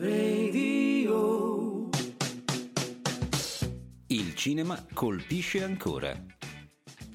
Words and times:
Radio. 0.00 1.88
Il 4.06 4.36
cinema 4.36 4.86
colpisce 4.94 5.64
ancora. 5.64 6.16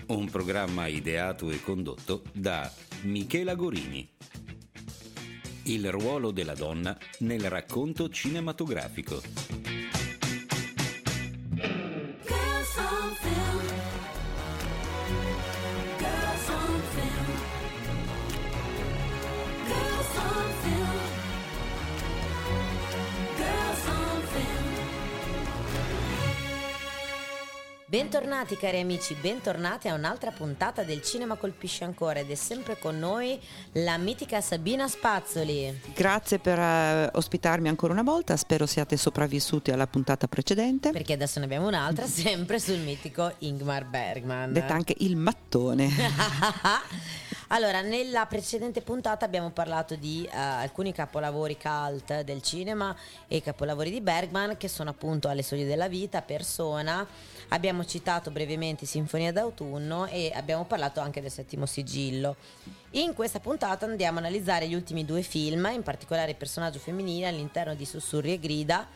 Un 0.08 0.30
programma 0.30 0.88
ideato 0.88 1.50
e 1.50 1.62
condotto 1.62 2.24
da 2.34 2.70
Michela 3.04 3.56
Gorini. 3.56 4.14
Il 5.64 5.90
ruolo 5.92 6.32
della 6.32 6.56
donna 6.56 6.98
nel 7.20 7.50
racconto 7.50 8.10
cinematografico. 8.10 9.22
Bentornati 27.94 28.58
cari 28.58 28.80
amici, 28.80 29.14
bentornati 29.14 29.88
a 29.88 29.94
un'altra 29.94 30.32
puntata 30.32 30.82
del 30.82 31.04
Cinema 31.04 31.36
Colpisce 31.36 31.84
Ancora 31.84 32.22
ed 32.22 32.32
è 32.32 32.34
sempre 32.34 32.80
con 32.80 32.98
noi 32.98 33.40
la 33.74 34.00
mitica 34.00 34.42
Sabina 34.42 34.88
Spazzoli. 34.88 35.80
Grazie 35.94 36.40
per 36.40 36.58
eh, 36.58 37.12
ospitarmi 37.14 37.68
ancora 37.68 37.94
una 37.94 38.02
volta, 38.02 38.36
spero 38.36 38.66
siate 38.66 38.98
sopravvissuti 38.98 39.70
alla 39.70 39.86
puntata 39.86 40.28
precedente, 40.28 40.90
Perché 40.90 41.14
adesso 41.14 41.38
ne 41.38 41.46
abbiamo 41.46 41.68
un'altra 41.68 42.08
sempre 42.10 42.60
sul 42.60 42.80
mitico 42.80 43.32
Ingmar 43.38 43.86
Bergman. 43.86 44.54
detta 44.54 44.74
anche 44.74 44.96
il 44.98 45.16
mattone. 45.16 45.88
allora, 47.50 47.82
nella 47.82 48.26
precedente 48.26 48.82
puntata 48.82 49.24
abbiamo 49.24 49.52
parlato 49.52 49.96
di 49.96 50.28
eh, 50.34 50.36
alcuni 50.36 50.94
capolavori 50.94 51.60
cult 51.62 52.22
del 52.22 52.42
cinema 52.42 52.96
e 53.28 53.40
capolavori 53.44 53.92
di 53.92 54.02
Bergman 54.02 54.58
che 54.58 54.68
sono 54.68 54.90
appunto 54.90 55.28
alle 55.28 55.44
soglie 55.44 55.68
della 55.68 55.88
vita, 55.88 56.24
persona. 56.24 57.08
Abbiamo 57.54 57.86
citato 57.86 58.32
brevemente 58.32 58.88
Sinfonia 58.88 59.32
d'autunno 59.32 60.08
e 60.08 60.32
abbiamo 60.34 60.66
parlato 60.66 61.00
anche 61.02 61.22
del 61.22 61.30
settimo 61.30 61.68
sigillo. 61.68 62.36
In 62.96 63.16
questa 63.16 63.40
puntata 63.40 63.88
andiamo 63.88 64.20
a 64.20 64.22
analizzare 64.22 64.68
gli 64.68 64.76
ultimi 64.76 65.04
due 65.04 65.24
film, 65.24 65.68
in 65.74 65.82
particolare 65.82 66.30
il 66.30 66.38
personaggio 66.38 66.78
femminile 66.78 67.26
all'interno 67.26 67.74
di 67.74 67.86
Sussurri 67.86 68.34
e 68.34 68.40
Grida 68.40 68.88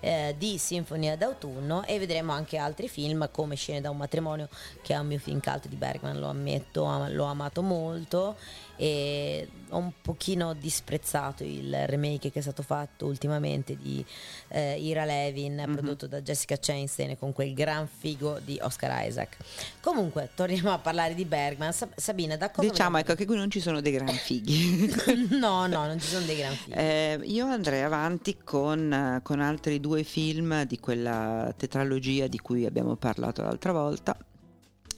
eh, 0.00 0.34
di 0.36 0.58
Sinfonia 0.58 1.16
d'autunno 1.16 1.84
e 1.84 2.00
vedremo 2.00 2.32
anche 2.32 2.56
altri 2.56 2.88
film 2.88 3.28
come 3.30 3.54
Scene 3.54 3.80
da 3.80 3.90
un 3.90 3.96
matrimonio 3.96 4.48
che 4.82 4.94
è 4.94 4.98
un 4.98 5.06
mio 5.06 5.20
film 5.20 5.38
cult 5.40 5.68
di 5.68 5.76
Bergman, 5.76 6.18
lo 6.18 6.26
ammetto, 6.26 6.82
am- 6.82 7.14
l'ho 7.14 7.24
amato 7.26 7.62
molto 7.62 8.36
e 8.76 9.48
ho 9.68 9.78
un 9.78 9.92
pochino 10.02 10.52
disprezzato 10.54 11.44
il 11.44 11.86
remake 11.86 12.30
che 12.30 12.40
è 12.40 12.42
stato 12.42 12.62
fatto 12.62 13.06
ultimamente 13.06 13.76
di 13.76 14.04
eh, 14.48 14.78
Ira 14.80 15.04
Levin 15.04 15.62
prodotto 15.72 16.06
da 16.06 16.20
Jessica 16.20 16.56
Chastain 16.60 17.16
con 17.18 17.32
quel 17.32 17.54
gran 17.54 17.86
figo 17.86 18.40
di 18.40 18.58
Oscar 18.60 19.06
Isaac. 19.06 19.36
Comunque, 19.80 20.30
torniamo 20.34 20.72
a 20.72 20.78
parlare 20.78 21.14
di 21.14 21.24
Bergman. 21.24 21.72
Sab- 21.72 21.96
Sabina, 21.96 22.36
da 22.36 22.50
cosa 22.50 22.68
Diciamo 22.68 22.98
ecco 22.98 23.14
che 23.14 23.26
qui 23.26 23.36
non 23.36 23.43
ci 23.50 23.60
sono 23.60 23.80
dei 23.80 23.92
gran 23.92 24.08
fighi. 24.08 24.88
no, 25.38 25.66
no, 25.66 25.86
non 25.86 25.98
ci 26.00 26.06
sono 26.08 26.24
dei 26.24 26.36
gran 26.36 26.54
fighi. 26.54 26.72
Eh, 26.76 27.20
io 27.24 27.46
andrei 27.46 27.82
avanti 27.82 28.36
con, 28.44 29.20
con 29.22 29.40
altri 29.40 29.80
due 29.80 30.02
film 30.04 30.64
di 30.64 30.78
quella 30.78 31.52
tetralogia 31.56 32.26
di 32.26 32.38
cui 32.38 32.66
abbiamo 32.66 32.96
parlato 32.96 33.42
l'altra 33.42 33.72
volta 33.72 34.16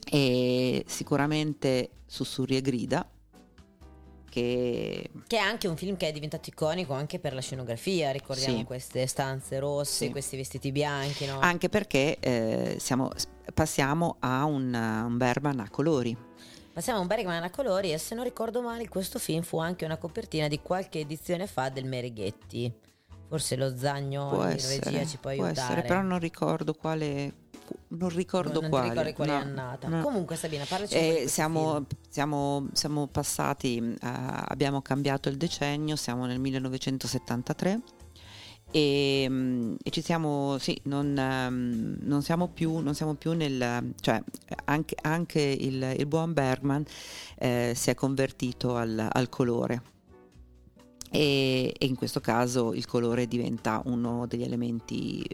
e 0.09 0.83
sicuramente 0.87 1.89
Sussurri 2.05 2.55
e 2.57 2.61
Grida 2.61 3.09
che 4.29 5.09
Che 5.25 5.35
è 5.37 5.39
anche 5.39 5.67
un 5.67 5.75
film 5.77 5.97
che 5.97 6.07
è 6.07 6.11
diventato 6.11 6.49
iconico 6.49 6.93
anche 6.93 7.19
per 7.19 7.33
la 7.33 7.41
scenografia, 7.41 8.11
ricordiamo 8.11 8.59
Sì. 8.59 8.63
queste 8.63 9.07
stanze 9.07 9.59
rosse, 9.59 10.05
Sì. 10.05 10.11
questi 10.11 10.35
vestiti 10.37 10.71
bianchi, 10.71 11.25
no? 11.25 11.39
anche 11.39 11.69
perché 11.69 12.17
eh, 12.19 12.75
siamo- 12.79 13.11
passiamo 13.53 14.17
a 14.19 14.43
un, 14.45 14.73
un 14.73 15.17
Berman 15.17 15.59
a 15.59 15.69
colori. 15.69 16.15
Passiamo 16.77 16.99
a 16.99 17.01
un 17.01 17.07
Bergman 17.07 17.41
a 17.41 17.49
colori 17.49 17.91
e 17.91 17.97
se 17.97 18.13
non 18.13 18.23
ricordo 18.23 18.61
male 18.61 18.87
questo 18.87 19.17
film 19.17 19.41
fu 19.41 19.57
anche 19.57 19.83
una 19.83 19.97
copertina 19.97 20.47
di 20.47 20.59
qualche 20.61 20.99
edizione 20.99 21.47
fa 21.47 21.69
del 21.69 21.85
Mereghetti. 21.85 22.71
Forse 23.27 23.55
lo 23.55 23.75
Zagno 23.75 24.29
può 24.29 24.43
in 24.43 24.49
essere, 24.51 24.83
regia 24.83 25.03
ci 25.03 25.17
può 25.17 25.33
può 25.33 25.45
aiutare. 25.45 25.59
essere, 25.71 25.81
però 25.81 26.03
non 26.03 26.19
ricordo 26.19 26.75
quale 26.75 27.33
non 27.87 28.09
ricordo 28.09 28.61
non 28.61 28.69
quale. 28.69 28.89
ricordi 28.89 29.13
quale 29.13 29.31
no, 29.31 29.37
annata. 29.39 29.87
no. 29.87 30.03
Comunque 30.03 30.35
Sabina, 30.35 30.65
parlaci 30.65 30.93
Eh, 30.93 31.25
siamo, 31.27 31.83
siamo- 32.09 32.67
siamo 32.73 33.07
passati, 33.07 33.77
eh, 33.79 33.97
abbiamo 33.99 34.83
cambiato 34.83 35.29
il 35.29 35.37
decennio, 35.37 35.95
siamo 35.95 36.27
nel 36.27 36.37
1973 36.39 37.81
e, 38.71 39.25
mm, 39.29 39.75
e 39.83 39.89
ci 39.89 40.01
siamo, 40.01 40.57
sì, 40.59 40.79
non, 40.83 41.17
ehm, 41.17 41.97
non 42.01 42.21
siamo 42.21 42.47
più, 42.49 42.77
non 42.79 42.93
siamo 42.93 43.13
più 43.15 43.33
nel, 43.33 43.93
cioè 44.01 44.21
anche, 44.65 44.95
anche 45.01 45.41
il, 45.41 45.95
il 45.97 46.05
buon 46.05 46.33
Bergman 46.33 46.83
eh, 47.37 47.73
si 47.75 47.89
è 47.89 47.95
convertito 47.95 48.75
al, 48.75 49.07
al 49.11 49.29
colore. 49.29 49.95
E, 51.09 51.73
e 51.77 51.85
in 51.85 51.95
questo 51.95 52.19
caso 52.19 52.73
il 52.73 52.85
colore 52.85 53.27
diventa 53.27 53.81
uno 53.85 54.25
degli 54.27 54.43
elementi 54.43 55.25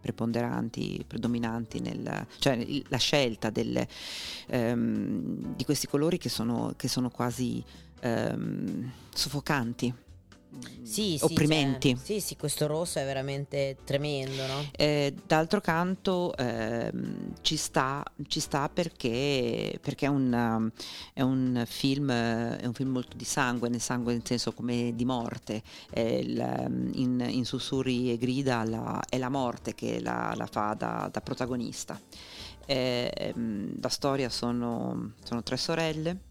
preponderanti, 0.00 1.04
predominanti 1.06 1.80
nel, 1.80 2.26
cioè 2.38 2.66
la 2.88 2.96
scelta 2.96 3.50
delle, 3.50 3.88
ehm, 4.46 5.54
di 5.54 5.64
questi 5.64 5.86
colori 5.86 6.18
che 6.18 6.28
sono, 6.28 6.74
che 6.76 6.88
sono 6.88 7.10
quasi 7.10 7.62
ehm, 8.00 8.90
soffocanti, 9.12 9.92
Sì, 10.82 11.16
sì, 11.16 11.24
opprimenti. 11.24 11.94
cioè, 11.94 12.04
sì, 12.04 12.20
sì, 12.20 12.36
questo 12.36 12.66
rosso 12.66 12.98
è 12.98 13.04
veramente 13.04 13.76
tremendo, 13.84 14.44
no? 14.46 14.68
Eh, 14.72 15.14
d'altro 15.24 15.60
canto 15.60 16.36
ehm, 16.36 17.34
ci, 17.42 17.56
sta, 17.56 18.02
ci 18.26 18.40
sta 18.40 18.68
perché, 18.68 19.78
perché 19.80 20.06
è, 20.06 20.08
un, 20.08 20.70
è 21.12 21.22
un 21.22 21.62
film, 21.66 22.10
è 22.10 22.66
un 22.66 22.72
film 22.72 22.90
molto 22.90 23.16
di 23.16 23.24
sangue, 23.24 23.68
nel 23.68 23.80
sangue 23.80 24.14
nel 24.14 24.26
senso 24.26 24.52
come 24.52 24.92
di 24.96 25.04
morte. 25.04 25.62
Il, 25.94 26.90
in, 26.94 27.24
in 27.28 27.44
Sussurri 27.44 28.10
e 28.10 28.18
Grida 28.18 28.64
la- 28.64 29.00
è 29.08 29.18
la 29.18 29.28
morte 29.28 29.74
che 29.74 30.00
la, 30.00 30.34
la 30.36 30.46
fa 30.46 30.74
da, 30.74 31.08
da 31.12 31.20
protagonista. 31.20 32.00
Eh, 32.66 33.12
ehm, 33.14 33.74
la 33.80 33.88
storia 33.88 34.28
sono, 34.28 35.12
sono 35.22 35.42
tre 35.42 35.56
sorelle 35.56 36.28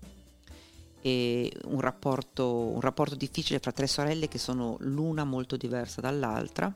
e 1.01 1.51
un 1.65 1.79
rapporto, 1.81 2.47
un 2.67 2.81
rapporto 2.81 3.15
difficile 3.15 3.59
fra 3.59 3.71
tre 3.71 3.87
sorelle 3.87 4.27
che 4.27 4.37
sono 4.37 4.77
l'una 4.79 5.23
molto 5.23 5.57
diversa 5.57 6.01
dall'altra. 6.01 6.73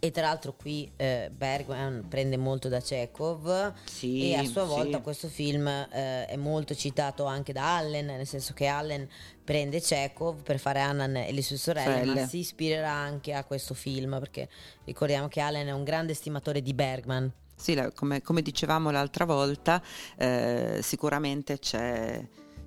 E 0.00 0.10
tra 0.10 0.22
l'altro 0.22 0.54
qui 0.56 0.90
eh, 0.96 1.30
Bergman 1.32 2.06
prende 2.08 2.36
molto 2.36 2.68
da 2.68 2.80
Chekhov 2.80 3.72
Sì, 3.84 4.32
e 4.32 4.34
a 4.34 4.44
sua 4.44 4.64
volta 4.64 4.96
sì. 4.96 5.02
questo 5.02 5.28
film 5.28 5.66
eh, 5.68 6.26
è 6.26 6.36
molto 6.36 6.74
citato 6.74 7.24
anche 7.24 7.52
da 7.52 7.76
Allen, 7.76 8.06
nel 8.06 8.26
senso 8.26 8.52
che 8.52 8.66
Allen 8.66 9.08
prende 9.44 9.80
Chekhov 9.80 10.42
per 10.42 10.58
fare 10.58 10.80
Annan 10.80 11.16
e 11.16 11.32
le 11.32 11.42
sue 11.42 11.56
sorelle, 11.56 11.98
ma 12.00 12.06
Sorelle. 12.06 12.26
si 12.26 12.38
ispirerà 12.38 12.90
anche 12.90 13.32
a 13.32 13.44
questo 13.44 13.74
film 13.74 14.18
perché 14.18 14.48
ricordiamo 14.84 15.28
che 15.28 15.40
Allen 15.40 15.68
è 15.68 15.72
un 15.72 15.84
grande 15.84 16.14
stimatore 16.14 16.62
di 16.62 16.74
Bergman. 16.74 17.32
Sì, 17.54 17.74
la- 17.74 17.92
come, 17.92 18.22
come 18.22 18.42
dicevamo 18.42 18.90
l'altra 18.90 19.24
volta, 19.24 19.80
eh, 20.18 20.80
sicuramente 20.82 21.58
c'è, 21.60 22.26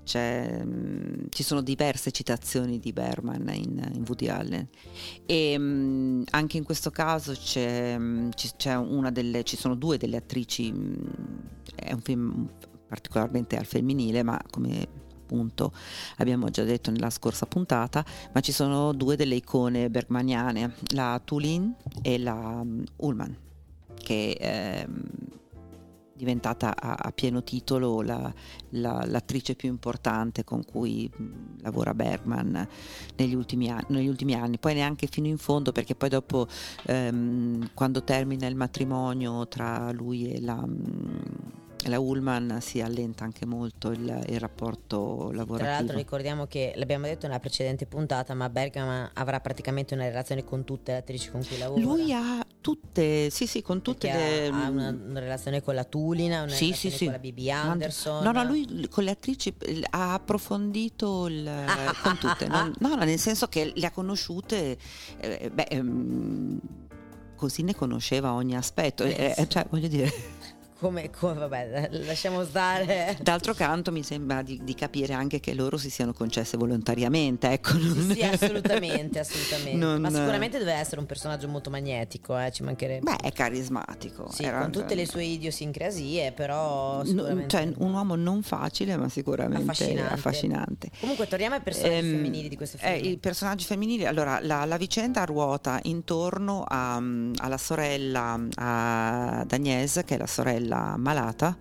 c'è, 0.09 0.63
mm, 0.65 1.25
ci 1.29 1.43
sono 1.43 1.61
diverse 1.61 2.09
citazioni 2.09 2.79
di 2.79 2.91
Berman 2.91 3.47
in, 3.53 3.91
in 3.93 4.03
Woody 4.07 4.27
Allen. 4.27 4.67
E 5.27 5.55
mm, 5.55 6.23
anche 6.31 6.57
in 6.57 6.63
questo 6.63 6.89
caso 6.89 7.33
c'è, 7.33 7.95
mm, 7.95 8.31
ci, 8.33 8.49
c'è 8.57 8.75
una 8.75 9.11
delle, 9.11 9.43
ci 9.43 9.55
sono 9.55 9.75
due 9.75 9.97
delle 9.97 10.17
attrici, 10.17 10.73
è 11.75 11.93
un 11.93 12.01
film 12.01 12.49
particolarmente 12.87 13.55
al 13.55 13.65
femminile, 13.65 14.23
ma 14.23 14.41
come 14.49 14.87
appunto 15.21 15.71
abbiamo 16.17 16.49
già 16.49 16.63
detto 16.63 16.89
nella 16.89 17.11
scorsa 17.11 17.45
puntata, 17.45 18.03
ma 18.33 18.41
ci 18.41 18.51
sono 18.51 18.93
due 18.93 19.15
delle 19.15 19.35
icone 19.35 19.91
bergmaniane, 19.91 20.73
la 20.95 21.21
Tulin 21.23 21.75
e 22.01 22.17
la 22.17 22.63
mm, 22.63 22.83
Ullman 22.97 23.37
che 24.01 24.35
è 24.39 24.87
diventata 26.19 26.75
a, 26.77 26.95
a 26.99 27.11
pieno 27.13 27.41
titolo 27.43 28.01
la- 28.01 28.31
la- 28.71 29.05
l'attrice 29.07 29.55
più 29.55 29.69
importante 29.69 30.43
con 30.43 30.65
cui 30.65 31.09
lavora 31.61 31.93
Bergman 31.93 32.67
negli 33.15 33.33
ultimi, 33.33 33.69
anni, 33.69 33.85
negli 33.87 34.07
ultimi 34.09 34.33
anni, 34.33 34.59
poi 34.59 34.73
neanche 34.73 35.07
fino 35.07 35.27
in 35.27 35.37
fondo 35.37 35.71
perché 35.71 35.95
poi 35.95 36.09
dopo 36.09 36.45
ehm, 36.87 37.69
quando 37.73 38.03
termina 38.03 38.47
il 38.47 38.55
matrimonio 38.55 39.47
tra 39.47 39.91
lui 39.91 40.29
e 40.33 40.41
la, 40.41 40.55
mh, 40.55 41.51
la 41.85 41.97
Ullman 41.97 42.57
si 42.61 42.81
allenta 42.81 43.23
anche 43.23 43.45
molto 43.45 43.91
il, 43.91 44.23
il 44.27 44.39
rapporto 44.39 45.27
Tra 45.29 45.37
lavorativo. 45.37 45.69
l'altro 45.77 45.95
ricordiamo 45.97 46.45
che 46.45 46.73
l'abbiamo 46.75 47.05
detto 47.05 47.25
nella 47.25 47.39
precedente 47.39 47.85
puntata, 47.85 48.33
ma 48.33 48.49
Bergman 48.49 49.11
avrà 49.13 49.39
praticamente 49.39 49.93
una 49.93 50.03
relazione 50.07 50.43
con 50.43 50.65
tutte 50.65 50.91
le 50.91 50.97
attrici 50.97 51.29
con 51.29 51.43
cui 51.45 51.57
lavora. 51.57 51.81
Lui 51.81 52.11
ha 52.13 52.45
tutte, 52.61 53.29
sì, 53.29 53.47
sì, 53.47 53.61
con 53.61 53.81
tutte 53.81 54.09
Perché 54.09 54.23
le... 54.41 54.47
ha, 54.49 54.65
ha 54.65 54.69
una, 54.69 54.89
una 54.89 55.19
relazione 55.19 55.63
con 55.63 55.73
la 55.73 55.85
Tulina, 55.85 56.41
una 56.43 56.51
Sì, 56.51 56.65
relazione 56.65 56.91
sì, 56.91 56.97
sì. 56.97 57.03
con 57.05 57.13
la 57.13 57.19
Bibi 57.19 57.49
Anderson. 57.51 58.23
No, 58.23 58.31
no, 58.33 58.43
lui 58.43 58.87
con 58.89 59.03
le 59.05 59.11
attrici 59.11 59.53
ha 59.91 60.13
approfondito 60.13 61.27
il, 61.27 61.49
con 62.03 62.17
tutte, 62.17 62.47
non- 62.47 62.73
no, 62.79 62.95
no, 62.95 63.03
nel 63.05 63.17
senso 63.19 63.47
che 63.47 63.71
le 63.73 63.85
ha 63.85 63.91
conosciute, 63.91 64.77
eh, 65.19 65.49
beh, 65.53 65.63
ehm, 65.69 66.59
così 67.37 67.63
ne 67.63 67.73
conosceva 67.73 68.33
ogni 68.33 68.55
aspetto, 68.57 69.03
eh, 69.05 69.33
eh, 69.37 69.47
cioè 69.47 69.65
voglio 69.69 69.87
dire, 69.87 70.11
Come, 70.79 71.09
come, 71.09 71.33
vabbè, 71.33 71.89
lasciamo 72.05 72.45
stare. 72.45 73.17
d'altro 73.21 73.53
canto 73.53 73.91
mi 73.91 74.01
sembra 74.01 74.41
di, 74.41 74.61
di 74.63 74.73
capire 74.75 75.11
anche 75.13 75.41
che 75.41 75.53
loro 75.53 75.75
si 75.75 75.89
siano 75.89 76.13
concesse 76.13 76.55
volontariamente, 76.55 77.49
ecco. 77.51 77.73
non- 77.77 78.11
Sì, 78.15 78.21
assolutamente, 78.23 79.19
assolutamente. 79.19 79.75
Non- 79.77 79.99
Ma 79.99 80.09
sicuramente 80.09 80.57
doveva 80.57 80.77
essere 80.77 81.01
un 81.01 81.05
personaggio 81.05 81.49
molto 81.49 81.69
magnetico, 81.69 82.39
eh, 82.39 82.49
ci 82.53 82.63
mancherebbe. 82.63 83.11
Beh, 83.11 83.27
è 83.27 83.31
carismatico. 83.33 84.31
sì, 84.31 84.43
era- 84.43 84.61
con 84.61 84.71
tutte 84.71 84.95
le 84.95 85.05
sue 85.05 85.25
idiosincrasie, 85.25 86.31
però 86.31 86.99
No, 86.99 87.03
sicuramente... 87.03 87.49
cioè, 87.49 87.73
un 87.79 87.93
uomo 87.93 88.15
non 88.15 88.41
facile, 88.41 88.95
ma 88.95 89.09
sicuramente 89.09 89.69
Affascinante. 89.69 90.13
affascinante. 90.13 90.89
Comunque 91.01 91.27
torniamo 91.27 91.55
ai 91.55 91.61
personaggi 91.61 91.95
Ehm, 92.07 92.11
femminili 92.15 92.47
di 92.47 92.55
questo 92.55 92.77
film. 92.77 92.89
eh, 92.93 92.97
I 92.99 93.17
personaggi 93.17 93.65
femminili, 93.65 94.05
allora 94.05 94.39
la, 94.41 94.63
la 94.63 94.77
vicenda 94.77 95.25
ruota 95.25 95.77
intorno 95.83 96.63
a, 96.65 96.95
alla 96.95 97.57
sorella 97.57 98.39
a 98.55 99.39
Agnès, 99.41 100.03
che 100.05 100.15
è 100.15 100.17
la 100.17 100.25
sorella 100.27 100.67
malata, 100.97 101.57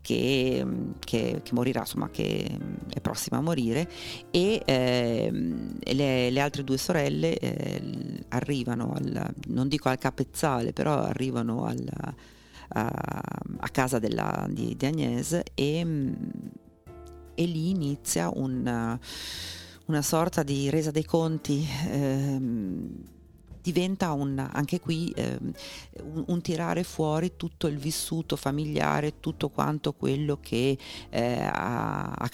che, 0.00 0.62
mm, 0.64 0.90
che- 1.00 1.40
che 1.42 1.52
morirà, 1.54 1.80
insomma, 1.80 2.08
che 2.10 2.50
mm, 2.52 2.74
è 2.94 3.00
prossima 3.00 3.38
a 3.38 3.40
morire, 3.42 3.88
e 4.30 4.62
ehm, 4.64 5.76
e 5.80 5.94
le, 5.94 6.30
le 6.30 6.40
altre 6.40 6.64
due 6.64 6.78
sorelle 6.78 7.36
eh, 7.38 8.24
arrivano, 8.28 8.92
al, 8.94 9.32
non 9.48 9.68
dico 9.68 9.88
al 9.88 9.98
capezzale, 9.98 10.72
però 10.72 10.94
arrivano 11.02 11.64
al- 11.64 12.14
a, 12.72 12.86
a 13.58 13.68
casa 13.70 13.98
della- 13.98 14.46
di, 14.50 14.76
di 14.76 14.86
Agnès 14.86 15.40
e, 15.54 15.84
mm, 15.84 16.12
e 17.34 17.44
lì 17.44 17.70
inizia 17.70 18.30
un 18.34 18.98
una 19.86 20.02
sorta 20.02 20.44
di 20.44 20.70
resa 20.70 20.90
dei 20.92 21.04
conti. 21.04 21.66
ehm, 21.90 22.88
diventa 23.62 24.12
un, 24.12 24.38
anche 24.38 24.80
qui 24.80 25.12
ehm, 25.14 25.52
un, 26.02 26.24
un 26.26 26.40
tirare 26.40 26.82
fuori 26.84 27.32
tutto 27.36 27.66
il 27.66 27.78
vissuto 27.78 28.36
familiare, 28.36 29.20
tutto 29.20 29.48
quanto 29.48 29.92
quello 29.92 30.38
che 30.40 30.78
eh, 31.10 31.42
ha, 31.42 32.12
ha 32.12 32.28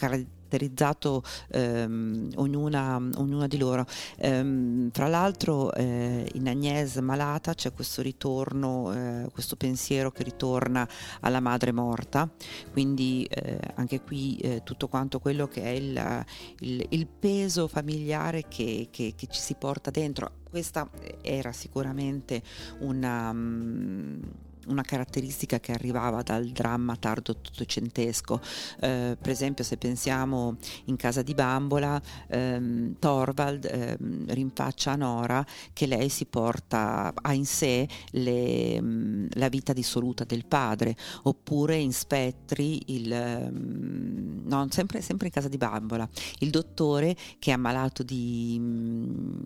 caratterizzato 0.47 1.23
ehm, 1.51 2.31
ognuna, 2.37 2.97
ognuna 2.97 3.47
di 3.47 3.59
loro. 3.59 3.85
Ehm, 4.19 4.91
fra 4.93 5.09
l'altro 5.09 5.73
eh, 5.75 6.29
in 6.35 6.47
Agnès 6.49 6.97
malata 6.99 7.55
c'è 7.55 7.73
questo 7.73 8.01
ritorno, 8.03 8.93
eh, 8.95 9.29
questo 9.33 9.57
pensiero 9.57 10.11
che 10.11 10.23
ritorna 10.23 10.89
alla 11.21 11.41
madre 11.41 11.73
morta, 11.73 12.29
quindi 12.73 13.25
eh, 13.29 13.59
anche 13.75 14.01
qui 14.01 14.37
eh, 14.39 14.63
tutto 14.65 14.89
quanto 14.89 15.19
quello 15.19 15.47
che 15.49 15.63
è 15.63 15.69
il, 15.69 16.25
il- 16.61 16.85
il 16.91 17.07
peso 17.07 17.67
familiare 17.69 18.45
che, 18.49 18.89
che- 18.91 19.15
che 19.17 19.27
ci 19.29 19.41
si 19.41 19.55
porta 19.55 19.91
dentro. 19.91 20.31
Questa 20.49 20.89
era 21.23 21.53
sicuramente 21.53 22.43
una, 22.81 23.33
mm, 23.33 24.23
una 24.67 24.83
caratteristica 24.83 25.61
che 25.61 25.73
arrivava 25.73 26.23
dal 26.23 26.47
dramma 26.49 26.97
tardo 26.97 27.33
ottocentesco. 27.33 28.41
Eh, 28.81 29.17
per 29.21 29.31
esempio, 29.31 29.65
se 29.65 29.77
pensiamo 29.77 30.57
in 30.85 30.97
casa 30.97 31.23
di 31.23 31.35
Bambola, 31.35 32.01
ehm, 32.29 32.97
Thorvald 32.99 33.65
ehm, 33.65 34.25
rinfaccia 34.33 34.93
a 34.93 34.97
Nora 34.97 35.45
che 35.73 35.87
lei 35.87 36.09
si 36.09 36.27
porta, 36.27 37.13
ha 37.15 37.33
in 37.33 37.47
sé 37.47 37.89
le, 38.13 38.81
mm, 38.81 39.27
la 39.33 39.49
vita 39.49 39.73
dissoluta 39.73 40.25
del 40.25 40.47
padre, 40.47 40.97
oppure 41.23 41.77
in 41.77 41.93
Spettri, 41.93 42.95
il, 42.95 43.13
ehm, 43.13 44.43
no, 44.45 44.67
sempre, 44.71 45.01
sempre 45.01 45.27
in 45.27 45.33
casa 45.33 45.49
di 45.49 45.57
Bambola, 45.57 46.09
il 46.41 46.51
dottore 46.51 47.17
che 47.39 47.51
è 47.51 47.55
ammalato 47.55 48.03
di, 48.03 48.57
mm, 48.59 49.39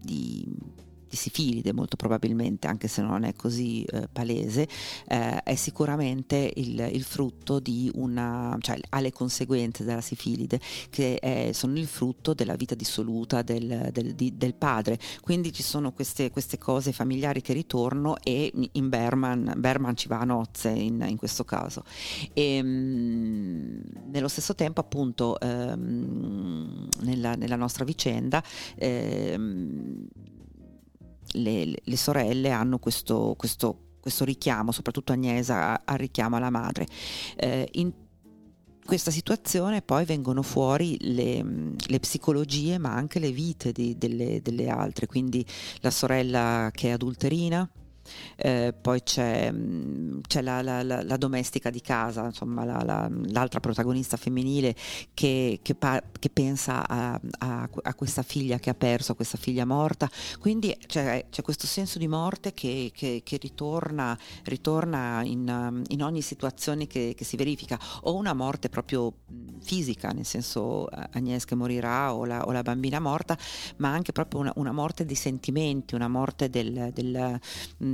di, 0.00 0.44
di 1.14 1.16
sifilide 1.16 1.72
molto 1.72 1.94
probabilmente, 1.96 2.66
anche 2.66 2.88
se 2.88 3.00
non 3.00 3.22
è 3.22 3.34
così 3.34 3.84
eh, 3.84 4.08
palese, 4.12 4.66
eh, 5.06 5.42
è 5.42 5.54
sicuramente 5.54 6.52
il, 6.56 6.88
il 6.92 7.04
frutto 7.04 7.60
di 7.60 7.90
una, 7.94 8.56
cioè 8.60 8.78
ha 8.90 9.00
le 9.00 9.12
conseguenze 9.12 9.84
della 9.84 10.00
sifilide 10.00 10.58
che 10.90 11.18
è- 11.18 11.50
sono 11.52 11.78
il 11.78 11.86
frutto 11.86 12.34
della 12.34 12.56
vita 12.56 12.74
dissoluta 12.74 13.42
del, 13.42 13.90
del- 13.92 14.14
di- 14.14 14.36
del 14.36 14.54
padre. 14.54 14.98
Quindi 15.20 15.52
ci 15.52 15.62
sono 15.62 15.92
queste, 15.92 16.30
queste 16.30 16.58
cose 16.58 16.92
familiari 16.92 17.40
che 17.40 17.52
ritornano 17.52 18.16
e 18.22 18.52
in 18.72 18.88
Berman, 18.88 19.54
Berman 19.56 19.96
ci 19.96 20.08
va 20.08 20.18
a 20.20 20.24
nozze 20.24 20.70
in, 20.70 21.04
in 21.08 21.16
questo 21.16 21.44
caso. 21.44 21.84
E, 22.32 22.60
mm, 22.62 23.80
nello 24.10 24.28
stesso 24.28 24.54
tempo 24.54 24.80
appunto 24.80 25.38
ehm, 25.38 26.88
nella, 27.02 27.34
nella 27.36 27.56
nostra 27.56 27.84
vicenda 27.84 28.42
ehm, 28.76 30.08
le, 31.32 31.64
le- 31.64 31.80
le 31.82 31.96
sorelle 31.96 32.50
hanno 32.50 32.78
questo, 32.78 33.34
questo- 33.36 33.78
questo 34.00 34.24
richiamo, 34.24 34.70
soprattutto 34.72 35.12
Agnesa 35.12 35.82
al 35.84 35.98
richiamo 35.98 36.36
alla 36.36 36.50
madre. 36.50 36.86
Eh, 37.36 37.68
in 37.72 37.92
questa 38.84 39.10
situazione 39.10 39.80
poi 39.80 40.04
vengono 40.04 40.42
fuori 40.42 40.98
le, 41.00 41.42
le 41.74 42.00
psicologie 42.00 42.76
ma 42.76 42.92
anche 42.92 43.18
le 43.18 43.30
vite 43.32 43.72
di- 43.72 43.96
delle, 43.96 44.42
delle 44.42 44.68
altre, 44.68 45.06
quindi 45.06 45.44
la 45.80 45.90
sorella 45.90 46.68
che 46.72 46.88
è 46.88 46.90
adulterina, 46.92 47.66
eh, 48.36 48.74
poi 48.78 49.02
c'è, 49.02 49.50
mh, 49.50 50.20
c'è 50.26 50.42
la, 50.42 50.62
la- 50.62 50.82
la- 50.82 51.02
la 51.02 51.16
domestica 51.16 51.70
di 51.70 51.80
casa, 51.80 52.24
insomma 52.26 52.64
la- 52.64 52.82
la- 52.82 53.10
l'altra 53.28 53.60
protagonista 53.60 54.16
femminile 54.16 54.74
che, 55.14 55.60
che 55.62 55.74
pa- 55.74 56.02
che 56.18 56.30
pensa 56.30 56.86
a, 56.86 57.20
a- 57.38 57.68
a 57.82 57.94
questa 57.94 58.22
figlia 58.22 58.58
che 58.58 58.70
ha 58.70 58.74
perso, 58.74 59.12
a 59.12 59.14
questa 59.14 59.38
figlia 59.38 59.64
morta, 59.64 60.08
quindi 60.38 60.76
c'è, 60.86 61.26
c'è 61.30 61.42
questo 61.42 61.66
senso 61.66 61.98
di 61.98 62.08
morte 62.08 62.52
che, 62.52 62.90
che- 62.94 63.22
ritorna, 63.38 64.16
ritorna 64.44 65.22
in, 65.24 65.48
um, 65.48 65.82
in 65.88 66.02
ogni 66.02 66.22
situazione 66.22 66.86
che, 66.86 67.14
si 67.24 67.36
verifica, 67.36 67.78
o 68.02 68.14
una 68.14 68.32
morte 68.34 68.68
proprio 68.68 69.12
mh, 69.26 69.60
fisica, 69.62 70.10
nel 70.10 70.24
senso 70.24 70.90
eh, 70.90 71.08
Agnès 71.12 71.44
che 71.44 71.54
morirà 71.54 72.14
o 72.14 72.24
la, 72.24 72.44
o 72.46 72.52
bambina 72.62 73.00
morta, 73.00 73.36
ma 73.76 73.90
anche 73.90 74.12
proprio 74.12 74.40
una, 74.40 74.52
una 74.56 74.72
morte 74.72 75.04
di 75.04 75.14
sentimenti, 75.14 75.94
una 75.94 76.08
morte 76.08 76.48
del- 76.50 76.90
del, 76.92 77.38
mh, 77.78 77.86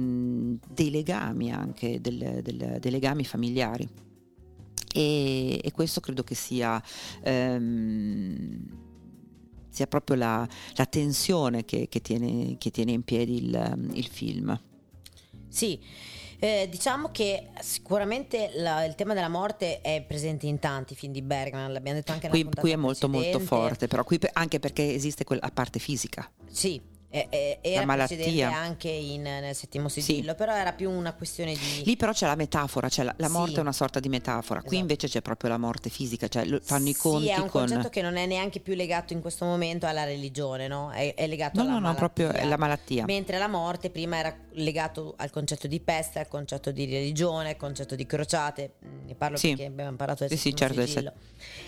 dei 0.68 0.90
legami 0.90 1.50
anche, 1.52 2.00
del- 2.00 2.40
del- 2.42 2.76
dei 2.80 2.90
legami 2.90 3.24
familiari. 3.24 3.88
E, 4.92 5.60
e 5.62 5.72
questo 5.72 6.00
credo 6.00 6.24
che 6.24 6.34
sia, 6.34 6.82
ehm, 7.22 8.78
sia 9.68 9.86
proprio 9.86 10.16
la, 10.16 10.48
la 10.74 10.86
tensione 10.86 11.64
che, 11.64 11.86
che 11.88 12.00
tiene, 12.00 12.56
che 12.58 12.70
tiene 12.70 12.92
in 12.92 13.02
piedi 13.02 13.36
il, 13.36 13.90
il 13.92 14.06
film. 14.06 14.58
Sì, 15.48 15.78
eh, 16.40 16.68
diciamo 16.70 17.10
che 17.10 17.50
sicuramente 17.60 18.50
la- 18.56 18.84
il 18.84 18.94
tema 18.94 19.14
della 19.14 19.28
morte 19.28 19.80
è 19.80 20.02
presente 20.06 20.46
in 20.46 20.58
tanti 20.58 20.94
film 20.94 21.12
di 21.12 21.22
Bergman, 21.22 21.72
l'abbiamo 21.72 21.98
detto 21.98 22.12
anche 22.12 22.28
nella 22.28 22.40
Qui, 22.42 22.60
qui 22.60 22.70
è 22.72 22.76
molto 22.76 23.08
molto 23.08 23.28
precedente. 23.38 23.46
forte, 23.68 23.86
però 23.88 24.04
qui 24.04 24.18
per- 24.18 24.30
anche 24.32 24.58
perché 24.58 24.92
esiste 24.92 25.22
quella 25.24 25.50
parte 25.52 25.78
fisica. 25.78 26.28
Sì, 26.48 26.80
e- 27.10 27.26
e- 27.28 27.58
era 27.62 27.84
malattia. 27.84 28.54
anche 28.56 28.88
in- 28.88 29.22
nel 29.22 29.54
settimo 29.54 29.88
sigillo, 29.88 30.34
però 30.34 30.54
era 30.54 30.72
più 30.72 30.90
una 30.90 31.12
questione 31.12 31.54
di... 31.54 31.82
Lì 31.84 31.96
però 31.96 32.12
c'è 32.12 32.26
la 32.26 32.36
metafora, 32.36 32.88
cioè 32.88 33.04
la, 33.04 33.14
la 33.18 33.26
Sì. 33.26 33.32
morte 33.32 33.56
è 33.56 33.60
una 33.60 33.72
sorta 33.72 33.98
di 34.00 34.08
metafora, 34.08 34.60
qui 34.60 34.68
Esatto. 34.68 34.80
invece 34.80 35.08
c'è 35.08 35.20
proprio 35.20 35.50
la 35.50 35.58
morte 35.58 35.90
fisica, 35.90 36.28
cioè 36.28 36.46
fanno 36.62 36.88
i 36.88 36.94
conti 36.94 37.24
Sì, 37.26 37.30
è 37.32 37.34
un 37.38 37.48
con... 37.48 37.62
concetto 37.66 37.88
che 37.88 38.00
non 38.02 38.16
è 38.16 38.26
neanche 38.26 38.60
più 38.60 38.74
legato 38.74 39.12
in 39.12 39.20
questo 39.20 39.44
momento 39.44 39.86
alla 39.86 40.04
religione, 40.04 40.68
no? 40.68 40.90
È, 40.92 41.14
è 41.14 41.26
legato 41.26 41.56
No, 41.56 41.62
alla 41.62 41.70
no, 41.72 41.78
no, 41.78 41.80
malattia. 41.92 42.08
proprio 42.26 42.32
è 42.42 42.46
la 42.48 42.56
malattia. 42.56 43.04
Mentre 43.06 43.38
la 43.38 43.48
morte 43.48 43.90
prima 43.90 44.16
era 44.18 44.34
legato 44.52 45.14
al 45.16 45.30
concetto 45.30 45.66
di 45.66 45.80
peste, 45.80 46.20
al 46.20 46.28
concetto 46.28 46.70
di 46.70 46.84
religione, 46.84 47.48
al 47.50 47.56
concetto 47.56 47.96
di 47.96 48.06
crociate. 48.06 48.74
Mm, 48.86 49.06
Ne 49.06 49.14
parlo 49.16 49.36
Sì. 49.36 49.48
perché 49.48 49.64
abbiamo 49.66 49.96
parlato 49.96 50.26
del 50.26 50.36
Sì, 50.38 50.50
sì, 50.50 50.54
certo, 50.56 50.80
sigillo. 50.86 51.12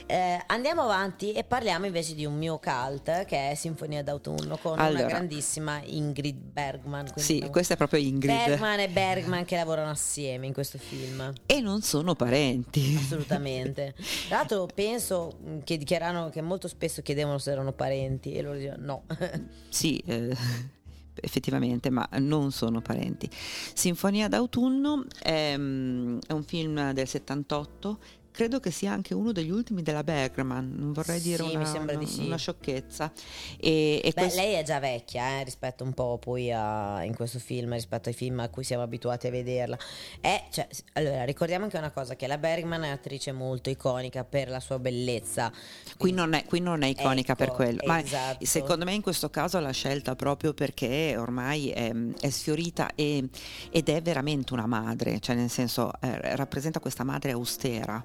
Eh, 0.06 0.40
andiamo 0.46 0.82
avanti 0.82 1.32
e 1.32 1.42
parliamo 1.44 1.87
invece 1.87 2.14
di 2.14 2.25
un 2.25 2.37
mio 2.37 2.58
cult 2.62 3.25
che 3.25 3.50
è 3.50 3.54
Sinfonia 3.54 4.02
d'autunno 4.02 4.56
con 4.58 4.72
una 4.72 4.82
Allora. 4.82 5.06
Grandissima 5.32 5.80
Ingrid 5.84 6.36
Bergman. 6.36 7.10
Sì, 7.16 7.34
abbiamo 7.34 7.52
questa 7.52 7.74
è 7.74 7.76
proprio 7.76 8.00
Ingrid. 8.00 8.34
Bergman 8.34 8.80
e 8.80 8.88
Bergman 8.88 9.44
che 9.44 9.56
lavorano 9.56 9.90
assieme 9.90 10.46
in 10.46 10.52
questo 10.52 10.78
film. 10.78 11.32
E 11.46 11.60
non 11.60 11.80
sono 11.80 12.14
parenti. 12.14 12.94
Assolutamente. 12.98 13.94
Tra 14.28 14.38
l'altro 14.38 14.68
penso 14.72 15.38
che 15.64 15.78
dichiarano 15.78 16.28
che 16.28 16.42
molto 16.42 16.68
spesso 16.68 17.00
chiedevano 17.00 17.38
se 17.38 17.50
erano 17.50 17.72
parenti 17.72 18.32
e 18.34 18.42
loro 18.42 18.56
dicevano 18.56 18.84
no. 18.84 19.04
Sì, 19.70 20.02
eh, 20.06 20.36
effettivamente, 21.14 21.88
ma 21.88 22.06
non 22.18 22.52
sono 22.52 22.82
parenti. 22.82 23.28
Sinfonia 23.32 24.28
d'autunno 24.28 25.06
è, 25.18 25.54
mm, 25.56 26.18
è 26.26 26.32
un 26.32 26.44
film 26.44 26.92
del 26.92 27.08
78 27.08 27.98
credo 28.32 28.58
che 28.60 28.70
sia 28.70 28.90
anche 28.92 29.14
uno 29.14 29.30
degli 29.30 29.50
ultimi 29.50 29.82
della 29.82 30.02
Bergman, 30.02 30.74
non 30.76 30.92
vorrei 30.92 31.20
dire 31.20 31.42
Sì, 31.44 31.50
mi 31.50 31.56
una, 31.56 31.64
sembra 31.66 31.94
di 31.94 32.04
una- 32.04 32.12
sì. 32.12 32.26
una 32.26 32.36
sciocchezza. 32.36 33.12
E, 33.60 34.00
e 34.02 34.12
Beh, 34.14 34.20
questo- 34.22 34.40
lei 34.40 34.54
è 34.54 34.62
già 34.64 34.80
vecchia 34.80 35.38
eh, 35.40 35.44
rispetto 35.44 35.84
un 35.84 35.92
po' 35.92 36.18
poi 36.18 36.50
a, 36.52 37.04
in 37.04 37.14
questo 37.14 37.38
film, 37.38 37.72
rispetto 37.74 38.08
ai 38.08 38.14
film 38.14 38.40
a 38.40 38.48
cui 38.48 38.64
siamo 38.64 38.82
abituati 38.82 39.26
a 39.26 39.30
vederla. 39.30 39.78
È, 40.20 40.44
cioè, 40.50 40.66
allora, 40.94 41.24
ricordiamo 41.24 41.64
anche 41.64 41.76
una 41.76 41.90
cosa, 41.90 42.16
che 42.16 42.26
la 42.26 42.38
Bergman 42.38 42.82
è 42.82 42.86
un'attrice 42.88 43.32
molto 43.32 43.70
iconica 43.70 44.24
per 44.24 44.48
la 44.48 44.60
sua 44.60 44.78
bellezza. 44.78 45.52
Qui 45.98 46.12
non, 46.12 46.32
è, 46.32 46.44
qui 46.44 46.60
non 46.60 46.82
è 46.82 46.86
iconica 46.86 47.34
per 47.34 47.48
Ecco, 47.48 47.56
quello, 47.56 47.80
ma 47.86 48.00
esatto. 48.02 48.44
secondo 48.44 48.84
me 48.84 48.94
in 48.94 49.02
questo 49.02 49.28
caso 49.30 49.58
l'ha 49.60 49.70
scelta 49.70 50.16
proprio 50.16 50.54
perché 50.54 51.14
ormai 51.18 51.70
è, 51.70 51.92
è 52.20 52.30
sfiorita 52.30 52.94
e- 52.94 53.28
ed 53.70 53.88
è 53.88 54.00
veramente 54.02 54.52
una 54.54 54.66
madre, 54.66 55.20
cioè 55.20 55.34
nel 55.36 55.50
senso 55.50 55.92
eh, 56.00 56.34
rappresenta 56.36 56.80
questa 56.80 57.04
madre 57.04 57.32
austera 57.32 58.02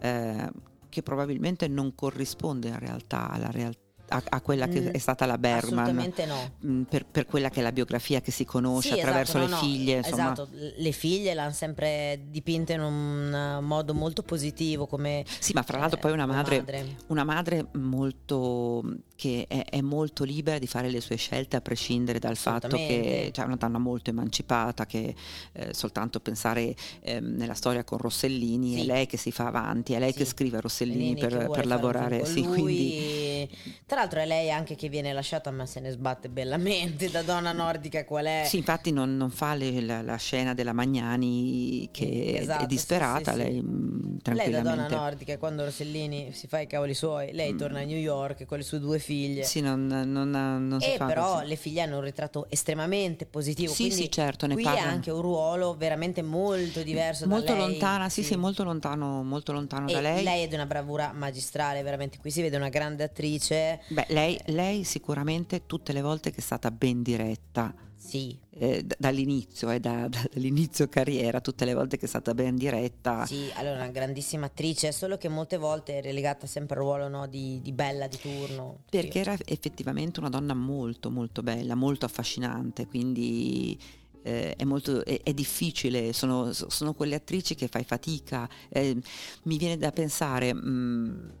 eh, 0.00 0.50
che 0.88 1.02
probabilmente 1.02 1.68
non 1.68 1.94
corrisponde 1.94 2.68
in 2.68 2.78
realtà 2.78 3.28
alla 3.28 3.50
realtà. 3.50 3.87
A, 4.10 4.22
a 4.28 4.40
quella 4.40 4.68
che 4.68 4.80
Mm, 4.80 4.86
è 4.88 4.98
stata 4.98 5.26
la 5.26 5.38
Assolutamente 5.40 6.24
no. 6.24 6.52
mm, 6.64 6.82
per, 6.82 7.04
per 7.04 7.26
quella 7.26 7.50
che 7.50 7.60
è 7.60 7.62
la 7.62 7.72
biografia 7.72 8.20
che 8.20 8.30
si 8.30 8.44
conosce 8.44 8.94
Sì, 8.94 8.98
attraverso 9.00 9.38
esatto, 9.38 9.44
le 9.44 9.50
no, 9.50 9.56
no, 9.56 9.62
figlie 9.62 9.96
insomma 9.98 10.32
Esatto, 10.32 10.48
le 10.76 10.92
figlie 10.92 11.34
l'hanno 11.34 11.52
sempre 11.52 12.20
dipinta 12.28 12.72
in 12.72 12.80
un 12.80 13.58
modo 13.62 13.92
molto 13.94 14.22
positivo 14.22 14.86
come 14.86 15.24
sì 15.38 15.52
ma 15.52 15.62
fra 15.62 15.78
l'altro 15.78 15.98
eh, 15.98 16.00
poi 16.00 16.12
una 16.12 16.24
come 16.26 16.36
madre 16.36 16.96
una 17.08 17.24
madre 17.24 17.66
molto 17.72 18.82
che 19.14 19.46
è, 19.48 19.64
è 19.64 19.80
molto 19.80 20.24
libera 20.24 20.58
di 20.58 20.66
fare 20.66 20.88
le 20.90 21.00
sue 21.00 21.16
scelte 21.16 21.56
a 21.56 21.60
prescindere 21.60 22.18
dal 22.18 22.36
fatto 22.36 22.76
che 22.76 23.30
cioè, 23.32 23.44
è 23.44 23.46
una 23.46 23.56
donna 23.56 23.78
molto 23.78 24.10
emancipata 24.10 24.86
che 24.86 25.14
eh, 25.52 25.74
soltanto 25.74 26.20
pensare 26.20 26.74
ehm, 27.00 27.34
nella 27.36 27.54
storia 27.54 27.84
con 27.84 27.98
Rossellini 27.98 28.74
è 28.74 28.80
Sì. 28.80 28.86
lei 28.86 29.06
che 29.06 29.16
si 29.16 29.32
fa 29.32 29.46
avanti 29.46 29.92
è 29.94 29.98
lei 29.98 30.12
Sì. 30.12 30.18
che 30.18 30.24
scrive 30.24 30.60
Rossellini 30.60 30.96
Lenini 30.98 31.20
che 31.20 31.26
per, 31.26 31.50
per 31.50 31.66
lavorare 31.66 32.24
sì, 32.24 32.42
quindi 32.44 33.48
Tra 33.86 33.97
l'altro 33.98 34.20
è 34.20 34.26
lei 34.26 34.50
anche 34.50 34.74
che 34.74 34.88
viene 34.88 35.12
lasciata 35.12 35.50
ma 35.50 35.66
se 35.66 35.80
ne 35.80 35.90
sbatte 35.90 36.28
bellamente 36.28 37.10
da 37.10 37.22
donna 37.22 37.52
nordica 37.52 38.04
qual 38.04 38.26
è. 38.26 38.44
sì, 38.46 38.58
infatti 38.58 38.90
non, 38.92 39.16
non 39.16 39.30
fa 39.30 39.54
le- 39.54 39.80
la, 39.80 40.02
la 40.02 40.16
scena 40.16 40.54
della 40.54 40.72
Magnani 40.72 41.88
che 41.92 42.34
è- 42.36 42.40
Esatto, 42.40 42.64
è 42.64 42.66
disperata, 42.66 43.32
sì, 43.32 43.38
sì, 43.38 43.44
sì. 43.46 43.50
lei 43.52 43.62
mm, 43.62 43.66
Lei 43.68 44.10
da 44.12 44.20
tranquillamente. 44.22 44.70
donna 44.76 44.88
nordica 44.88 45.38
quando 45.38 45.64
Rossellini 45.64 46.32
si 46.32 46.46
fa 46.46 46.60
i 46.60 46.66
cavoli 46.66 46.94
suoi, 46.94 47.32
lei 47.32 47.56
torna 47.56 47.80
a 47.80 47.84
New 47.84 47.96
York 47.98 48.44
con 48.46 48.58
le 48.58 48.64
sue 48.64 48.78
due 48.78 48.98
figlie. 48.98 49.42
Sì, 49.44 49.60
non, 49.60 49.86
non, 49.86 50.30
non 50.30 50.80
si 50.80 50.92
e 50.92 50.96
fa 50.96 51.06
però 51.06 51.34
così. 51.34 51.46
le 51.46 51.56
figlie 51.56 51.82
hanno 51.82 51.96
un 51.96 52.02
ritratto 52.02 52.46
estremamente 52.50 53.26
positivo. 53.26 53.72
Sì, 53.72 53.90
sì, 53.90 54.10
certo, 54.10 54.46
ne 54.46 54.54
qui 54.54 54.62
parlano. 54.62 54.88
ha 54.88 54.92
anche 54.92 55.10
un 55.10 55.20
ruolo 55.20 55.76
veramente 55.76 56.22
molto 56.22 56.82
diverso 56.82 57.26
da 57.26 57.34
molto 57.34 57.52
lei. 57.54 57.60
lontana, 57.62 58.08
sì, 58.08 58.22
sì, 58.22 58.36
molto 58.36 58.64
lontano, 58.64 59.22
molto 59.22 59.52
lontano 59.52 59.88
E 59.88 59.92
da 59.92 60.00
lei. 60.00 60.42
è 60.44 60.48
di 60.48 60.54
una 60.54 60.66
bravura 60.66 61.12
magistrale, 61.14 61.82
veramente. 61.82 62.18
Qui 62.18 62.30
si 62.30 62.42
vede 62.42 62.56
una 62.56 62.68
grande 62.68 63.04
attrice. 63.04 63.80
Beh, 63.90 64.06
lei, 64.10 64.38
lei 64.46 64.84
sicuramente 64.84 65.64
tutte 65.66 65.92
le 65.92 66.02
volte 66.02 66.30
che 66.30 66.38
è 66.38 66.40
stata 66.42 66.70
ben 66.70 67.02
diretta 67.02 67.74
Sì, 67.94 68.38
eh, 68.50 68.84
d- 68.84 68.94
dall'inizio, 68.98 69.70
eh, 69.70 69.80
da- 69.80 70.08
da- 70.08 70.28
dall'inizio 70.32 70.88
carriera, 70.88 71.40
tutte 71.40 71.64
le 71.64 71.74
volte 71.74 71.96
che 71.96 72.04
è 72.04 72.08
stata 72.08 72.34
ben 72.34 72.56
diretta. 72.56 73.26
sì, 73.26 73.50
allora 73.54 73.76
una 73.76 73.88
grandissima 73.90 74.46
attrice, 74.46 74.92
solo 74.92 75.16
che 75.16 75.28
molte 75.28 75.56
volte 75.56 75.98
è 75.98 76.02
relegata 76.02 76.46
sempre 76.46 76.76
al 76.76 76.82
ruolo 76.82 77.08
no, 77.08 77.26
di, 77.26 77.60
di 77.62 77.72
bella 77.72 78.06
di 78.06 78.18
turno. 78.18 78.84
Perché 78.88 79.12
Sì. 79.22 79.28
era 79.30 79.36
effettivamente 79.44 80.20
una 80.20 80.28
donna 80.30 80.54
molto 80.54 81.10
molto 81.10 81.42
bella, 81.42 81.74
molto 81.74 82.04
affascinante, 82.06 82.86
quindi 82.86 83.78
eh, 84.22 84.54
è, 84.56 84.64
molto, 84.64 85.04
è, 85.04 85.20
è 85.22 85.32
difficile, 85.34 86.12
sono, 86.12 86.52
sono 86.52 86.94
quelle 86.94 87.14
attrici 87.16 87.54
che 87.54 87.68
fai 87.68 87.84
fatica. 87.84 88.48
eh, 88.68 88.96
mi 89.44 89.58
viene 89.58 89.76
da 89.76 89.90
pensare, 89.92 90.54
mh, 90.54 91.32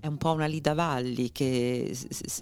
è 0.00 0.06
un 0.06 0.16
po' 0.16 0.32
una 0.32 0.46
Lida 0.46 0.74
Valli 0.74 1.30
che 1.30 1.94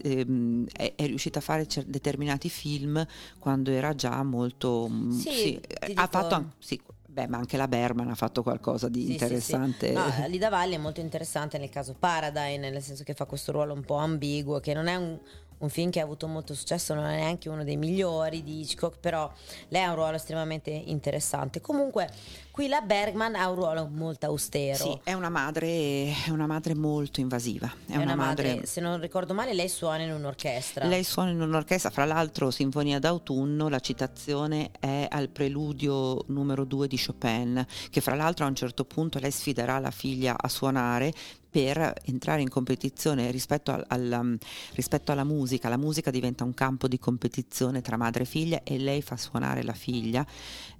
ehm, 0.02 0.66
è, 0.72 0.94
è 0.96 1.06
riuscita 1.06 1.40
a 1.40 1.42
fare 1.42 1.66
cer- 1.66 1.86
determinati 1.86 2.48
film 2.48 3.04
quando 3.38 3.70
era 3.70 3.94
già 3.94 4.22
molto... 4.22 4.88
mh, 4.88 5.10
Sì, 5.10 5.60
ti 5.60 5.74
ha 5.82 5.86
dico- 5.86 6.06
fatto... 6.08 6.52
sì, 6.58 6.80
beh, 7.06 7.26
ma 7.28 7.38
anche 7.38 7.56
la 7.56 7.66
Berman 7.68 8.08
ha 8.08 8.14
fatto 8.14 8.42
qualcosa 8.42 8.88
di 8.88 9.00
Sì, 9.00 9.06
sì, 9.06 9.12
sì. 9.18 9.22
interessante. 9.24 9.92
No, 9.92 10.26
Lida 10.28 10.48
Valli 10.48 10.74
è 10.74 10.78
molto 10.78 11.00
interessante 11.00 11.58
nel 11.58 11.68
caso 11.70 11.94
Paradine, 11.98 12.70
nel 12.70 12.82
senso 12.82 13.02
che 13.04 13.14
fa 13.14 13.24
questo 13.24 13.50
ruolo 13.52 13.72
un 13.74 13.82
po' 13.82 13.96
ambiguo, 13.96 14.60
che 14.60 14.72
non 14.74 14.86
è 14.86 14.94
un, 14.94 15.18
un 15.58 15.68
film 15.68 15.90
che 15.90 16.00
ha 16.00 16.04
avuto 16.04 16.26
molto 16.26 16.54
successo, 16.54 16.94
non 16.94 17.04
è 17.04 17.16
neanche 17.16 17.48
uno 17.48 17.64
dei 17.64 17.76
migliori 17.76 18.42
di 18.42 18.60
Hitchcock, 18.60 18.98
però 18.98 19.30
lei 19.68 19.82
ha 19.82 19.88
un 19.90 19.96
ruolo 19.96 20.16
estremamente 20.16 20.70
interessante. 20.70 21.60
Comunque, 21.60 22.08
qui 22.50 22.68
la 22.68 22.80
Bergman 22.80 23.34
ha 23.34 23.48
un 23.48 23.54
ruolo 23.56 23.88
molto 23.90 24.26
austero. 24.26 24.84
Sì, 24.84 25.00
è 25.02 25.12
una 25.12 25.28
madre, 25.28 26.12
è 26.26 26.30
una 26.30 26.46
madre 26.46 26.74
molto 26.74 27.20
invasiva. 27.20 27.72
È, 27.86 27.92
È 27.92 27.96
una 27.96 28.14
madre, 28.14 28.66
se 28.66 28.80
non 28.80 29.00
ricordo 29.00 29.34
male, 29.34 29.52
lei 29.54 29.68
suona 29.68 30.02
in 30.02 30.12
un'orchestra. 30.12 30.86
Lei 30.86 31.02
suona 31.04 31.30
in 31.30 31.40
un'orchestra, 31.40 31.90
fra 31.90 32.04
l'altro 32.04 32.50
Sinfonia 32.50 32.98
d'autunno, 32.98 33.68
la 33.68 33.80
citazione 33.80 34.70
è 34.78 35.06
al 35.10 35.28
preludio 35.28 36.24
numero 36.28 36.64
2 36.64 36.86
di 36.86 37.00
Chopin, 37.04 37.66
che 37.90 38.00
fra 38.00 38.14
l'altro 38.14 38.44
a 38.44 38.48
un 38.48 38.54
certo 38.54 38.84
punto 38.84 39.18
lei 39.18 39.30
sfiderà 39.32 39.78
la 39.78 39.90
figlia 39.90 40.36
a 40.38 40.48
suonare 40.48 41.12
per 41.50 41.94
entrare 42.04 42.42
in 42.42 42.48
competizione 42.48 43.30
rispetto, 43.30 43.72
al- 43.72 43.84
al- 43.88 44.38
rispetto 44.74 45.12
alla 45.12 45.24
musica. 45.24 45.68
La 45.68 45.76
musica 45.76 46.10
diventa 46.10 46.44
un 46.44 46.54
campo 46.54 46.88
di 46.88 46.98
competizione 46.98 47.80
tra 47.80 47.96
madre 47.96 48.22
e 48.22 48.26
figlia 48.26 48.62
e 48.62 48.78
lei 48.78 49.02
fa 49.02 49.16
suonare 49.16 49.62
la 49.62 49.72
figlia, 49.72 50.26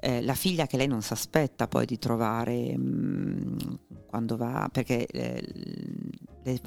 eh, 0.00 0.22
la 0.22 0.34
figlia 0.34 0.66
che 0.66 0.76
lei 0.76 0.87
non 0.87 1.02
si 1.02 1.12
aspetta 1.12 1.68
poi 1.68 1.87
di 1.87 1.98
trovare 1.98 2.76
mm, 2.76 3.58
quando 4.06 4.37
va, 4.37 4.68
perché 4.70 5.06
eh, 5.06 5.42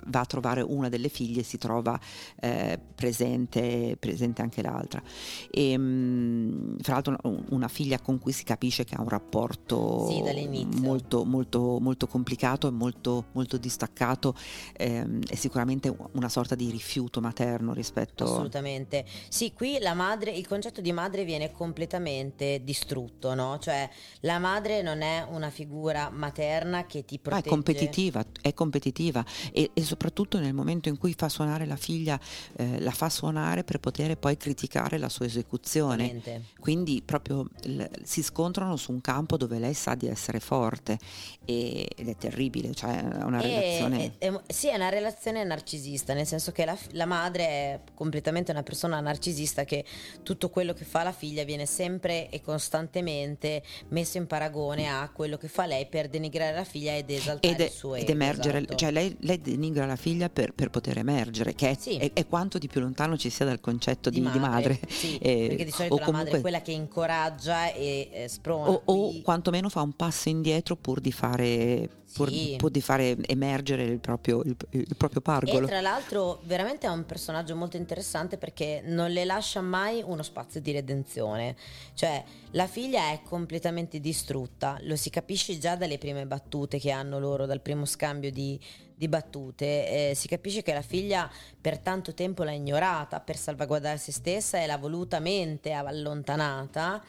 va 0.06 0.20
a 0.20 0.26
trovare 0.26 0.62
una 0.62 0.90
delle 0.90 1.10
figlie 1.10 1.42
e 1.42 1.44
si 1.44 1.58
trova 1.58 2.00
eh, 2.40 2.80
presente, 2.96 3.96
presente 4.00 4.42
anche 4.42 4.62
l'altra. 4.62 5.02
E, 5.50 5.78
mm, 5.78 6.78
fra 6.80 6.94
l'altro 6.94 7.18
una, 7.50 7.68
figlia 7.68 8.00
con 8.00 8.20
cui 8.20 8.32
si 8.32 8.44
capisce 8.44 8.84
che 8.84 8.96
ha 8.96 9.02
un 9.02 9.10
rapporto 9.10 10.08
Sì, 10.08 10.68
molto, 10.80 11.24
molto, 11.24 11.80
molto 11.80 12.08
complicato 12.08 12.68
e 12.68 12.72
molto, 12.72 13.26
molto 13.32 13.58
distaccato 13.58 14.36
ehm, 14.74 15.24
è 15.26 15.36
sicuramente 15.36 15.96
una 16.14 16.30
sorta 16.30 16.56
di 16.56 16.70
rifiuto 16.70 17.22
materno 17.22 17.74
rispetto 17.74 18.24
Assolutamente. 18.24 19.06
Sì, 19.30 19.54
qui 19.54 19.78
la 19.80 19.94
madre, 19.94 20.32
il 20.32 20.48
concetto 20.48 20.82
di 20.82 20.92
madre 20.92 21.24
viene 21.24 21.52
completamente 21.52 22.62
distrutto, 22.64 23.34
no? 23.34 23.58
Cioè, 23.60 23.90
la 24.22 24.40
madre 24.40 24.82
non 24.82 25.02
è 25.02 25.26
una 25.30 25.50
figura 25.50 26.10
materna 26.10 26.86
che 26.86 27.06
ti 27.06 27.16
Ah, 27.16 27.20
protegge. 27.22 27.46
è 27.46 27.50
competitiva, 27.50 28.26
è 28.42 28.54
competitiva 28.54 29.24
e, 29.52 29.61
e 29.74 29.82
soprattutto 29.84 30.40
nel 30.40 30.54
momento 30.54 30.90
in 30.90 30.98
cui 30.98 31.14
fa 31.18 31.30
suonare 31.30 31.66
la 31.66 31.76
figlia, 31.76 32.20
eh, 32.58 32.80
la 32.80 32.92
fa 32.92 33.10
suonare 33.10 33.64
per 33.64 33.80
poter 33.80 34.18
poi 34.18 34.38
criticare 34.38 34.98
la 34.98 35.10
sua 35.10 35.26
esecuzione. 35.26 36.04
Esattamente. 36.12 36.46
Quindi 36.60 37.02
proprio 37.06 37.48
l- 37.66 37.84
si 38.04 38.24
scontrano 38.24 38.76
su 38.78 38.92
un 38.92 39.02
campo 39.02 39.38
dove 39.38 39.60
lei 39.60 39.74
sa 39.74 39.96
di 39.96 40.08
essere 40.08 40.40
forte 40.40 40.98
e- 41.46 41.88
ed 41.96 42.08
è 42.08 42.16
terribile, 42.16 42.74
cioè 42.74 43.02
è 43.04 43.24
una 43.24 43.42
E- 43.42 43.48
relazione... 43.48 44.14
e- 44.18 44.28
e- 44.28 44.54
sì, 44.54 44.68
è 44.70 44.76
una 44.76 44.90
relazione 44.90 45.44
narcisista, 45.44 46.14
nel 46.14 46.26
senso 46.28 46.52
che 46.52 46.66
la, 46.66 46.78
la 46.92 47.06
madre 47.06 47.44
è 47.46 47.80
completamente 47.94 48.52
una 48.52 48.64
persona 48.64 49.00
narcisista 49.00 49.64
che 49.66 49.84
tutto 50.24 50.50
quello 50.50 50.74
che 50.74 50.86
fa 50.86 51.04
la 51.04 51.12
figlia 51.12 51.44
viene 51.44 51.66
sempre 51.66 52.30
e 52.30 52.42
costantemente 52.42 53.64
messo 53.90 54.18
in 54.18 54.28
paragone 54.28 54.88
a 54.90 55.10
quello 55.10 55.38
che 55.38 55.48
fa 55.48 55.66
lei 55.66 55.86
per 55.88 56.10
denigrare 56.10 56.56
la 56.56 56.64
figlia 56.64 56.96
ed 56.96 57.10
esaltare 57.10 57.54
ed, 57.54 57.60
il 57.60 57.66
è- 57.68 57.70
suo 57.70 57.96
ed 57.96 58.04
ego, 58.04 58.12
emergere, 58.12 58.58
esatto. 58.60 58.76
cioè 58.76 58.92
lei, 58.92 59.16
lei 59.22 59.40
denigra 59.52 59.86
la 59.86 59.96
figlia 59.96 60.30
per, 60.30 60.54
per 60.54 60.70
poter 60.70 60.98
emergere, 60.98 61.54
che 61.54 61.70
è, 61.72 61.78
Sì. 61.80 61.96
è- 61.98 62.12
è 62.14 62.26
quanto 62.28 62.58
di 62.58 62.68
più 62.68 62.82
lontano 62.82 63.18
ci 63.18 63.30
sia 63.30 63.46
dal 63.46 63.60
concetto 63.60 64.10
di, 64.10 64.22
di 64.32 64.40
madre. 64.40 64.80
Sì, 64.88 65.18
Eh, 65.22 65.46
perché 65.50 65.66
di 65.66 65.72
solito 65.72 65.96
o 65.96 65.98
la 66.00 66.04
madre 66.06 66.12
comunque- 66.12 66.38
è 66.38 66.42
quella 66.42 66.62
che 66.62 66.72
incoraggia 66.72 67.72
e 67.74 68.10
eh, 68.12 68.28
sprona. 68.28 68.70
o, 68.72 68.82
o 68.86 69.22
quantomeno 69.22 69.70
fa 69.70 69.82
un 69.82 69.94
passo 69.94 70.30
indietro 70.30 70.76
pur 70.76 71.00
di 71.00 71.12
fare, 71.12 71.90
Sì. 72.30 72.56
pur 72.58 72.70
di 72.70 72.82
fare 72.82 73.16
emergere 73.28 73.84
il 73.84 74.00
proprio, 74.00 74.42
il, 74.44 74.56
il 74.72 74.96
proprio 74.98 75.20
E 75.20 75.24
pargolo. 75.24 75.66
tra 75.68 75.82
l'altro 75.82 76.42
veramente 76.44 76.88
è 76.88 76.90
un 76.90 77.06
personaggio 77.06 77.56
molto 77.56 77.78
interessante 77.78 78.38
perché 78.38 78.82
non 78.86 79.12
le 79.12 79.26
lascia 79.26 79.62
mai 79.62 80.04
uno 80.06 80.22
spazio 80.24 80.60
di 80.62 80.72
redenzione. 80.72 81.56
Cioè 81.94 82.24
la 82.52 82.68
figlia 82.68 83.12
è 83.12 83.22
completamente 83.24 84.00
distrutta, 84.00 84.78
lo 84.82 84.96
si 84.96 85.10
capisce 85.10 85.58
già 85.58 85.76
dalle 85.76 85.98
prime 85.98 86.26
battute 86.26 86.80
che 86.80 86.92
hanno 86.92 87.20
loro, 87.20 87.46
dal 87.46 87.62
primo 87.62 87.86
scambio 87.86 88.32
di, 88.32 88.60
di 88.96 89.08
battute. 89.08 90.10
Eh, 90.10 90.16
si 90.16 90.28
capisce 90.28 90.62
che 90.64 90.74
la 90.74 90.82
figlia 90.82 91.30
per 91.60 91.78
tanto 91.80 92.14
tempo 92.14 92.44
l'ha 92.44 92.52
ignorata 92.52 93.20
per 93.20 93.38
salvaguardare 93.38 93.98
se 93.98 94.12
stessa 94.12 94.60
e 94.62 94.66
l'ha 94.66 94.78
volutamente 94.78 95.72
allontanata 95.72 97.02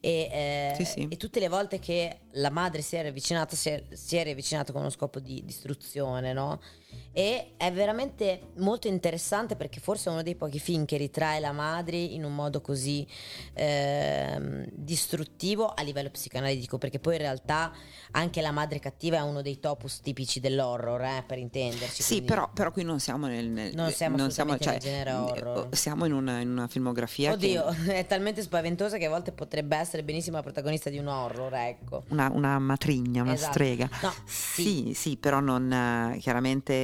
e, 0.00 0.28
eh, 0.30 0.72
Sì, 0.76 0.84
sì. 0.84 1.06
e 1.08 1.16
tutte 1.16 1.40
le 1.40 1.48
volte 1.48 1.78
che 1.78 2.18
la 2.34 2.50
madre 2.50 2.82
si 2.82 2.96
è 2.96 3.02
riavvicinata 3.02 3.56
si 3.56 3.68
è 3.68 4.22
riavvicinata 4.22 4.72
con 4.72 4.82
uno 4.82 4.90
scopo 4.90 5.20
di 5.20 5.42
distruzione, 5.44 6.32
no? 6.32 6.60
E 7.12 7.54
è 7.56 7.72
veramente 7.72 8.52
molto 8.58 8.86
interessante 8.86 9.56
perché 9.56 9.80
forse 9.80 10.08
è 10.08 10.12
uno 10.12 10.22
dei 10.22 10.36
pochi 10.36 10.60
film 10.60 10.84
che 10.84 10.96
ritrae 10.96 11.40
la 11.40 11.50
madre 11.52 11.96
in 11.96 12.24
un 12.24 12.34
modo 12.34 12.60
così 12.60 13.06
ehm, 13.54 14.66
distruttivo 14.72 15.66
a 15.66 15.82
livello 15.82 16.10
psicanalitico 16.10 16.78
perché 16.78 16.98
poi 16.98 17.14
in 17.14 17.20
realtà 17.20 17.72
anche 18.12 18.40
la 18.40 18.52
madre 18.52 18.78
cattiva 18.78 19.18
è 19.18 19.22
uno 19.22 19.42
dei 19.42 19.58
topus 19.60 20.00
tipici 20.00 20.40
dell'horror 20.40 21.00
eh, 21.02 21.24
per 21.26 21.38
intenderci 21.38 22.02
Sì, 22.02 22.22
però, 22.22 22.48
però 22.52 22.70
qui 22.70 22.82
non 22.84 23.00
siamo 23.00 23.26
nel, 23.26 23.46
nel- 23.48 23.74
Non 23.74 23.90
siamo 23.90 24.16
assolutamente 24.16 24.70
nel 24.70 24.78
genere 24.78 25.10
eh, 25.10 25.14
horror. 25.14 25.68
Siamo 25.72 26.04
in 26.04 26.12
una, 26.12 26.40
in 26.40 26.50
una 26.50 26.68
filmografia 26.68 27.32
Oddio, 27.32 27.64
che 27.84 27.98
è 27.98 28.06
talmente 28.06 28.42
spaventosa 28.42 28.96
che 28.98 29.06
a 29.06 29.10
volte 29.10 29.32
potrebbe 29.32 29.76
essere 29.76 30.02
benissimo 30.02 30.36
la 30.36 30.42
protagonista 30.42 30.90
di 30.90 30.98
un 30.98 31.06
horror, 31.08 31.52
ecco. 31.54 32.04
una, 32.08 32.30
una 32.32 32.58
matrigna, 32.58 33.22
una 33.22 33.32
Esatto. 33.32 33.52
strega. 33.52 33.88
No, 34.02 34.12
Sì, 34.26 34.92
sì, 34.94 35.16
però 35.16 35.40
non 35.40 35.70
eh, 35.72 36.18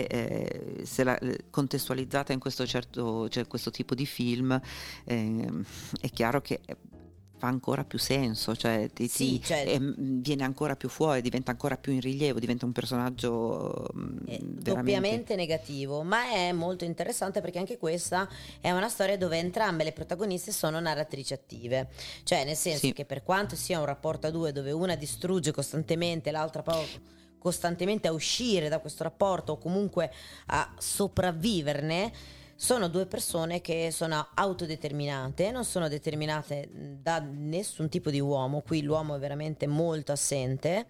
eh, 0.05 0.85
se 0.85 1.05
la, 1.05 1.19
eh, 1.19 1.45
contestualizzata 1.51 2.33
in 2.33 2.39
questo 2.39 2.67
certo, 2.67 3.29
cioè 3.29 3.47
questo 3.47 3.71
tipo 3.71 3.95
di 3.95 4.07
film 4.07 4.61
ehm, 5.05 5.65
è 6.01 6.11
chiaro 6.11 6.41
che 6.41 6.61
eh, 6.65 6.77
fa 7.39 7.49
ancora 7.49 7.85
più 7.85 7.99
senso, 7.99 8.57
cioè, 8.57 8.89
ti- 8.95 9.09
Sì, 9.09 9.39
ti- 9.39 9.43
cioè- 9.45 9.65
ehm, 9.69 9.95
viene 10.23 10.43
ancora 10.43 10.75
più 10.75 10.89
fuori, 10.89 11.21
diventa 11.21 11.51
ancora 11.51 11.77
più 11.77 11.93
in 11.93 12.01
rilievo, 12.01 12.39
diventa 12.39 12.65
un 12.65 12.73
personaggio 12.73 13.89
è 14.25 14.39
veramente 14.41 14.63
doppiamente 14.73 15.37
negativo, 15.37 16.03
ma 16.03 16.31
è 16.33 16.53
molto 16.53 16.85
interessante 16.85 17.43
perché 17.43 17.59
anche 17.59 17.77
questa 17.77 18.27
è 18.59 18.71
una 18.71 18.89
storia 18.89 19.19
dove 19.19 19.37
entrambe 19.39 19.85
le 19.85 19.93
protagoniste 19.93 20.51
sono 20.51 20.81
narratrici 20.81 21.35
attive, 21.35 21.89
cioè 22.25 22.43
nel 22.47 22.57
senso 22.57 22.87
Sì. 22.87 22.93
che 22.95 23.05
per 23.05 23.23
quanto 23.23 23.55
sia 23.55 23.79
un 23.81 23.85
rapporto 23.85 24.27
a 24.29 24.31
due 24.31 24.53
dove 24.53 24.73
una 24.73 24.95
distrugge 24.97 25.53
costantemente, 25.53 26.31
l'altra 26.31 26.63
prova 26.63 26.85
costantemente 27.47 28.09
a 28.09 28.13
uscire 28.13 28.69
da 28.69 28.81
questo 28.81 29.05
rapporto 29.05 29.53
o 29.53 29.59
comunque 29.59 30.13
a 30.47 30.75
sopravviverne, 30.77 32.13
sono 32.57 32.89
due 32.89 33.07
persone 33.07 33.61
che 33.61 33.91
sono 33.93 34.31
autodeterminate, 34.35 35.53
non 35.53 35.65
sono 35.65 35.87
determinate 35.87 36.69
da 36.73 37.21
nessun 37.21 37.89
tipo 37.89 38.11
di 38.11 38.19
uomo, 38.19 38.63
qui 38.63 38.83
l'uomo 38.83 39.15
è 39.15 39.21
veramente 39.21 39.69
molto 39.69 40.11
assente. 40.11 40.87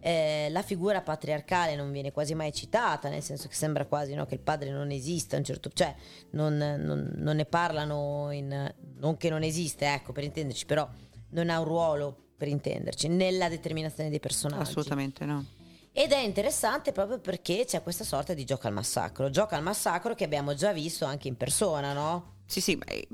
Eh, 0.00 0.48
la 0.48 0.62
figura 0.62 1.02
patriarcale 1.02 1.76
non 1.76 1.92
viene 1.92 2.12
quasi 2.12 2.34
mai 2.34 2.54
citata, 2.54 3.10
nel 3.10 3.22
senso 3.22 3.46
che 3.48 3.54
sembra 3.54 3.84
quasi 3.84 4.14
no, 4.14 4.24
che 4.24 4.36
il 4.36 4.40
padre 4.40 4.70
non 4.70 4.90
esista, 4.90 5.36
un 5.36 5.44
certo, 5.44 5.68
cioè 5.74 5.94
non, 6.30 6.56
non- 6.56 7.12
non 7.16 7.36
ne 7.36 7.44
parlano 7.44 8.30
in, 8.30 8.74
non 8.96 9.18
che 9.18 9.28
non 9.28 9.42
esiste, 9.42 9.92
ecco 9.92 10.12
per 10.12 10.24
intenderci, 10.24 10.64
però 10.64 10.88
non 11.32 11.50
ha 11.50 11.58
un 11.58 11.66
ruolo 11.66 12.16
per 12.38 12.48
intenderci 12.48 13.08
nella 13.08 13.50
determinazione 13.50 14.08
dei 14.08 14.18
personaggi. 14.18 14.62
assolutamente 14.62 15.26
no. 15.26 15.58
Ed 15.92 16.12
è 16.12 16.18
interessante 16.18 16.92
proprio 16.92 17.18
perché 17.18 17.64
c'è 17.66 17.82
questa 17.82 18.04
sorta 18.04 18.32
di 18.32 18.44
gioco 18.44 18.66
al 18.68 18.72
massacro, 18.72 19.28
gioco 19.28 19.54
al 19.54 19.62
massacro 19.62 20.14
che 20.14 20.24
abbiamo 20.24 20.54
già 20.54 20.72
visto 20.72 21.04
anche 21.04 21.28
in 21.28 21.36
persona, 21.36 21.92
no? 21.92 22.36
Sì, 22.46 22.60
sì, 22.60 22.78
eh, 22.86 23.08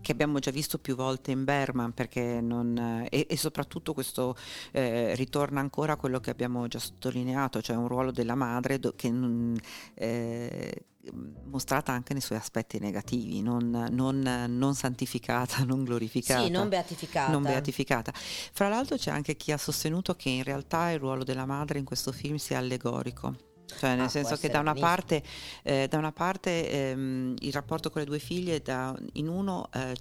che 0.00 0.12
abbiamo 0.12 0.38
già 0.38 0.50
visto 0.50 0.78
più 0.78 0.94
volte 0.94 1.30
in 1.30 1.44
Berman 1.44 1.92
perché 1.92 2.40
non, 2.40 2.76
eh, 2.76 3.08
e, 3.10 3.26
e 3.28 3.36
soprattutto 3.36 3.92
questo 3.92 4.36
eh, 4.72 5.14
ritorna 5.14 5.60
ancora 5.60 5.94
a 5.94 5.96
quello 5.96 6.20
che 6.20 6.30
abbiamo 6.30 6.66
già 6.68 6.78
sottolineato, 6.78 7.60
cioè 7.62 7.76
un 7.76 7.88
ruolo 7.88 8.10
della 8.10 8.34
madre 8.34 8.78
do- 8.78 8.94
che 8.96 9.10
non, 9.10 9.56
eh, 9.94 10.84
mostrata 11.44 11.92
anche 11.92 12.12
nei 12.12 12.22
suoi 12.22 12.38
aspetti 12.38 12.78
negativi, 12.78 13.42
non, 13.42 13.88
non- 13.90 14.46
non 14.48 14.74
santificata, 14.74 15.62
non 15.64 15.84
glorificata. 15.84 16.42
Sì, 16.44 16.50
non 16.50 16.68
beatificata. 16.68 17.32
non 17.32 17.42
beatificata. 17.42 18.12
Fra 18.14 18.68
l'altro 18.68 18.96
c'è 18.96 19.10
anche 19.10 19.36
chi 19.36 19.52
ha 19.52 19.58
sostenuto 19.58 20.14
che 20.14 20.28
in 20.28 20.42
realtà 20.42 20.90
il 20.90 20.98
ruolo 20.98 21.24
della 21.24 21.46
madre 21.46 21.78
in 21.78 21.84
questo 21.84 22.12
film 22.12 22.36
sia 22.36 22.58
allegorico. 22.58 23.48
Cioè, 23.78 23.94
nel 23.96 24.06
Ah, 24.06 24.08
senso 24.08 24.36
che 24.36 24.48
da 24.48 24.58
una 24.60 24.74
parte, 24.74 25.22
eh, 25.62 25.86
da 25.88 25.98
una 25.98 26.12
parte 26.12 26.70
ehm, 26.70 27.36
il 27.40 27.52
rapporto 27.52 27.90
con 27.90 28.00
le 28.02 28.06
due 28.06 28.18
figlie, 28.18 28.60
da- 28.60 28.96
in 29.14 29.28
uno 29.28 29.68
eh, 29.72 29.94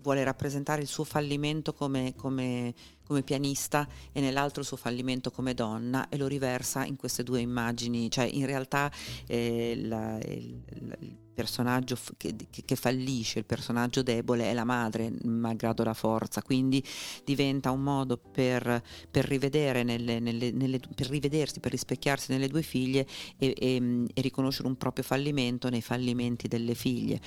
vuole 0.00 0.22
rappresentare 0.24 0.82
il 0.82 0.86
suo 0.88 1.04
fallimento 1.04 1.72
come, 1.72 2.14
come- 2.16 2.72
come 3.04 3.22
pianista 3.22 3.88
e 4.12 4.20
nell'altro 4.20 4.60
il 4.60 4.66
suo 4.66 4.76
fallimento 4.76 5.30
come 5.30 5.54
donna 5.54 6.08
e 6.08 6.16
lo 6.16 6.26
riversa 6.26 6.84
in 6.84 6.96
queste 6.96 7.22
due 7.22 7.40
immagini. 7.40 8.10
Cioè, 8.10 8.24
in 8.24 8.46
realtà 8.46 8.90
eh, 9.26 9.74
la- 9.84 10.18
il, 10.18 10.60
il 11.00 11.16
personaggio 11.36 11.96
che, 12.16 12.34
che- 12.64 12.76
fallisce, 12.76 13.38
il 13.40 13.44
personaggio 13.44 14.02
debole 14.02 14.50
è 14.50 14.54
la 14.54 14.64
madre, 14.64 15.12
malgrado 15.24 15.84
la 15.84 15.94
forza, 15.94 16.42
quindi 16.42 16.82
diventa 17.24 17.70
un 17.70 17.82
modo 17.82 18.16
per, 18.16 18.82
per 19.10 19.24
rivedere 19.26 19.82
nelle, 19.82 20.18
nelle- 20.18 20.50
nelle- 20.50 20.80
per 20.94 21.08
rivedersi, 21.08 21.60
per 21.60 21.70
rispecchiarsi 21.72 22.32
nelle 22.32 22.48
due 22.48 22.62
figlie 22.62 23.06
e, 23.38 23.54
e- 23.56 24.04
e 24.14 24.20
riconoscere 24.22 24.66
un 24.68 24.76
proprio 24.76 25.04
fallimento 25.04 25.68
nei 25.68 25.82
fallimenti 25.82 26.48
delle 26.48 26.74
figlie. 26.74 27.20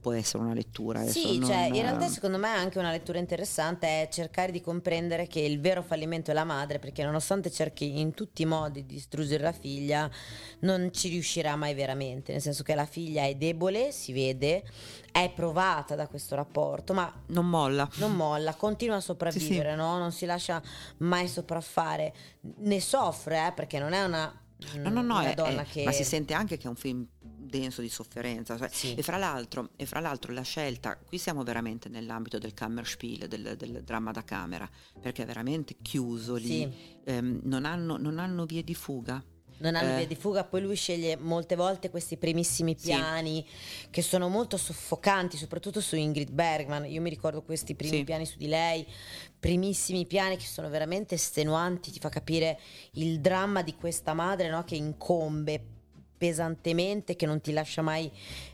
Può 0.00 0.12
essere 0.12 0.42
una 0.42 0.54
lettura. 0.54 1.00
adesso 1.00 1.18
Sì, 1.32 1.40
cioè, 1.44 1.66
non- 1.66 1.74
in 1.74 1.82
realtà 1.82 2.08
secondo 2.08 2.38
me 2.38 2.48
anche 2.48 2.78
una 2.78 2.90
lettura 2.90 3.18
interessante 3.18 3.86
è 4.02 4.08
cercare 4.10 4.52
di 4.52 4.60
comprendere 4.60 5.26
che 5.26 5.40
il 5.40 5.60
vero 5.60 5.82
fallimento 5.82 6.30
è 6.30 6.34
la 6.34 6.44
madre, 6.44 6.78
perché 6.78 7.02
nonostante 7.02 7.50
cerchi 7.50 7.98
in 7.98 8.12
tutti 8.14 8.42
i 8.42 8.46
modi 8.46 8.86
di 8.86 8.94
distruggere 8.94 9.42
la 9.42 9.52
figlia, 9.52 10.08
non 10.60 10.90
ci 10.92 11.08
riuscirà 11.08 11.56
mai 11.56 11.74
veramente, 11.74 12.32
nel 12.32 12.40
senso 12.40 12.62
che 12.62 12.74
la 12.74 12.86
figlia 12.86 13.24
è 13.24 13.34
debole, 13.40 13.90
si 13.92 14.12
vede, 14.12 14.62
è 15.10 15.32
provata 15.34 15.94
da 15.96 16.06
questo 16.06 16.34
rapporto, 16.36 16.92
ma 16.94 17.12
non 17.28 17.48
molla. 17.48 17.88
non 17.96 18.14
molla, 18.14 18.54
continua 18.54 18.96
a 18.96 19.00
sopravvivere, 19.00 19.70
Sì, 19.70 19.74
sì. 19.74 19.76
no? 19.80 19.98
non 19.98 20.12
si 20.12 20.26
lascia 20.26 20.62
mai 20.98 21.26
sopraffare, 21.26 22.14
ne 22.58 22.80
soffre 22.80 23.48
eh, 23.48 23.52
perché 23.52 23.78
non 23.78 23.92
è 23.92 24.04
una, 24.04 24.32
No, 24.76 24.90
no, 24.90 25.00
no, 25.00 25.18
una 25.20 25.30
è- 25.30 25.34
donna 25.34 25.62
è- 25.62 25.66
che... 25.66 25.84
ma 25.84 25.90
si 25.90 26.04
sente 26.04 26.34
anche 26.34 26.58
che 26.58 26.66
è 26.66 26.68
un 26.68 26.76
film 26.76 27.06
denso 27.18 27.80
di 27.80 27.88
sofferenza. 27.88 28.58
cioè- 28.58 28.68
Sì. 28.70 28.94
e, 28.94 29.02
fra 29.02 29.16
l'altro, 29.16 29.70
e 29.76 29.86
fra 29.86 30.00
l'altro 30.00 30.32
la 30.34 30.42
scelta, 30.42 30.96
qui 30.98 31.16
siamo 31.16 31.42
veramente 31.42 31.88
nell'ambito 31.88 32.38
del 32.38 32.52
Kammerspiel, 32.52 33.26
del, 33.26 33.56
del 33.56 33.82
dramma 33.82 34.10
da 34.12 34.22
camera, 34.22 34.68
perché 35.00 35.22
è 35.22 35.26
veramente 35.26 35.76
chiuso 35.80 36.34
lì. 36.34 36.70
Ehm, 37.04 37.40
non, 37.44 37.64
hanno, 37.64 37.96
non 37.96 38.18
hanno 38.18 38.44
vie 38.44 38.62
di 38.62 38.74
fuga. 38.74 39.24
Non 39.60 39.74
hanno 39.76 39.90
Eh. 39.92 39.96
via 39.96 40.06
di 40.06 40.14
fuga, 40.14 40.44
poi 40.44 40.62
lui 40.62 40.74
sceglie 40.74 41.16
molte 41.16 41.54
volte 41.54 41.90
questi 41.90 42.16
primissimi 42.16 42.74
Sì. 42.78 42.88
piani 42.88 43.46
che 43.90 44.00
sono 44.02 44.28
molto 44.28 44.56
soffocanti, 44.56 45.36
soprattutto 45.36 45.80
su 45.82 45.96
Ingrid 45.96 46.30
Bergman. 46.30 46.86
Io 46.86 47.00
mi 47.02 47.10
ricordo 47.10 47.42
questi 47.42 47.74
primi 47.74 47.98
Sì. 47.98 48.04
piani 48.04 48.24
su 48.24 48.38
di 48.38 48.46
lei, 48.46 48.86
primissimi 49.38 50.06
piani 50.06 50.36
che 50.38 50.46
sono 50.46 50.70
veramente 50.70 51.14
estenuanti, 51.16 51.90
ti 51.90 51.98
fa 51.98 52.08
capire 52.08 52.58
il 52.92 53.20
dramma 53.20 53.60
di 53.62 53.74
questa 53.74 54.14
madre 54.14 54.48
no, 54.48 54.64
che 54.64 54.76
incombe 54.76 55.62
pesantemente, 56.16 57.16
che 57.16 57.24
non 57.26 57.40
ti 57.40 57.52
lascia 57.52 57.80
mai 57.82 58.10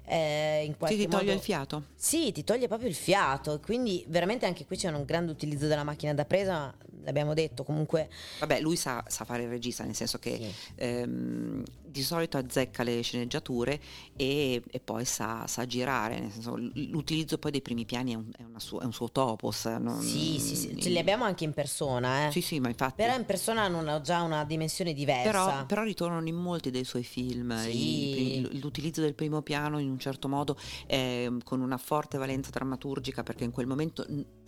eh, 0.06 0.62
in 0.64 0.72
Sì, 0.72 0.78
qualche 0.78 0.96
ti 0.98 1.08
toglie 1.08 1.22
modo... 1.24 1.32
il 1.32 1.40
fiato. 1.40 1.82
Sì, 1.94 2.30
ti 2.32 2.44
toglie 2.44 2.68
proprio 2.68 2.88
il 2.88 2.94
fiato, 2.94 3.60
quindi 3.60 4.04
veramente 4.08 4.46
anche 4.46 4.64
qui 4.66 4.76
c'è 4.76 4.88
un 4.88 5.04
grande 5.04 5.32
utilizzo 5.32 5.66
della 5.66 5.82
macchina 5.82 6.14
da 6.14 6.24
presa, 6.24 6.72
l'abbiamo 7.06 7.32
detto 7.32 7.62
comunque... 7.62 8.10
Vabbè, 8.40 8.60
lui 8.60 8.76
sa, 8.76 9.02
sa 9.06 9.24
fare 9.24 9.44
il 9.44 9.48
regista, 9.48 9.84
nel 9.84 9.94
senso 9.94 10.18
che 10.18 10.36
sì. 10.36 10.54
ehm, 10.74 11.62
di 11.82 12.02
solito 12.02 12.36
azzecca 12.36 12.82
le 12.82 13.00
sceneggiature 13.00 13.80
e, 14.16 14.60
e 14.68 14.80
poi 14.80 15.04
sa, 15.04 15.46
sa 15.46 15.64
girare, 15.64 16.18
nel 16.18 16.30
senso, 16.32 16.56
l'utilizzo 16.56 17.38
poi 17.38 17.52
dei 17.52 17.62
primi 17.62 17.84
piani 17.86 18.12
è 18.12 18.16
un, 18.16 18.30
è 18.36 18.58
sua- 18.58 18.82
è 18.82 18.84
un 18.84 18.92
suo 18.92 19.10
topos. 19.10 19.64
non- 19.66 20.02
Sì, 20.02 20.38
sì, 20.38 20.56
sì, 20.56 20.80
ce 20.80 20.88
li 20.90 20.98
abbiamo 20.98 21.24
anche 21.24 21.44
in 21.44 21.52
persona, 21.52 22.26
eh. 22.26 22.32
Sì, 22.32 22.40
sì, 22.42 22.58
ma 22.60 22.68
infatti... 22.68 23.00
Però 23.02 23.14
in 23.16 23.24
persona 23.24 23.62
hanno 23.62 24.00
già 24.00 24.22
una 24.22 24.44
dimensione 24.44 24.92
diversa. 24.92 25.30
Però, 25.30 25.66
però 25.66 25.82
ritornano 25.84 26.26
in 26.26 26.34
molti 26.34 26.70
dei 26.70 26.84
suoi 26.84 27.04
film 27.04 27.56
Sì. 27.56 28.08
i 28.08 28.10
primi- 28.10 28.60
l'utilizzo 28.60 29.00
del 29.00 29.14
primo 29.14 29.42
piano 29.42 29.78
in 29.78 29.88
un 29.88 29.98
certo 29.98 30.28
modo 30.28 30.58
eh, 30.86 31.30
con 31.44 31.60
una 31.60 31.78
forte 31.78 32.18
valenza 32.18 32.50
drammaturgica 32.50 33.22
perché 33.22 33.44
in 33.44 33.52
quel 33.52 33.66
momento 33.66 34.04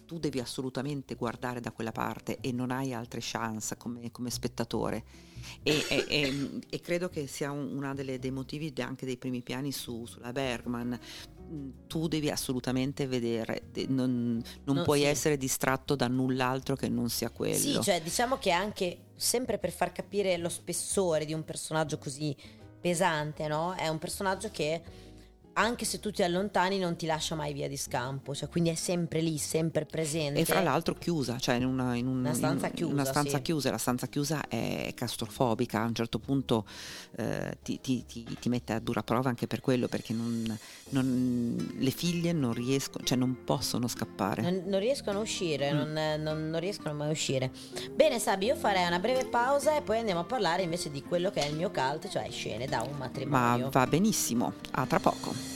tu 0.08 0.18
devi 0.18 0.40
assolutamente 0.40 1.14
guardare 1.16 1.60
da 1.60 1.70
quella 1.70 1.92
parte 1.92 2.38
e 2.40 2.50
non 2.50 2.70
hai 2.70 2.94
altre 2.94 3.20
chance 3.22 3.76
come, 3.76 4.10
come 4.10 4.30
spettatore 4.30 5.04
e, 5.62 5.84
e- 5.86 6.04
e- 6.08 6.58
e 6.66 6.80
credo 6.80 7.10
che 7.10 7.26
sia 7.26 7.50
un- 7.50 7.76
una 7.76 7.92
delle, 7.92 8.18
dei 8.18 8.30
motivi 8.30 8.72
anche 8.80 9.04
dei 9.04 9.18
primi 9.18 9.42
piani 9.42 9.70
su- 9.70 10.06
sulla 10.06 10.32
Bergman 10.32 10.98
Mm, 11.50 11.70
tu 11.86 12.08
devi 12.08 12.28
assolutamente 12.28 13.06
vedere 13.06 13.62
de- 13.72 13.86
non, 13.88 14.38
non 14.64 14.76
No, 14.76 14.82
puoi 14.82 14.98
sì. 15.00 15.04
essere 15.06 15.38
distratto 15.38 15.94
da 15.94 16.06
null'altro 16.06 16.76
che 16.76 16.90
non 16.90 17.08
sia 17.08 17.30
quello 17.30 17.56
Sì, 17.56 17.80
cioè 17.82 18.02
diciamo 18.02 18.36
che 18.36 18.50
anche 18.50 18.98
sempre 19.16 19.56
per 19.56 19.70
far 19.72 19.90
capire 19.92 20.36
lo 20.36 20.50
spessore 20.50 21.24
di 21.24 21.32
un 21.32 21.44
personaggio 21.46 21.96
così 21.96 22.36
pesante, 22.78 23.48
no? 23.48 23.72
È 23.74 23.88
un 23.88 23.96
personaggio 23.98 24.50
che 24.50 24.82
anche 25.58 25.84
se 25.84 25.98
tu 26.00 26.10
ti 26.10 26.22
allontani 26.22 26.78
non 26.78 26.96
ti 26.96 27.06
lascia 27.06 27.34
mai 27.34 27.52
via 27.52 27.68
di 27.68 27.76
scampo, 27.76 28.34
cioè 28.34 28.48
quindi 28.48 28.70
è 28.70 28.74
sempre 28.74 29.20
lì, 29.20 29.38
sempre 29.38 29.84
presente. 29.86 30.40
E 30.40 30.44
fra 30.44 30.60
l'altro 30.62 30.94
chiusa, 30.94 31.38
cioè 31.38 31.56
in 31.56 31.64
una, 31.64 31.94
in 31.96 32.06
un- 32.06 32.18
Una 32.20 32.32
stanza 32.34 32.66
in 32.68 32.72
chiusa, 32.74 32.92
Una 32.92 33.04
stanza 33.04 33.36
sì. 33.36 33.42
chiusa, 33.42 33.70
la 33.70 33.78
stanza 33.78 34.06
chiusa 34.06 34.48
è 34.48 34.92
castrofobica, 34.94 35.80
a 35.82 35.86
un 35.86 35.94
certo 35.94 36.18
punto 36.18 36.64
eh, 37.16 37.58
ti, 37.62 37.80
ti- 37.80 38.04
ti- 38.06 38.24
ti 38.38 38.48
mette 38.48 38.72
a 38.72 38.78
dura 38.78 39.02
prova 39.02 39.28
anche 39.28 39.46
per 39.48 39.60
quello, 39.60 39.88
perché 39.88 40.12
non- 40.12 40.56
non- 40.90 41.74
le 41.78 41.90
figlie 41.90 42.32
non 42.32 42.52
riescono, 42.52 43.04
cioè 43.04 43.18
non 43.18 43.42
possono 43.44 43.88
scappare. 43.88 44.42
Non, 44.42 44.62
non 44.66 44.78
riescono 44.80 45.18
a 45.18 45.22
uscire, 45.22 45.72
Mm. 45.72 45.76
non, 45.76 46.22
non- 46.22 46.50
non 46.50 46.60
riescono 46.60 46.94
mai 46.94 47.08
a 47.08 47.10
uscire. 47.10 47.50
Bene, 47.92 48.18
Sabi, 48.20 48.46
io 48.46 48.54
farei 48.56 48.86
una 48.86 48.98
breve 48.98 49.24
pausa 49.26 49.76
e 49.76 49.82
poi 49.82 49.98
andiamo 49.98 50.20
a 50.20 50.24
parlare 50.24 50.62
invece 50.62 50.90
di 50.90 51.02
quello 51.02 51.30
che 51.30 51.40
è 51.40 51.46
il 51.48 51.56
mio 51.56 51.70
cult, 51.70 52.08
cioè 52.08 52.28
scene 52.30 52.66
da 52.66 52.82
un 52.82 52.92
Ma 52.92 52.98
matrimonio. 52.98 53.70
va 53.70 53.86
benissimo, 53.86 54.52
a 54.72 54.86
tra 54.86 55.00
poco. 55.00 55.47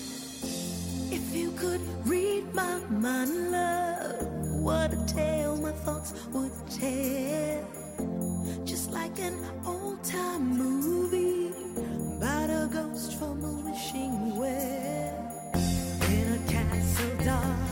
Could 1.62 1.80
read 2.08 2.52
my 2.52 2.80
mind, 2.90 3.52
love, 3.52 4.26
what 4.66 4.92
a 4.92 5.06
tale 5.06 5.56
my 5.56 5.70
thoughts 5.70 6.12
would 6.32 6.50
tell. 6.68 7.62
Just 8.64 8.90
like 8.90 9.16
an 9.20 9.36
old 9.64 10.02
time 10.02 10.58
movie 10.58 11.52
about 12.16 12.50
a 12.50 12.68
ghost 12.68 13.16
from 13.16 13.44
a 13.44 13.52
wishing 13.64 14.34
well. 14.34 15.52
In 16.10 16.32
a 16.34 16.50
castle 16.50 17.24
dark 17.24 17.71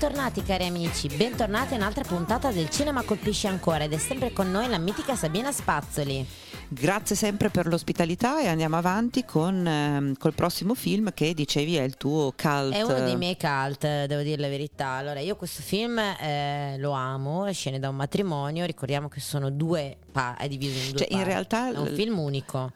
Bentornati 0.00 0.44
cari 0.44 0.64
amici, 0.64 1.08
bentornati 1.08 1.74
a 1.74 1.76
un'altra 1.76 2.04
puntata 2.04 2.52
del 2.52 2.70
Cinema 2.70 3.02
Colpisce 3.02 3.48
Ancora 3.48 3.82
ed 3.82 3.92
è 3.92 3.98
sempre 3.98 4.32
con 4.32 4.48
noi 4.48 4.68
la 4.68 4.78
mitica 4.78 5.16
Sabina 5.16 5.50
Spazzoli. 5.50 6.24
Grazie 6.68 7.16
sempre 7.16 7.48
per 7.50 7.66
l'ospitalità 7.66 8.40
e 8.40 8.46
andiamo 8.46 8.76
avanti 8.76 9.24
con 9.24 9.66
ehm, 9.66 10.14
col 10.16 10.34
prossimo 10.34 10.74
film 10.74 11.12
che 11.12 11.34
dicevi 11.34 11.78
è 11.78 11.82
il 11.82 11.96
tuo 11.96 12.32
cult. 12.40 12.74
È 12.74 12.82
uno 12.82 13.00
dei 13.00 13.16
miei 13.16 13.36
cult, 13.36 13.80
devo 14.06 14.22
dire 14.22 14.40
la 14.40 14.48
verità. 14.48 14.90
Allora, 14.90 15.18
io 15.18 15.34
questo 15.34 15.62
film 15.62 15.98
eh, 15.98 16.76
lo 16.78 16.92
amo, 16.92 17.50
scene 17.52 17.80
da 17.80 17.88
un 17.88 17.96
matrimonio, 17.96 18.66
ricordiamo 18.66 19.08
che 19.08 19.18
sono 19.18 19.50
due, 19.50 19.96
pa- 20.12 20.36
è 20.36 20.46
diviso 20.46 20.78
in 20.78 20.90
due 20.90 20.98
Cioè, 20.98 21.08
in 21.10 21.16
parti. 21.16 21.32
realtà 21.32 21.72
È 21.72 21.76
un 21.76 21.92
film 21.92 22.20
unico. 22.20 22.70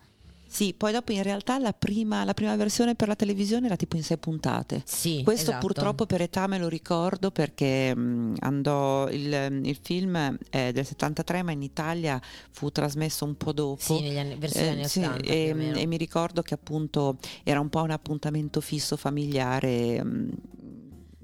Sì, 0.52 0.74
poi 0.76 0.92
dopo 0.92 1.12
in 1.12 1.22
realtà 1.22 1.58
la 1.58 1.72
prima, 1.72 2.24
la 2.24 2.34
prima 2.34 2.54
versione 2.56 2.94
per 2.94 3.08
la 3.08 3.16
televisione 3.16 3.64
era 3.66 3.76
tipo 3.76 3.96
in 3.96 4.02
sei 4.02 4.18
puntate. 4.18 4.82
Sì, 4.84 5.22
Questo 5.24 5.48
esatto. 5.48 5.66
purtroppo 5.66 6.04
per 6.04 6.20
età 6.20 6.46
me 6.46 6.58
lo 6.58 6.68
ricordo 6.68 7.30
perché 7.30 7.94
mh, 7.96 8.34
andò 8.40 9.08
il, 9.08 9.60
il 9.64 9.78
film 9.80 10.36
è 10.50 10.70
del 10.72 10.84
73 10.84 11.42
ma 11.42 11.52
in 11.52 11.62
Italia 11.62 12.20
fu 12.50 12.70
trasmesso 12.70 13.24
un 13.24 13.34
po' 13.36 13.52
dopo. 13.52 13.80
Sì, 13.80 14.02
negli 14.02 14.18
anni, 14.18 14.34
verso 14.34 14.58
gli 14.58 14.62
Eh, 14.64 14.68
anni 14.68 14.88
sì, 14.88 14.98
80 14.98 15.20
più 15.22 15.32
e, 15.32 15.54
meno. 15.54 15.76
e 15.78 15.86
mi 15.86 15.96
ricordo 15.96 16.42
che 16.42 16.52
appunto 16.52 17.16
era 17.44 17.58
un 17.58 17.70
po' 17.70 17.80
un 17.80 17.90
appuntamento 17.90 18.60
fisso 18.60 18.98
familiare. 18.98 20.04
mh, 20.04 20.30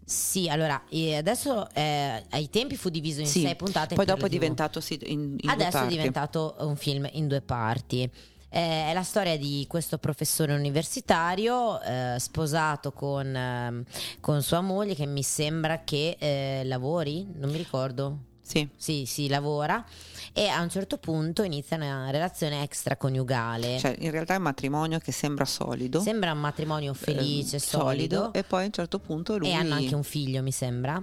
Sì, 0.06 0.48
allora, 0.48 0.84
eh, 0.88 1.16
adesso 1.16 1.68
eh, 1.74 2.24
ai 2.30 2.48
tempi 2.48 2.76
fu 2.76 2.88
diviso 2.88 3.20
in 3.20 3.26
sì. 3.26 3.42
sei 3.42 3.56
puntate. 3.56 3.94
Poi 3.94 4.06
dopo 4.06 4.24
è 4.24 4.30
diventato 4.30 4.80
sì, 4.80 4.98
in, 5.02 5.36
in 5.38 5.50
Adesso 5.50 5.82
è 5.82 5.86
diventato 5.86 6.54
un 6.60 6.76
film 6.76 7.06
in 7.12 7.28
due 7.28 7.42
parti. 7.42 8.10
Eh, 8.50 8.90
è 8.90 8.92
la 8.94 9.02
storia 9.02 9.36
di 9.36 9.66
questo 9.68 9.98
professore 9.98 10.54
universitario 10.54 11.80
eh, 11.82 12.16
sposato 12.18 12.92
con, 12.92 13.34
ehm, 13.34 13.84
con 14.20 14.42
sua 14.42 14.62
moglie 14.62 14.94
che 14.94 15.04
mi 15.06 15.22
sembra 15.22 15.82
che 15.84 16.16
eh, 16.18 16.62
lavori, 16.64 17.26
non 17.34 17.50
mi 17.50 17.58
ricordo. 17.58 18.26
Sì. 18.40 18.66
Sì, 18.76 19.04
sì, 19.04 19.28
lavora 19.28 19.84
e 20.32 20.46
a 20.46 20.62
un 20.62 20.70
certo 20.70 20.96
punto 20.96 21.42
inizia 21.42 21.76
una 21.76 22.08
relazione 22.10 22.62
extraconiugale. 22.62 23.78
Cioè, 23.78 23.94
in 23.98 24.10
realtà 24.10 24.32
è 24.32 24.36
un 24.38 24.44
matrimonio 24.44 24.98
che 25.00 25.12
sembra 25.12 25.44
solido. 25.44 26.00
Sembra 26.00 26.32
un 26.32 26.40
matrimonio 26.40 26.94
felice, 26.94 27.56
eh, 27.56 27.60
solido, 27.60 28.32
E 28.32 28.44
poi 28.44 28.62
a 28.62 28.66
un 28.66 28.72
certo 28.72 28.98
punto 29.00 29.36
lui... 29.36 29.48
e 29.50 29.52
hanno 29.52 29.74
anche 29.74 29.94
un 29.94 30.02
figlio, 30.02 30.42
mi 30.42 30.52
sembra. 30.52 30.94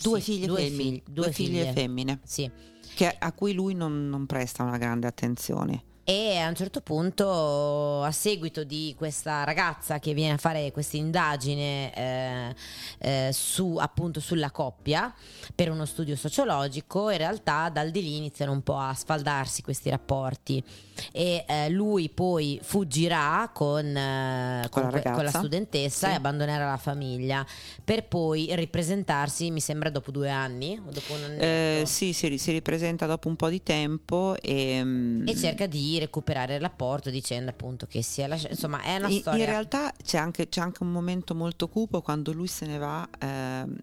Due 0.00 0.20
Sì, 0.20 0.32
figlie 0.32 0.46
due 0.46 0.58
femmine, 0.60 0.82
figli- 0.82 1.02
due 1.08 1.32
figlie 1.32 1.72
femmine, 1.72 2.20
Sì. 2.24 2.50
che, 2.94 3.16
a 3.18 3.32
cui 3.32 3.54
lui 3.54 3.72
non, 3.74 4.08
non 4.10 4.26
presta 4.26 4.62
una 4.62 4.76
grande 4.76 5.06
attenzione. 5.06 5.84
E 6.10 6.38
a 6.38 6.48
un 6.48 6.54
certo 6.54 6.80
punto, 6.80 8.02
a 8.02 8.10
seguito 8.12 8.64
di 8.64 8.94
questa 8.96 9.44
ragazza 9.44 9.98
che 9.98 10.14
viene 10.14 10.32
a 10.32 10.36
fare 10.38 10.72
questa 10.72 10.96
indagine 10.96 11.94
eh, 11.94 12.54
eh, 13.00 13.30
su, 13.30 13.76
appunto 13.78 14.18
sulla 14.18 14.50
coppia 14.50 15.14
per 15.54 15.70
uno 15.70 15.84
studio 15.84 16.16
sociologico, 16.16 17.10
in 17.10 17.18
realtà 17.18 17.68
dal 17.68 17.90
di 17.90 18.00
lì 18.00 18.16
iniziano 18.16 18.52
un 18.52 18.62
po' 18.62 18.78
a 18.78 18.94
sfaldarsi 18.94 19.60
questi 19.60 19.90
rapporti. 19.90 20.64
E 21.12 21.44
eh, 21.46 21.68
lui 21.68 22.08
poi 22.08 22.58
fuggirà 22.62 23.50
con, 23.52 23.84
eh, 23.94 24.66
Con 24.70 24.84
la 24.84 24.88
que- 24.88 25.10
con 25.10 25.24
la 25.24 25.30
studentessa 25.30 26.06
Sì. 26.06 26.12
e 26.14 26.16
abbandonerà 26.16 26.70
la 26.70 26.78
famiglia 26.78 27.46
per 27.84 28.06
poi 28.08 28.48
ripresentarsi, 28.56 29.50
mi 29.50 29.60
sembra, 29.60 29.90
dopo 29.90 30.10
due 30.10 30.30
anni 30.30 30.80
o 30.84 30.90
dopo 30.90 31.12
un 31.12 31.22
annetto. 31.22 31.42
Eh, 31.44 31.82
sì, 31.84 32.14
si, 32.14 32.38
si 32.38 32.50
ripresenta 32.50 33.04
dopo 33.04 33.28
un 33.28 33.36
po' 33.36 33.50
di 33.50 33.62
tempo 33.62 34.36
e, 34.40 34.82
mm, 34.82 35.28
e 35.28 35.36
cerca 35.36 35.66
di 35.66 35.96
recuperare 35.98 36.54
il 36.54 36.60
rapporto 36.60 37.10
dicendo 37.10 37.50
appunto 37.50 37.86
che 37.86 38.02
si 38.02 38.20
è 38.20 38.26
lasciato 38.26 38.52
insomma 38.52 38.82
è 38.82 38.96
una 38.96 39.08
in, 39.08 39.20
storia 39.20 39.44
in 39.44 39.50
realtà 39.50 39.92
c'è 40.02 40.18
anche, 40.18 40.48
c'è 40.48 40.60
anche 40.60 40.82
un 40.82 40.92
momento 40.92 41.34
molto 41.34 41.68
cupo 41.68 42.00
quando 42.00 42.32
lui 42.32 42.46
se 42.46 42.66
ne 42.66 42.78
va 42.78 43.08
ehm, 43.18 43.76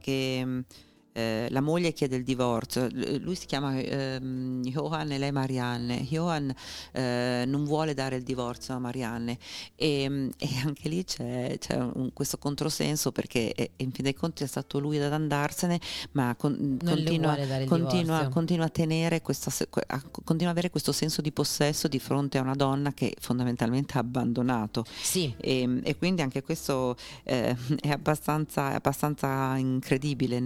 che 0.00 0.64
eh, 1.12 1.46
la 1.50 1.60
moglie 1.60 1.92
chiede 1.92 2.16
il 2.16 2.24
divorzio, 2.24 2.88
lui 3.20 3.34
si 3.34 3.46
chiama 3.46 3.78
ehm, 3.78 4.62
Johan 4.62 5.12
e 5.12 5.18
lei 5.18 5.32
Marianne. 5.32 6.02
Johan 6.04 6.52
eh, 6.92 7.44
non 7.46 7.64
vuole 7.64 7.94
dare 7.94 8.16
il 8.16 8.22
divorzio 8.22 8.74
a 8.74 8.78
Marianne. 8.78 9.38
E, 9.76 10.08
mm, 10.08 10.28
e 10.38 10.48
anche 10.64 10.88
lì 10.88 11.04
c'è, 11.04 11.56
c'è 11.58 11.76
un- 11.76 12.10
questo 12.12 12.38
controsenso 12.38 13.12
perché 13.12 13.52
eh, 13.52 13.70
in 13.76 13.92
fin 13.92 14.04
dei 14.04 14.14
conti 14.14 14.42
è 14.44 14.46
stato 14.46 14.78
lui 14.78 14.98
ad 14.98 15.12
andarsene, 15.12 15.78
ma 16.12 16.34
con- 16.36 16.78
continua, 16.82 17.36
continua, 17.66 18.28
continua 18.28 18.64
a 18.66 18.70
tenere 18.70 19.20
questa, 19.20 19.52
a- 19.86 20.02
continua 20.24 20.50
ad 20.50 20.56
avere 20.56 20.70
questo 20.70 20.92
senso 20.92 21.20
di 21.20 21.30
possesso 21.32 21.88
di 21.88 21.98
fronte 21.98 22.38
a 22.38 22.42
una 22.42 22.54
donna 22.54 22.92
che 22.92 23.14
fondamentalmente 23.20 23.98
ha 23.98 24.00
abbandonato. 24.00 24.84
Sì. 25.02 25.34
E, 25.38 25.80
e 25.82 25.96
quindi 25.96 26.22
anche 26.22 26.42
questo 26.42 26.96
eh, 27.24 27.54
è, 27.80 27.90
abbastanza, 27.90 28.70
è 28.70 28.74
abbastanza 28.74 29.56
incredibile 29.56 30.40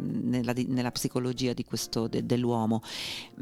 nella, 0.00 0.52
nella 0.52 0.84
nella 0.84 0.90
psicologia 0.90 1.52
di 1.54 1.64
questo, 1.64 2.08
de- 2.08 2.26
dell'uomo. 2.26 2.82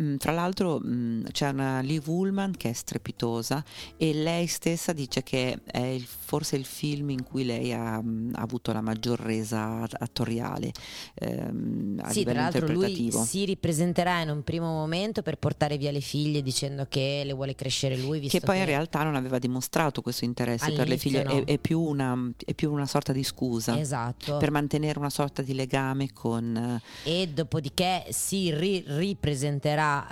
Mm, 0.01 0.17
tra 0.17 0.33
l'altro 0.33 0.81
mm, 0.85 1.25
c'è 1.33 1.49
una 1.49 1.81
Liv 1.81 2.07
Ullman 2.09 2.53
che 2.57 2.71
è 2.71 2.73
strepitosa 2.73 3.65
e 3.97 4.13
lei 4.15 4.47
stessa 4.47 4.93
dice 4.93 5.23
che 5.23 5.59
è 5.65 5.79
il- 5.81 6.07
forse 6.07 6.57
il 6.57 6.65
film 6.65 7.11
in 7.11 7.25
cui 7.25 7.45
lei 7.45 7.73
ha, 7.73 8.01
mm, 8.01 8.35
ha 8.35 8.41
avuto 8.43 8.73
la 8.73 8.81
maggior 8.81 9.19
resa 9.19 9.83
attoriale 9.91 10.71
ehm, 11.15 12.01
a 12.03 12.11
sì, 12.11 12.23
tra 12.23 12.33
livello 12.33 12.41
l'altro 12.41 12.61
lui 12.67 12.75
interpretativo. 12.75 13.25
si 13.25 13.45
ripresenterà 13.45 14.21
in 14.21 14.31
un 14.31 14.43
primo 14.43 14.67
momento 14.67 15.23
per 15.23 15.39
portare 15.39 15.77
via 15.79 15.91
le 15.91 16.01
figlie 16.01 16.43
dicendo 16.43 16.87
che 16.89 17.23
le 17.25 17.33
vuole 17.33 17.55
crescere 17.55 17.97
lui 17.97 18.19
visto 18.21 18.39
che 18.39 18.45
poi 18.45 18.59
in 18.59 18.65
che- 18.65 18.71
realtà 18.71 19.03
non 19.03 19.15
aveva 19.15 19.39
dimostrato 19.39 20.01
questo 20.03 20.25
interesse 20.25 20.73
per 20.73 20.89
le 20.89 20.97
figlie, 20.97 21.23
no. 21.25 21.31
è, 21.31 21.45
è 21.45 21.59
più 21.59 21.81
una, 21.81 22.17
è 22.45 22.55
più 22.55 22.73
una 22.73 22.87
sorta 22.87 23.13
di 23.13 23.25
scusa 23.25 23.79
esatto 23.79 24.37
per 24.39 24.51
mantenere 24.51 24.99
una 24.99 25.11
sorta 25.11 25.43
di 25.43 25.55
legame 25.55 26.13
con... 26.23 26.81
eh, 27.05 27.21
e 27.23 27.27
dopodiché 27.27 28.05
si 28.11 28.55
ri- 28.55 28.85
ripresenterà 28.87 30.07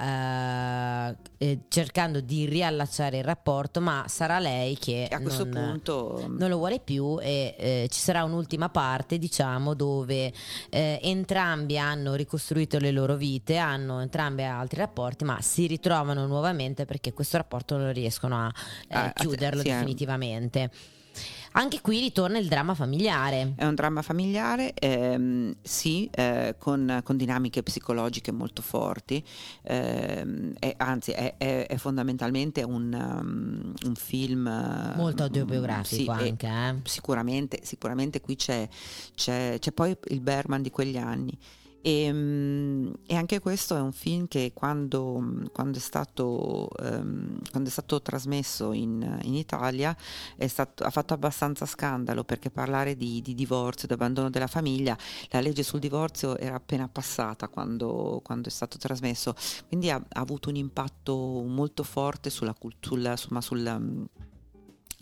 eh, 1.09 1.17
eh, 1.39 1.59
cercando 1.69 2.21
di 2.21 2.47
riallacciare 2.47 3.19
il 3.19 3.25
rapporto 3.25 3.81
ma 3.81 4.05
sarà 4.09 4.41
lei 4.41 4.77
che 4.77 5.07
a 5.09 5.21
questo 5.21 5.45
non- 5.45 5.53
punto... 5.71 6.27
non 6.37 6.49
lo 6.49 6.57
vuole 6.57 6.81
più 6.81 7.19
e 7.21 7.55
eh, 7.57 7.89
ci 7.91 8.01
sarà 8.01 8.25
un'ultima 8.25 8.69
parte 8.71 9.19
diciamo 9.19 9.75
dove 9.75 10.33
eh, 10.71 10.99
entrambi 11.03 11.79
hanno 11.79 12.15
ricostruito 12.15 12.79
le 12.79 12.91
loro 12.91 13.15
vite 13.15 13.57
hanno 13.57 14.01
entrambi 14.01 14.43
altri 14.43 14.81
rapporti 14.81 15.23
ma 15.25 15.41
si 15.41 15.67
ritrovano 15.69 16.27
nuovamente 16.27 16.87
perché 16.87 17.13
questo 17.13 17.37
rapporto 17.37 17.77
non 17.77 17.93
riescono 17.93 18.37
a 18.37 18.53
eh, 18.89 18.99
Ah, 19.01 19.13
chiuderlo 19.15 19.63
sì, 19.63 19.69
definitivamente 19.69 20.71
anche 21.53 21.81
qui 21.81 21.99
ritorna 22.01 22.39
il 22.39 22.47
dramma 22.49 22.75
familiare 22.75 23.55
È 23.57 23.65
un 23.65 23.75
dramma 23.75 24.03
familiare, 24.03 24.73
ehm, 24.75 25.57
sì, 25.63 26.09
eh, 26.13 26.55
con, 26.59 27.01
con 27.03 27.17
dinamiche 27.17 27.63
psicologiche 27.63 28.31
molto 28.31 28.63
forti, 28.63 29.23
ehm, 29.63 30.55
e 30.59 30.75
anzi 30.79 31.11
è, 31.13 31.35
è- 31.37 31.67
è 31.67 31.77
fondamentalmente 31.77 32.63
un, 32.63 32.93
um, 32.93 33.73
un 33.85 33.95
film... 33.95 34.47
eh, 34.47 34.97
molto 34.97 35.25
autobiografico 35.25 36.15
sì, 36.17 36.25
e 36.25 36.29
anche 36.29 36.47
eh. 36.47 36.75
Sicuramente, 36.89 37.61
sicuramente 37.63 38.21
qui 38.21 38.37
c'è, 38.37 38.69
c'è- 39.15 39.59
c'è 39.59 39.73
poi 39.73 39.97
il 40.09 40.21
Berman 40.21 40.63
di 40.63 40.71
quegli 40.71 40.97
anni. 40.97 41.37
E, 41.83 42.13
mm, 42.13 42.93
e 43.07 43.15
anche 43.15 43.41
questo 43.41 43.75
è 43.77 43.81
un 43.81 43.93
film 43.93 44.29
che 44.29 44.53
quando, 44.55 45.49
quando 45.53 45.79
è, 45.79 45.81
stato, 45.81 46.69
ehm, 46.79 47.41
quando 47.51 47.69
è 47.69 47.73
stato 47.73 48.03
trasmesso 48.03 48.73
in, 48.73 49.19
in 49.23 49.35
Italia 49.35 49.97
stato- 50.47 50.85
ha 50.85 50.91
fatto 50.91 51.15
abbastanza 51.15 51.65
scandalo 51.65 52.25
perché 52.25 52.51
parlare 52.51 52.97
di, 52.97 53.23
di 53.23 53.35
divorzio, 53.35 53.89
di 53.89 53.95
abbandono 53.95 54.29
della 54.31 54.47
famiglia, 54.47 54.97
la 55.31 55.41
legge 55.41 55.63
sul 55.63 55.81
divorzio 55.81 56.37
era 56.37 56.57
appena 56.57 56.89
passata 56.89 57.49
quando, 57.49 58.21
quando 58.23 58.49
è 58.49 58.51
stato 58.51 58.77
trasmesso, 58.77 59.35
quindi 59.69 59.91
ha, 59.91 59.97
ha 59.97 60.21
avuto 60.21 60.51
un 60.51 60.57
impatto 60.57 61.15
molto 61.15 61.83
forte 61.83 62.29
sulla 62.31 62.55
cultura, 62.55 63.13
insomma, 63.13 63.41
mm, 63.79 64.05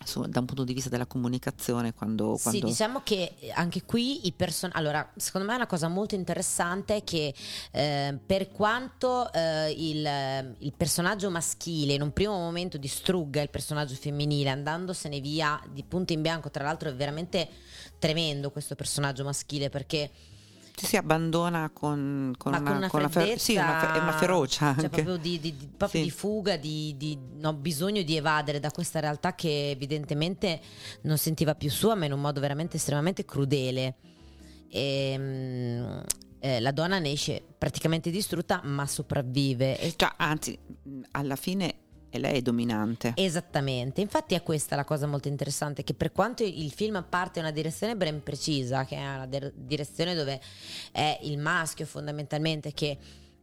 su- 0.04 0.22
da 0.26 0.40
un 0.40 0.46
punto 0.46 0.64
di 0.64 0.72
vista 0.72 0.88
della 0.88 1.06
comunicazione 1.06 1.92
quando, 1.92 2.36
Sì, 2.36 2.42
quando- 2.42 2.66
diciamo 2.66 3.00
che 3.02 3.34
anche 3.54 3.82
qui 3.84 4.26
i 4.26 4.32
personaggi. 4.32 4.78
Allora, 4.78 5.10
secondo 5.16 5.46
me 5.46 5.54
è 5.54 5.56
una 5.56 5.66
cosa 5.66 5.88
molto 5.88 6.14
interessante 6.14 6.96
è 6.96 7.04
che 7.04 7.34
eh, 7.72 8.18
per 8.24 8.50
quanto 8.50 9.32
eh, 9.32 9.70
il, 9.72 10.54
il 10.58 10.72
personaggio 10.76 11.30
maschile 11.30 11.94
in 11.94 12.02
un 12.02 12.12
primo 12.12 12.34
momento 12.34 12.78
distrugga 12.78 13.42
il 13.42 13.50
personaggio 13.50 13.94
femminile 13.94 14.50
andandosene 14.50 15.20
via 15.20 15.60
di 15.70 15.82
punto 15.82 16.12
in 16.12 16.22
bianco, 16.22 16.50
tra 16.50 16.64
l'altro 16.64 16.88
è 16.88 16.94
veramente 16.94 17.48
tremendo 17.98 18.50
questo 18.50 18.74
personaggio 18.76 19.24
maschile 19.24 19.70
perché 19.70 20.10
ci 20.78 20.86
si 20.86 20.96
abbandona 20.96 21.70
con, 21.72 22.32
con 22.38 22.52
una, 22.54 22.62
con 22.62 22.76
una 22.76 22.88
con 22.88 23.00
una 23.00 23.08
fer- 23.08 23.36
sì, 23.38 23.56
una, 23.56 23.78
fe- 23.92 23.98
una 23.98 24.12
ferocia 24.12 24.74
cioè 24.74 24.84
anche. 24.84 24.88
proprio 24.88 25.16
di, 25.16 25.40
di- 25.40 25.56
di- 25.56 25.68
proprio 25.76 26.00
Sì. 26.02 26.06
di 26.08 26.10
fuga 26.14 26.56
di, 26.56 26.94
di- 26.96 27.18
no, 27.36 27.52
bisogno 27.54 28.02
di 28.02 28.16
evadere 28.16 28.60
da 28.60 28.70
questa 28.70 29.00
realtà 29.00 29.34
che 29.34 29.70
evidentemente 29.70 30.60
non 31.02 31.18
sentiva 31.18 31.54
più 31.54 31.68
sua 31.70 31.94
ma 31.94 32.04
in 32.04 32.12
un 32.12 32.20
modo 32.20 32.40
veramente 32.40 32.76
estremamente 32.76 33.24
crudele 33.24 33.96
e, 34.70 35.14
mm, 35.18 35.98
eh, 36.40 36.60
la 36.60 36.70
donna 36.70 36.98
ne 36.98 37.10
esce 37.10 37.42
praticamente 37.58 38.10
distrutta 38.10 38.60
ma 38.64 38.86
sopravvive 38.86 39.76
Cioè, 39.96 40.12
anzi, 40.18 40.56
alla 41.12 41.36
fine 41.36 41.74
è 42.10 42.18
lei 42.18 42.42
dominante. 42.42 43.12
Esattamente, 43.16 44.00
infatti 44.00 44.34
è 44.34 44.42
questa 44.42 44.76
la 44.76 44.84
cosa 44.84 45.06
molto 45.06 45.28
interessante, 45.28 45.84
che 45.84 45.94
per 45.94 46.12
quanto 46.12 46.42
il 46.42 46.70
film 46.72 47.04
parte 47.08 47.38
in 47.38 47.44
una 47.44 47.54
direzione 47.54 47.96
ben 47.96 48.22
precisa, 48.22 48.84
che 48.84 48.96
è 48.96 49.00
una 49.14 49.26
dir- 49.26 49.52
direzione 49.54 50.14
dove 50.14 50.40
è 50.92 51.18
il 51.22 51.38
maschio 51.38 51.86
fondamentalmente 51.86 52.72
che 52.72 52.96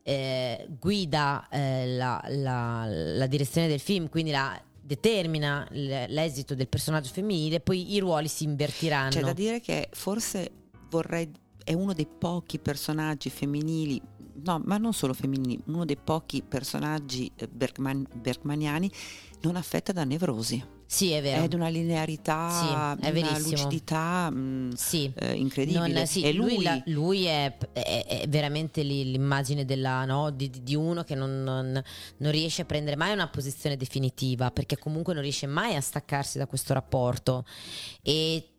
eh, 0.03 0.67
guida 0.79 1.47
eh, 1.49 1.87
la, 1.95 2.23
la- 2.27 2.85
la 2.87 3.27
direzione 3.27 3.67
del 3.67 3.79
film, 3.79 4.09
quindi 4.09 4.31
la 4.31 4.59
determina 4.79 5.67
l'esito 5.71 6.53
del 6.53 6.67
personaggio 6.67 7.11
femminile, 7.11 7.59
poi 7.59 7.93
i 7.93 7.99
ruoli 7.99 8.27
si 8.27 8.43
invertiranno. 8.43 9.09
C'è 9.09 9.21
da 9.21 9.33
dire 9.33 9.59
che 9.59 9.89
forse 9.91 10.51
vorrei 10.89 11.31
è 11.63 11.73
uno 11.73 11.93
dei 11.93 12.05
pochi 12.05 12.59
personaggi 12.59 13.31
femminili, 13.31 13.99
no, 14.45 14.61
ma 14.65 14.77
non 14.77 14.93
solo 14.93 15.13
femminili, 15.13 15.59
uno 15.65 15.85
dei 15.85 15.97
pochi 15.97 16.41
personaggi 16.41 17.31
eh, 17.35 17.47
Bergman- 17.47 18.07
bergmaniani 18.13 18.89
non 19.41 19.55
affetta 19.55 19.91
da 19.91 20.03
nevrosi. 20.03 20.63
sì, 20.87 21.11
è 21.11 21.21
vero. 21.21 21.43
È 21.43 21.47
di 21.47 21.55
una 21.55 21.67
linearità, 21.67 22.49
Sì, 22.51 22.65
è 22.67 23.09
una 23.09 23.11
verissimo. 23.11 23.49
lucidità 23.63 24.29
mh, 24.29 24.73
Sì. 24.75 25.11
eh, 25.15 25.33
incredibile. 25.33 25.87
Non- 25.93 26.05
sì, 26.07 26.21
e 26.23 26.31
lui, 26.31 26.55
lui, 26.55 26.63
la- 26.63 26.81
lui 26.85 27.23
è, 27.25 27.57
è- 27.73 28.05
è 28.21 28.27
veramente 28.27 28.81
l'immagine 28.83 29.65
della, 29.65 30.05
no, 30.05 30.29
di, 30.29 30.49
di- 30.49 30.63
di 30.63 30.75
uno 30.75 31.03
che 31.03 31.15
non, 31.15 31.43
non- 31.43 31.81
non 32.17 32.31
riesce 32.31 32.61
a 32.61 32.65
prendere 32.65 32.95
mai 32.95 33.13
una 33.13 33.27
posizione 33.27 33.77
definitiva 33.77 34.51
perché 34.51 34.77
comunque 34.77 35.13
non 35.13 35.23
riesce 35.23 35.47
mai 35.47 35.75
a 35.75 35.81
staccarsi 35.81 36.37
da 36.37 36.45
questo 36.47 36.73
rapporto 36.73 37.45
e 38.01 38.49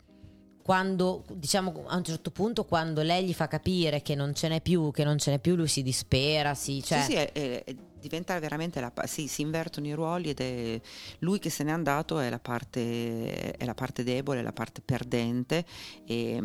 quando 0.66 1.22
diciamo 1.32 1.84
a 1.86 1.94
un 1.94 2.02
certo 2.02 2.32
punto 2.32 2.64
quando 2.64 3.00
lei 3.02 3.24
gli 3.24 3.32
fa 3.32 3.46
capire 3.46 4.02
che 4.02 4.16
non 4.16 4.34
ce 4.34 4.48
n'è 4.48 4.60
più 4.60 4.90
che 4.90 5.04
non 5.04 5.16
ce 5.16 5.30
n'è 5.30 5.38
più 5.38 5.54
lui 5.54 5.68
si 5.68 5.80
dispera 5.80 6.54
si, 6.54 6.82
cioè, 6.82 7.02
Sì, 7.02 7.04
sì, 7.12 7.14
è- 7.14 7.30
è- 7.30 7.62
è- 7.62 7.76
diventa 8.00 8.36
veramente 8.40 8.80
la 8.80 8.92
sì, 9.04 9.28
si 9.28 9.42
invertono 9.42 9.86
i 9.86 9.92
ruoli 9.92 10.30
ed 10.30 10.40
è 10.40 10.80
lui 11.20 11.38
che 11.38 11.50
se 11.50 11.62
n'è 11.62 11.70
andato 11.70 12.18
è 12.18 12.28
la 12.30 12.40
parte, 12.40 13.52
è 13.52 13.64
la 13.64 13.74
parte 13.74 14.02
debole, 14.02 14.40
è 14.40 14.42
la 14.42 14.52
parte 14.52 14.80
perdente 14.84 15.64
e, 16.04 16.42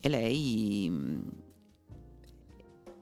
e 0.00 0.08
lei 0.08 0.92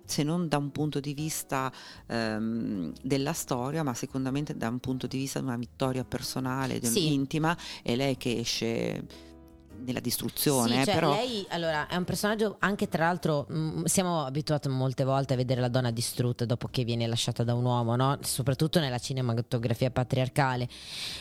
se 0.07 0.23
non 0.23 0.49
da 0.49 0.57
un 0.57 0.71
punto 0.71 1.01
di 1.01 1.13
vista 1.13 1.71
ehm, 2.07 2.95
della 3.03 3.35
storia, 3.35 3.83
ma 3.83 3.93
sicuramente 3.93 4.57
da 4.57 4.69
un 4.69 4.79
punto 4.79 5.07
di 5.07 5.19
vista 5.19 5.39
di 5.39 5.45
una 5.45 5.57
vittoria 5.57 6.03
personale, 6.05 6.79
di- 6.79 6.87
Sì. 6.87 7.13
intima, 7.13 7.55
è 7.83 7.95
lei 7.95 8.17
che 8.17 8.39
esce 8.39 9.31
nella 9.85 10.01
distruzione, 10.01 10.79
Sì, 10.79 10.85
cioè, 10.85 10.95
però 10.95 11.13
lei 11.15 11.45
allora 11.51 11.87
è 11.87 11.97
un 11.97 12.05
personaggio 12.05 12.57
anche 12.61 12.89
tra 12.89 13.05
l'altro 13.07 13.47
mh, 13.49 13.85
siamo 13.85 14.25
abituati 14.25 14.69
molte 14.69 15.05
volte 15.05 15.35
a 15.35 15.37
vedere 15.37 15.61
la 15.61 15.69
donna 15.69 15.91
distrutta 15.91 16.45
dopo 16.45 16.69
che 16.69 16.85
viene 16.85 17.07
lasciata 17.07 17.45
da 17.45 17.55
un 17.55 17.65
uomo, 17.65 17.97
no? 17.97 18.19
soprattutto 18.23 18.79
nella 18.81 18.99
cinematografia 18.99 19.91
patriarcale. 19.91 20.69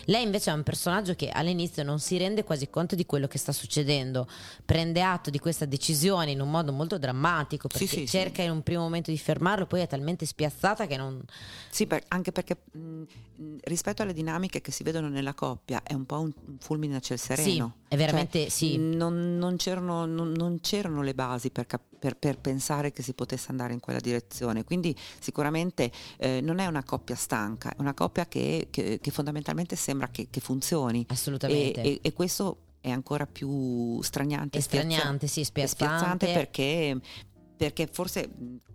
Lei 0.06 0.24
invece 0.24 0.52
è 0.52 0.54
un 0.54 0.64
personaggio 0.64 1.14
che 1.16 1.30
all'inizio 1.30 1.84
non 1.84 2.00
si 2.00 2.18
rende 2.18 2.44
quasi 2.44 2.70
conto 2.70 2.96
di 2.96 3.06
quello 3.06 3.28
che 3.28 3.38
sta 3.38 3.52
succedendo, 3.52 4.28
prende 4.66 5.02
atto 5.02 5.30
di 5.30 5.40
questa 5.40 5.66
decisione 5.66 6.32
in 6.32 6.42
un 6.42 6.50
modo 6.50 6.72
molto 6.72 6.98
drammatico 6.98 7.68
perché 7.68 7.88
sì, 7.88 7.96
sì. 8.00 8.08
cerca 8.08 8.42
in 8.42 8.52
un 8.52 8.62
primo 8.62 8.82
momento 8.82 9.12
di 9.12 9.18
fermarlo, 9.18 9.66
poi 9.66 9.82
è 9.82 9.88
talmente 9.88 10.26
spiazzata 10.26 10.88
che 10.88 10.98
non 10.98 11.22
Sì, 11.70 11.88
per- 11.88 12.04
anche 12.10 12.32
perché 12.32 12.58
mh, 12.72 12.80
mh, 12.80 13.56
rispetto 13.64 14.02
alle 14.02 14.14
dinamiche 14.14 14.62
che 14.62 14.72
si 14.72 14.84
vedono 14.84 15.10
nella 15.10 15.34
coppia 15.34 15.82
è 15.84 15.94
un 15.94 16.06
po' 16.06 16.20
un, 16.20 16.32
un 16.48 16.58
fulmine 16.60 16.96
a 16.98 17.00
ciel 17.00 17.20
sereno. 17.20 17.76
Sì, 17.88 17.94
è 17.94 17.98
veramente- 17.98 18.40
Cioè, 18.42 18.50
sì. 18.52 18.78
Non, 18.78 19.38
non 19.38 19.56
c'erano, 19.56 20.06
non- 20.06 20.32
non 20.34 20.60
c'erano 20.62 21.02
le 21.02 21.14
basi 21.14 21.50
per, 21.50 21.66
cap- 21.66 21.84
per- 21.98 22.18
per 22.18 22.38
pensare 22.40 22.92
che 22.92 23.02
si 23.02 23.14
potesse 23.14 23.50
andare 23.52 23.74
in 23.74 23.80
quella 23.80 24.00
direzione. 24.00 24.64
Quindi 24.64 24.96
sicuramente 25.20 25.92
eh, 26.18 26.42
non 26.42 26.60
è 26.60 26.66
una 26.68 26.84
coppia 26.84 27.16
stanca, 27.16 27.70
è 27.72 27.76
una 27.80 27.94
coppia 27.94 28.26
che, 28.28 28.68
che- 28.70 29.00
che 29.02 29.12
fondamentalmente 29.12 29.76
sembra 29.76 30.08
che, 30.10 30.28
che 30.30 30.40
funzioni. 30.40 31.02
E, 31.02 31.06
assolutamente 31.14 31.82
e- 31.82 32.00
e 32.02 32.14
questo 32.14 32.58
è 32.82 32.90
ancora 32.90 33.28
più 33.28 34.02
straniante. 34.02 34.58
e 34.58 34.62
spiazza- 34.62 34.88
estraniante, 34.88 35.28
sì, 35.28 35.44
spiazzante. 35.44 35.86
spiazzante 35.86 36.26
perché, 36.34 37.00
perché 37.62 37.88
forse 37.92 38.28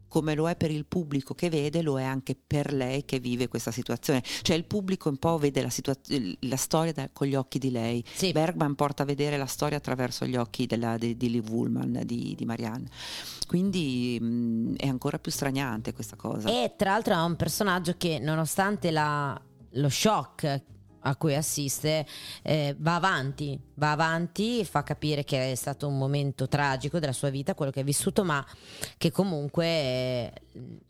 come 0.09 0.37
lo 0.37 0.49
è 0.49 0.55
per 0.55 0.71
il 0.71 0.87
pubblico 0.87 1.35
che 1.35 1.51
vede, 1.51 1.83
lo 1.83 1.99
è 1.99 2.05
anche 2.05 2.37
per 2.37 2.73
lei 2.73 3.05
che 3.05 3.19
vive 3.19 3.49
questa 3.49 3.73
situazione. 3.73 4.23
Cioè 4.23 4.55
il 4.55 4.65
pubblico 4.65 5.09
un 5.09 5.17
po' 5.17 5.37
vede 5.39 5.61
la, 5.61 5.69
situa- 5.69 5.97
la 6.41 6.57
storia 6.57 6.93
da- 6.93 7.09
con 7.13 7.27
gli 7.27 7.35
occhi 7.35 7.59
di 7.59 7.73
lei. 7.73 8.05
Sì. 8.15 8.31
Bergman 8.31 8.77
porta 8.77 9.03
a 9.03 9.07
vedere 9.07 9.37
la 9.37 9.47
storia 9.47 9.77
attraverso 9.79 10.25
gli 10.25 10.37
occhi 10.37 10.67
della- 10.67 10.97
di, 10.97 11.17
di 11.17 11.29
Liv 11.29 11.51
Ullman, 11.51 12.03
di, 12.05 12.35
di 12.37 12.45
Marianne. 12.45 12.89
Quindi 13.49 14.17
mh, 14.21 14.77
è 14.77 14.87
ancora 14.87 15.19
più 15.19 15.33
straniante 15.33 15.93
questa 15.93 16.15
cosa. 16.15 16.49
E 16.49 16.75
tra 16.77 16.93
l'altro 16.93 17.15
è 17.15 17.23
un 17.23 17.35
personaggio 17.35 17.95
che 17.99 18.21
nonostante 18.21 18.93
la- 18.93 19.39
lo 19.71 19.89
shock 19.89 20.63
a 21.07 21.17
cui 21.17 21.35
assiste 21.35 22.07
eh, 22.43 22.75
va 22.79 22.97
avanti, 22.97 23.59
va 23.75 23.93
avanti, 23.93 24.65
fa 24.65 24.83
capire 24.83 25.25
che 25.25 25.53
è 25.53 25.55
stato 25.55 25.87
un 25.87 25.97
momento 25.97 26.49
tragico 26.49 26.99
della 26.99 27.13
sua 27.13 27.31
vita, 27.31 27.55
quello 27.55 27.71
che 27.71 27.81
ha 27.81 27.85
vissuto, 27.85 28.25
ma 28.25 28.45
che 28.99 29.11
comunque 29.11 29.67
eh, 29.67 30.33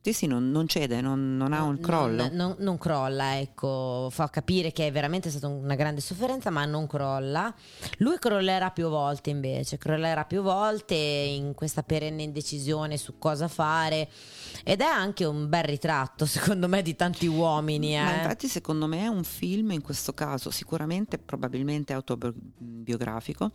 Sì, 0.00 0.12
sì, 0.12 0.26
non, 0.26 0.50
non 0.50 0.68
cede, 0.68 1.00
non, 1.00 1.36
non 1.36 1.52
ha 1.52 1.62
un 1.62 1.80
crollo. 1.80 2.28
non, 2.32 2.54
non- 2.58 2.78
crolla, 2.78 3.38
ecco, 3.38 4.08
fa 4.10 4.28
capire 4.30 4.70
che 4.70 4.86
è 4.86 4.92
veramente 4.92 5.30
stata 5.30 5.48
una 5.48 5.74
grande 5.74 6.00
sofferenza, 6.00 6.50
ma 6.50 6.64
non 6.64 6.86
crolla. 6.86 7.52
Lui 7.98 8.18
crollerà 8.18 8.70
più 8.70 8.88
volte 8.88 9.30
invece, 9.30 9.78
crollerà 9.78 10.24
più 10.24 10.42
volte 10.42 10.94
in 10.94 11.54
questa 11.54 11.82
perenne 11.82 12.22
indecisione 12.22 12.96
su 12.96 13.18
cosa 13.18 13.48
fare. 13.48 14.08
Ed 14.64 14.80
è 14.80 14.84
anche 14.84 15.24
un 15.24 15.48
bel 15.48 15.64
ritratto, 15.64 16.24
secondo 16.26 16.68
me, 16.68 16.82
di 16.82 16.94
tanti 16.94 17.26
uomini. 17.26 17.96
Eh. 17.96 18.00
infatti 18.00 18.48
secondo 18.48 18.86
me 18.86 19.02
è 19.02 19.08
un 19.08 19.24
film 19.24 19.72
in 19.72 19.82
questo 19.82 20.12
caso 20.12 20.50
sicuramente 20.50 21.18
probabilmente 21.18 21.92
autobiografico, 21.92 23.50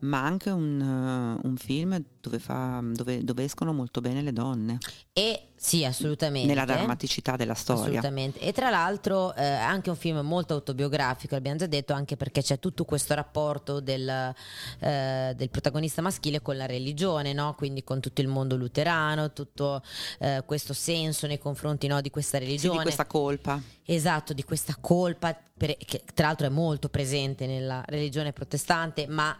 ma 0.00 0.22
anche 0.22 0.50
un, 0.50 0.80
eh, 0.80 1.46
un 1.46 1.56
film 1.56 2.02
dove, 2.20 2.38
fa, 2.38 2.80
dove, 2.82 3.24
dove 3.24 3.44
escono 3.44 3.72
molto 3.72 4.00
bene 4.00 4.22
le 4.22 4.32
donne, 4.32 4.78
E 5.12 5.48
sì, 5.56 5.84
assolutamente. 5.84 6.46
nella 6.46 6.64
drammaticità 6.64 7.36
della 7.36 7.54
storia. 7.54 7.82
Assolutamente. 7.82 8.38
E 8.40 8.52
tra 8.52 8.70
l'altro 8.70 9.34
eh, 9.34 9.42
è 9.42 9.62
anche 9.62 9.90
un 9.90 9.96
film 9.96 10.18
molto 10.20 10.54
autobiografico, 10.54 11.34
l'abbiamo 11.34 11.58
già 11.58 11.66
detto, 11.66 11.92
anche 11.92 12.16
perché 12.16 12.42
c'è 12.42 12.58
tutto 12.58 12.84
questo 12.84 13.14
rapporto 13.14 13.80
del, 13.80 14.34
eh, 14.80 15.32
del 15.34 15.50
protagonista 15.50 16.02
maschile 16.02 16.42
con 16.42 16.56
la 16.56 16.66
religione, 16.66 17.32
no? 17.32 17.54
quindi 17.54 17.82
con 17.82 18.00
tutto 18.00 18.20
il 18.20 18.28
mondo 18.28 18.56
luterano, 18.56 19.32
tutto 19.32 19.82
eh, 20.18 20.42
questo 20.44 20.72
senso 20.74 21.26
nei 21.26 21.38
confronti 21.38 21.86
no, 21.86 22.00
di 22.00 22.10
questa 22.10 22.38
Sì, 22.38 22.44
religione. 22.44 22.76
di 22.78 22.82
questa 22.82 23.06
colpa. 23.06 23.60
Esatto, 23.84 24.32
di 24.32 24.44
questa 24.44 24.76
colpa, 24.80 25.36
per- 25.56 25.76
che 25.78 26.02
tra 26.14 26.26
l'altro 26.26 26.46
è 26.46 26.50
molto 26.50 26.88
presente 26.88 27.46
nella 27.46 27.82
religione 27.86 28.32
protestante, 28.32 29.06
ma 29.06 29.36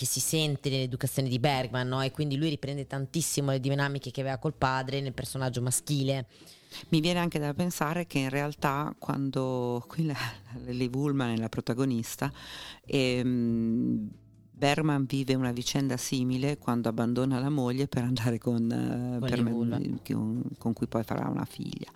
che 0.00 0.06
si 0.06 0.20
sente 0.20 0.70
nell'educazione 0.70 1.28
di 1.28 1.38
Bergman, 1.38 1.86
no? 1.86 2.00
e 2.00 2.10
quindi 2.10 2.38
lui 2.38 2.48
riprende 2.48 2.86
tantissimo 2.86 3.50
le 3.50 3.60
dinamiche 3.60 4.10
che 4.10 4.22
aveva 4.22 4.38
col 4.38 4.54
padre 4.54 5.02
nel 5.02 5.12
personaggio 5.12 5.60
maschile. 5.60 6.26
Mi 6.88 7.00
viene 7.00 7.18
anche 7.18 7.38
da 7.38 7.52
pensare 7.52 8.06
che 8.06 8.18
in 8.18 8.30
realtà 8.30 8.94
quando 8.98 9.84
qui 9.86 10.06
la, 10.06 10.16
Liv 10.68 10.94
Ullman 10.96 11.34
è 11.34 11.36
la 11.36 11.50
protagonista, 11.50 12.32
ehm, 12.86 14.08
Bergman 14.52 15.04
vive 15.04 15.34
una 15.34 15.52
vicenda 15.52 15.98
simile 15.98 16.56
quando 16.56 16.88
abbandona 16.88 17.38
la 17.38 17.50
moglie 17.50 17.86
per 17.86 18.04
andare 18.04 18.38
con, 18.38 18.70
eh, 18.72 19.18
Con 19.18 19.28
per 19.28 19.42
me- 19.42 20.00
con, 20.02 20.42
con 20.56 20.72
cui 20.72 20.86
poi 20.86 21.04
farà 21.04 21.28
una 21.28 21.44
figlia. 21.44 21.90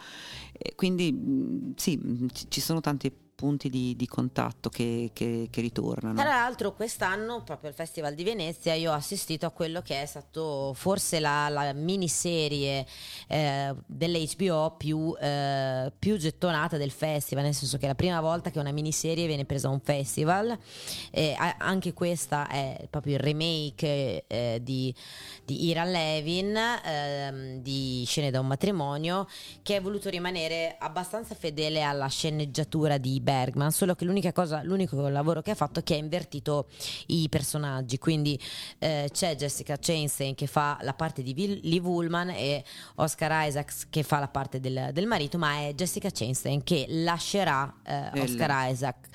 E 0.53 0.75
quindi 0.75 1.11
mh, 1.11 1.73
sì, 1.77 2.29
ci 2.49 2.61
sono 2.61 2.81
tanti 2.81 3.11
punti 3.35 3.69
di, 3.69 3.97
di 3.97 4.07
contatto 4.07 4.69
che, 4.69 5.11
che- 5.13 5.49
che 5.51 5.61
ritornano. 5.61 6.15
Tra 6.15 6.25
l'altro 6.29 6.75
quest'anno, 6.75 7.43
proprio 7.43 7.71
al 7.71 7.75
Festival 7.75 8.15
di 8.15 8.25
Venezia, 8.25 8.75
io 8.75 8.93
ho 8.93 8.95
assistito 8.95 9.47
a 9.47 9.51
quello 9.51 9.83
che 9.83 10.03
è 10.03 10.07
stato 10.07 10.73
forse 10.75 11.21
la, 11.21 11.49
la 11.49 11.73
miniserie 11.73 12.87
eh, 13.29 13.75
dell'HBO 13.87 14.75
più, 14.77 15.15
eh, 15.21 15.93
più 15.99 16.17
gettonata 16.17 16.77
del 16.77 16.91
festival, 16.91 17.45
nel 17.45 17.55
senso 17.55 17.77
che 17.77 17.85
è 17.85 17.89
la 17.89 17.95
prima 17.95 18.21
volta 18.21 18.51
che 18.51 18.59
una 18.59 18.73
miniserie 18.73 19.27
viene 19.27 19.45
presa 19.45 19.69
a 19.69 19.71
un 19.71 19.81
festival. 19.81 20.57
Eh, 21.11 21.35
anche 21.59 21.93
questa 21.93 22.49
è 22.49 22.87
proprio 22.89 23.15
il 23.15 23.21
remake 23.21 24.25
eh, 24.27 24.61
di, 24.63 24.95
di 25.45 25.67
Ira 25.67 25.85
Levin, 25.85 26.57
ehm, 26.57 27.61
di 27.61 28.05
Scene 28.07 28.31
da 28.31 28.41
un 28.41 28.47
matrimonio, 28.47 29.27
che 29.63 29.77
ha 29.77 29.81
voluto 29.81 30.09
rimanere 30.09 30.77
abbastanza 30.79 31.35
fedele 31.35 31.83
alla 31.83 32.07
sceneggiatura 32.07 32.99
di 32.99 33.21
Bergman, 33.25 33.73
solo 33.73 33.95
che 33.95 34.05
l'unica 34.05 34.33
cosa, 34.33 34.63
l'unico 34.63 35.09
lavoro 35.09 35.41
che 35.41 35.51
ha 35.51 35.55
fatto 35.55 35.81
è 35.81 35.83
che 35.83 35.95
ha 35.95 35.97
invertito 35.97 36.69
i 37.07 37.27
personaggi, 37.31 37.99
quindi 37.99 38.39
eh, 38.79 39.09
c'è 39.11 39.35
Jessica 39.35 39.77
Chastain 39.81 40.35
che 40.35 40.47
fa 40.47 40.79
la 40.83 40.93
parte 40.93 41.23
di 41.23 41.33
Vil- 41.33 41.61
Liv 41.63 41.87
Ullman 41.87 42.29
e 42.31 42.63
Oscar 42.97 43.49
Isaacs 43.49 43.87
che 43.89 44.03
fa 44.03 44.19
la 44.19 44.29
parte 44.29 44.61
del, 44.61 44.91
del 44.93 45.07
marito, 45.07 45.39
ma 45.39 45.61
è 45.61 45.73
Jessica 45.75 46.11
Chastain 46.13 46.63
che 46.63 46.85
lascerà 46.89 47.75
eh, 47.83 48.21
Oscar 48.21 48.71
Isaac. 48.71 49.09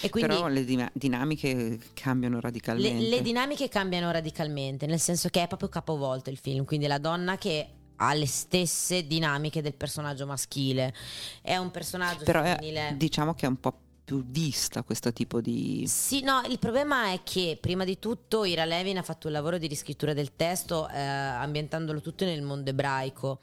E 0.00 0.10
quindi 0.10 0.30
Però 0.30 0.46
le 0.46 0.64
dina- 0.64 0.90
dinamiche 0.94 1.78
cambiano 1.92 2.36
le, 2.36 2.40
radicalmente. 2.42 3.08
le 3.08 3.20
dinamiche 3.20 3.68
cambiano 3.68 4.10
radicalmente, 4.12 4.86
nel 4.86 5.00
senso 5.00 5.28
che 5.28 5.42
è 5.42 5.48
proprio 5.48 5.68
capovolto 5.68 6.30
il 6.30 6.38
film, 6.38 6.64
quindi 6.64 6.86
la 6.86 6.98
donna 6.98 7.36
che 7.36 7.66
ha 7.96 8.14
le 8.14 8.26
stesse 8.26 9.06
dinamiche 9.06 9.62
del 9.62 9.74
personaggio 9.74 10.26
maschile, 10.26 10.94
è 11.42 11.56
un 11.56 11.70
personaggio 11.70 12.24
Però 12.24 12.42
è- 12.42 12.56
femminile. 12.56 12.94
diciamo 12.96 13.34
che 13.34 13.46
è 13.46 13.48
un 13.48 13.60
po' 13.60 13.80
più 14.04 14.24
vista 14.24 14.82
questo 14.82 15.12
tipo 15.12 15.40
di... 15.40 15.84
Sì, 15.88 16.22
no, 16.22 16.40
il 16.48 16.60
problema 16.60 17.10
è 17.10 17.22
che 17.24 17.58
prima 17.60 17.84
di 17.84 17.98
tutto 17.98 18.44
Ira 18.44 18.64
Levin 18.64 18.98
ha 18.98 19.02
fatto 19.02 19.26
un 19.26 19.32
lavoro 19.32 19.58
di 19.58 19.66
riscrittura 19.66 20.12
del 20.12 20.36
testo 20.36 20.88
eh, 20.88 21.00
ambientandolo 21.00 22.00
tutto 22.00 22.24
nel 22.24 22.42
mondo 22.42 22.70
ebraico 22.70 23.40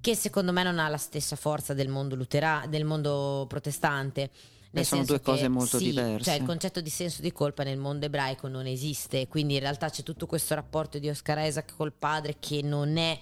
che 0.00 0.14
secondo 0.14 0.52
me 0.52 0.62
non 0.62 0.78
ha 0.78 0.86
la 0.88 0.98
stessa 0.98 1.34
forza 1.34 1.74
del 1.74 1.88
mondo 1.88 2.14
luterano, 2.14 2.68
del 2.68 2.84
mondo 2.84 3.44
protestante. 3.48 4.30
Nel 4.70 4.84
sono 4.84 5.04
due 5.04 5.20
cose 5.20 5.42
che, 5.42 5.48
molto 5.48 5.78
sì, 5.78 5.86
diverse. 5.86 6.30
Cioè 6.30 6.38
il 6.38 6.46
concetto 6.46 6.80
di 6.80 6.90
senso 6.90 7.22
di 7.22 7.32
colpa 7.32 7.64
nel 7.64 7.76
mondo 7.76 8.06
ebraico 8.06 8.46
non 8.46 8.66
esiste, 8.66 9.26
quindi 9.26 9.54
in 9.54 9.60
realtà 9.60 9.90
c'è 9.90 10.04
tutto 10.04 10.26
questo 10.26 10.54
rapporto 10.54 11.00
di 11.00 11.08
Oscar 11.08 11.38
Isaac 11.44 11.74
col 11.74 11.92
padre 11.92 12.36
che 12.38 12.62
non 12.62 12.96
è 12.96 13.18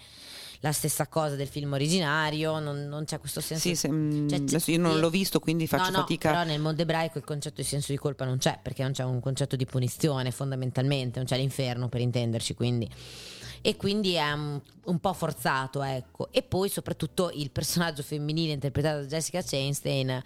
la 0.64 0.72
stessa 0.72 1.06
cosa 1.08 1.34
del 1.34 1.46
film 1.46 1.74
originario, 1.74 2.58
non, 2.58 2.88
non 2.88 3.04
c'è 3.04 3.20
questo 3.20 3.42
senso 3.42 3.68
Sì, 3.68 3.76
se- 3.76 3.90
mm, 3.90 4.28
cioè, 4.28 4.38
adesso 4.38 4.70
io 4.70 4.78
non 4.78 4.98
l'ho 4.98 5.10
visto, 5.10 5.38
quindi 5.38 5.66
faccio 5.66 5.90
no, 5.90 5.96
no, 5.96 5.98
fatica. 5.98 6.30
Però 6.30 6.44
nel 6.44 6.58
mondo 6.58 6.80
ebraico 6.80 7.18
il 7.18 7.24
concetto 7.24 7.60
di 7.60 7.66
senso 7.66 7.92
di 7.92 7.98
colpa 7.98 8.24
non 8.24 8.38
c'è, 8.38 8.58
perché 8.62 8.82
non 8.82 8.92
c'è 8.92 9.04
un 9.04 9.20
concetto 9.20 9.56
di 9.56 9.66
punizione 9.66 10.30
fondamentalmente, 10.30 11.18
non 11.18 11.28
c'è 11.28 11.36
l'inferno 11.36 11.90
per 11.90 12.00
intenderci, 12.00 12.54
quindi. 12.54 12.88
E 13.60 13.76
quindi 13.76 14.14
è 14.14 14.32
un, 14.32 14.58
un 14.84 14.98
po' 15.00 15.12
forzato, 15.12 15.82
ecco. 15.82 16.28
E 16.30 16.42
poi 16.42 16.70
soprattutto 16.70 17.30
il 17.34 17.50
personaggio 17.50 18.02
femminile 18.02 18.54
interpretato 18.54 19.00
da 19.00 19.06
Jessica 19.06 19.42
Chastain 19.42 20.22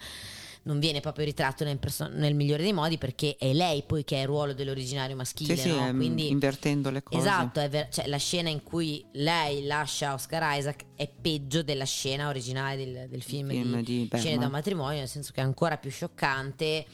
non 0.63 0.79
viene 0.79 0.99
proprio 0.99 1.25
ritratto 1.25 1.63
nel, 1.63 1.77
perso- 1.79 2.09
nel 2.09 2.35
migliore 2.35 2.61
dei 2.63 2.73
modi 2.73 2.97
perché 2.97 3.35
è 3.39 3.53
lei 3.53 3.83
poi 3.83 4.03
che 4.03 4.17
è 4.17 4.19
il 4.21 4.27
ruolo 4.27 4.53
dell'originario 4.53 5.15
maschile, 5.15 5.55
Sì, 5.55 5.69
no? 5.69 5.87
ehm, 5.87 5.95
Quindi 5.97 6.29
invertendo 6.29 6.89
le 6.89 7.01
cose. 7.01 7.19
Esatto, 7.19 7.67
ver- 7.69 7.91
cioè, 7.93 8.07
la 8.07 8.17
scena 8.17 8.49
in 8.49 8.61
cui 8.61 9.03
lei 9.13 9.65
lascia 9.65 10.13
Oscar 10.13 10.57
Isaac 10.57 10.83
è 10.95 11.09
peggio 11.09 11.63
della 11.63 11.85
scena 11.85 12.27
originale 12.27 12.75
del, 12.75 13.07
del 13.09 13.21
film, 13.23 13.49
Film 13.49 13.77
di, 13.77 13.83
di 13.83 13.97
Bergman. 14.01 14.19
Scene 14.21 14.37
da 14.37 14.45
un 14.45 14.51
matrimonio, 14.51 14.99
nel 14.99 15.07
senso 15.07 15.31
che 15.33 15.41
è 15.41 15.43
ancora 15.43 15.77
più 15.77 15.89
scioccante 15.89 16.85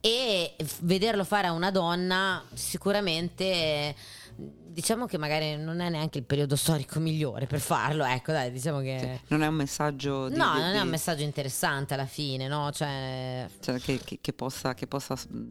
e 0.00 0.54
vederlo 0.82 1.24
fare 1.24 1.48
a 1.48 1.52
una 1.52 1.70
donna 1.72 2.44
sicuramente 2.54 3.94
diciamo 4.40 5.06
che 5.06 5.18
magari 5.18 5.56
non 5.56 5.80
è 5.80 5.88
neanche 5.88 6.18
il 6.18 6.24
periodo 6.24 6.54
storico 6.54 7.00
migliore 7.00 7.46
per 7.46 7.58
farlo, 7.60 8.04
ecco 8.04 8.30
dai, 8.32 8.52
diciamo 8.52 8.78
che... 8.80 8.98
Sì, 9.00 9.20
Non 9.28 9.42
è 9.42 9.46
un 9.48 9.54
messaggio 9.54 10.28
di- 10.28 10.36
No, 10.36 10.52
di- 10.54 10.60
non 10.60 10.68
è 10.70 10.72
di- 10.74 10.78
un 10.78 10.88
messaggio 10.88 11.22
interessante 11.24 11.94
alla 11.94 12.06
fine, 12.06 12.46
no? 12.46 12.70
Cioè, 12.70 13.48
cioè, 13.60 13.78
che, 13.80 13.98
che- 14.04 14.18
che 14.20 14.32
possa, 14.32 14.74
che 14.74 14.86
possa, 14.86 15.16
mm, 15.32 15.50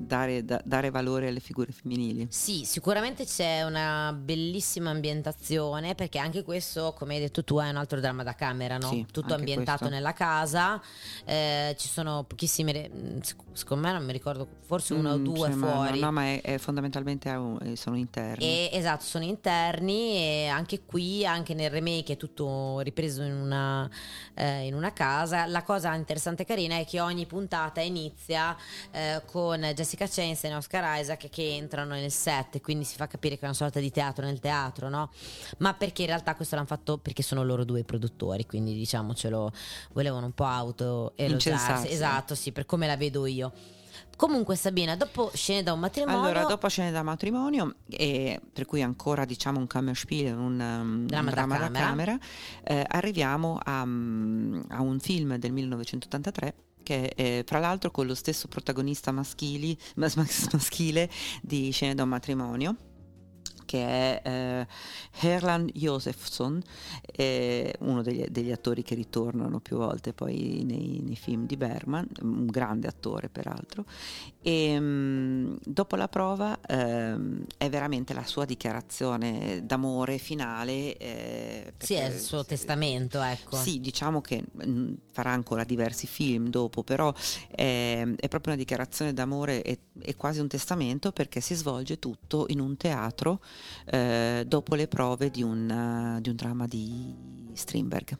dare, 0.00 0.44
da- 0.44 0.60
dare 0.64 0.90
valore 0.90 1.28
alle 1.28 1.40
figure 1.40 1.70
femminili. 1.72 2.26
Sì, 2.30 2.64
sicuramente 2.64 3.24
c'è 3.26 3.62
una 3.62 4.12
bellissima 4.18 4.90
ambientazione 4.90 5.94
perché 5.94 6.18
anche 6.18 6.42
questo, 6.42 6.94
come 6.96 7.14
hai 7.14 7.20
detto 7.20 7.44
tu, 7.44 7.58
è 7.58 7.68
un 7.68 7.76
altro 7.76 8.00
dramma 8.00 8.22
da 8.22 8.34
camera, 8.34 8.78
no? 8.78 8.88
Sì, 8.88 9.06
Tutto 9.10 9.34
ambientato 9.34 9.78
questo. 9.78 9.94
nella 9.94 10.12
casa, 10.14 10.80
eh, 11.26 11.74
ci 11.78 11.88
sono 11.88 12.24
pochissime, 12.24 12.90
sec- 13.20 13.42
secondo 13.52 13.86
me 13.86 13.92
non 13.92 14.04
mi 14.04 14.12
ricordo, 14.12 14.48
forse 14.64 14.94
una 14.94 15.12
o 15.12 15.18
Mm, 15.18 15.24
due 15.24 15.50
sì, 15.50 15.56
ma 15.58 15.66
fuori. 15.72 15.98
No, 16.00 16.06
no, 16.06 16.12
ma 16.12 16.22
è, 16.24 16.40
è 16.40 16.58
fondamentalmente 16.58 17.28
un- 17.30 17.58
eh, 17.62 17.76
sono 17.76 17.96
interni. 17.96 18.44
E, 18.44 18.70
esatto, 18.72 19.04
sono 19.04 19.24
interni 19.24 20.14
e 20.16 20.46
anche 20.46 20.84
qui, 20.86 21.26
anche 21.26 21.52
nel 21.54 21.70
remake 21.70 22.14
è 22.14 22.16
tutto 22.16 22.80
ripreso 22.80 23.22
in 23.22 23.32
una, 23.34 23.88
eh, 24.34 24.66
in 24.66 24.74
una 24.74 24.92
casa. 24.92 25.44
La 25.46 25.62
cosa 25.62 25.94
interessante 25.94 26.42
e 26.42 26.46
carina 26.46 26.76
è 26.78 26.86
che 26.86 27.00
ogni 27.00 27.26
puntata 27.26 27.80
inizia 27.80 28.56
eh, 28.92 29.20
con 29.26 29.60
Jessica 29.60 29.88
Chastain 29.96 30.36
e 30.40 30.54
Oscar 30.54 31.00
Isaac 31.00 31.28
che 31.28 31.56
entrano 31.56 31.94
nel 31.94 32.10
set, 32.10 32.60
quindi 32.60 32.84
si 32.84 32.96
fa 32.96 33.06
capire 33.06 33.36
che 33.36 33.42
è 33.42 33.44
una 33.44 33.54
sorta 33.54 33.80
di 33.80 33.90
teatro 33.90 34.24
nel 34.24 34.40
teatro, 34.40 34.88
no? 34.88 35.10
Ma 35.58 35.74
perché 35.74 36.02
in 36.02 36.08
realtà 36.08 36.34
questo 36.34 36.54
l'hanno 36.54 36.66
fatto 36.66 36.98
perché 36.98 37.22
sono 37.22 37.44
loro 37.44 37.64
due 37.64 37.80
i 37.80 37.84
produttori, 37.84 38.46
quindi 38.46 38.74
diciamocelo, 38.74 39.52
volevano 39.92 40.26
un 40.26 40.32
po' 40.32 40.44
auto 40.44 41.12
Incensarsi. 41.16 41.92
Esatto, 41.92 42.34
sì, 42.34 42.52
per 42.52 42.66
come 42.66 42.86
la 42.86 42.96
vedo 42.96 43.26
io. 43.26 43.52
Comunque 44.16 44.54
Sabina, 44.54 44.96
dopo 44.96 45.30
scene 45.32 45.62
da 45.62 45.72
un 45.72 45.80
matrimonio 45.80 46.20
Allora, 46.20 46.44
dopo 46.44 46.68
scene 46.68 46.90
da 46.90 47.02
matrimonio, 47.02 47.76
e 47.88 48.38
per 48.52 48.66
cui 48.66 48.82
ancora 48.82 49.24
diciamo 49.24 49.58
un 49.58 49.66
Kammerspiel, 49.66 50.36
un, 50.36 50.60
um, 50.60 51.06
Dramma 51.06 51.20
un 51.20 51.24
da 51.24 51.30
dramma 51.30 51.56
da 51.56 51.70
camera. 51.70 51.86
camera, 51.86 52.18
eh, 52.64 52.84
arriviamo 52.86 53.58
a, 53.62 53.84
mm, 53.84 54.60
a 54.68 54.80
un 54.82 55.00
film 55.00 55.36
del 55.36 55.52
1983 55.52 56.54
che 56.82 57.10
è 57.14 57.42
fra 57.46 57.58
l'altro 57.58 57.90
con 57.90 58.06
lo 58.06 58.14
stesso 58.14 58.48
protagonista 58.48 59.12
maschili, 59.12 59.76
mas- 59.96 60.14
mas- 60.16 60.48
maschile 60.52 61.10
di 61.42 61.70
Scene 61.72 61.94
da 61.94 62.02
un 62.02 62.08
matrimonio 62.08 62.76
che 63.70 63.86
è 63.86 64.20
eh, 64.24 64.66
Herland 65.20 65.70
Josefsson, 65.72 66.60
eh, 67.04 67.72
uno 67.78 68.02
degli, 68.02 68.26
degli 68.28 68.50
attori 68.50 68.82
che 68.82 68.96
ritornano 68.96 69.60
più 69.60 69.76
volte 69.76 70.12
poi 70.12 70.64
nei, 70.64 71.00
nei 71.00 71.14
film 71.14 71.46
di 71.46 71.56
Bergman, 71.56 72.08
un 72.22 72.46
grande 72.46 72.88
attore 72.88 73.28
peraltro, 73.28 73.84
e 74.42 74.76
mm, 74.76 75.58
dopo 75.64 75.94
la 75.94 76.08
prova 76.08 76.58
ehm, 76.66 77.44
è 77.56 77.70
veramente 77.70 78.12
la 78.12 78.24
sua 78.24 78.44
dichiarazione 78.44 79.60
d'amore 79.64 80.18
finale. 80.18 80.96
eh, 80.96 81.72
sì, 81.78 81.94
è 81.94 82.06
il 82.06 82.18
suo 82.18 82.44
testamento, 82.44 83.22
ecco. 83.22 83.54
sì, 83.54 83.78
diciamo 83.78 84.20
che 84.20 84.42
mm, 84.66 84.94
farà 85.12 85.30
ancora 85.30 85.62
diversi 85.62 86.08
film 86.08 86.48
dopo, 86.48 86.82
però 86.82 87.14
è, 87.48 88.04
è 88.16 88.28
proprio 88.28 88.54
una 88.54 88.60
dichiarazione 88.62 89.12
d'amore 89.14 89.62
e 89.62 90.16
quasi 90.16 90.40
un 90.40 90.48
testamento 90.48 91.12
perché 91.12 91.40
si 91.40 91.54
svolge 91.54 92.00
tutto 92.00 92.46
in 92.48 92.58
un 92.58 92.76
teatro 92.76 93.40
eh, 93.86 94.44
dopo 94.46 94.74
le 94.74 94.88
prove 94.88 95.30
di 95.30 95.42
un, 95.42 95.70
eh, 96.16 96.20
di 96.20 96.28
un 96.28 96.36
dramma 96.36 96.66
di 96.66 97.14
Strindberg. 97.52 98.18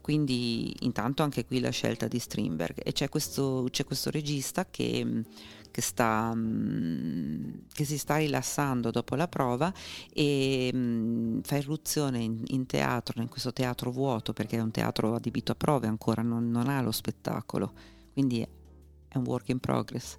Quindi 0.00 0.74
intanto 0.80 1.22
anche 1.22 1.44
qui 1.44 1.60
la 1.60 1.70
scelta 1.70 2.08
di 2.08 2.18
Strindberg 2.18 2.80
e 2.82 2.92
c'è 2.92 3.08
questo, 3.08 3.68
c'è 3.70 3.84
questo 3.84 4.10
regista 4.10 4.66
che, 4.68 5.22
che, 5.70 5.80
sta, 5.80 6.32
mm, 6.34 7.50
che 7.72 7.84
si 7.84 7.96
sta 7.98 8.16
rilassando 8.16 8.90
dopo 8.90 9.14
la 9.14 9.28
prova 9.28 9.72
e 10.12 10.70
mm, 10.74 11.40
fa 11.42 11.56
irruzione 11.56 12.18
in, 12.18 12.42
in 12.48 12.66
teatro, 12.66 13.22
in 13.22 13.28
questo 13.28 13.52
teatro 13.52 13.92
vuoto 13.92 14.32
perché 14.32 14.56
è 14.56 14.60
un 14.60 14.72
teatro 14.72 15.14
adibito 15.14 15.52
a 15.52 15.56
prove 15.56 15.86
ancora, 15.86 16.22
non, 16.22 16.50
non 16.50 16.68
ha 16.68 16.82
lo 16.82 16.92
spettacolo, 16.92 17.72
quindi 18.12 18.40
è 18.40 19.16
un 19.16 19.24
work 19.24 19.50
in 19.50 19.60
progress. 19.60 20.16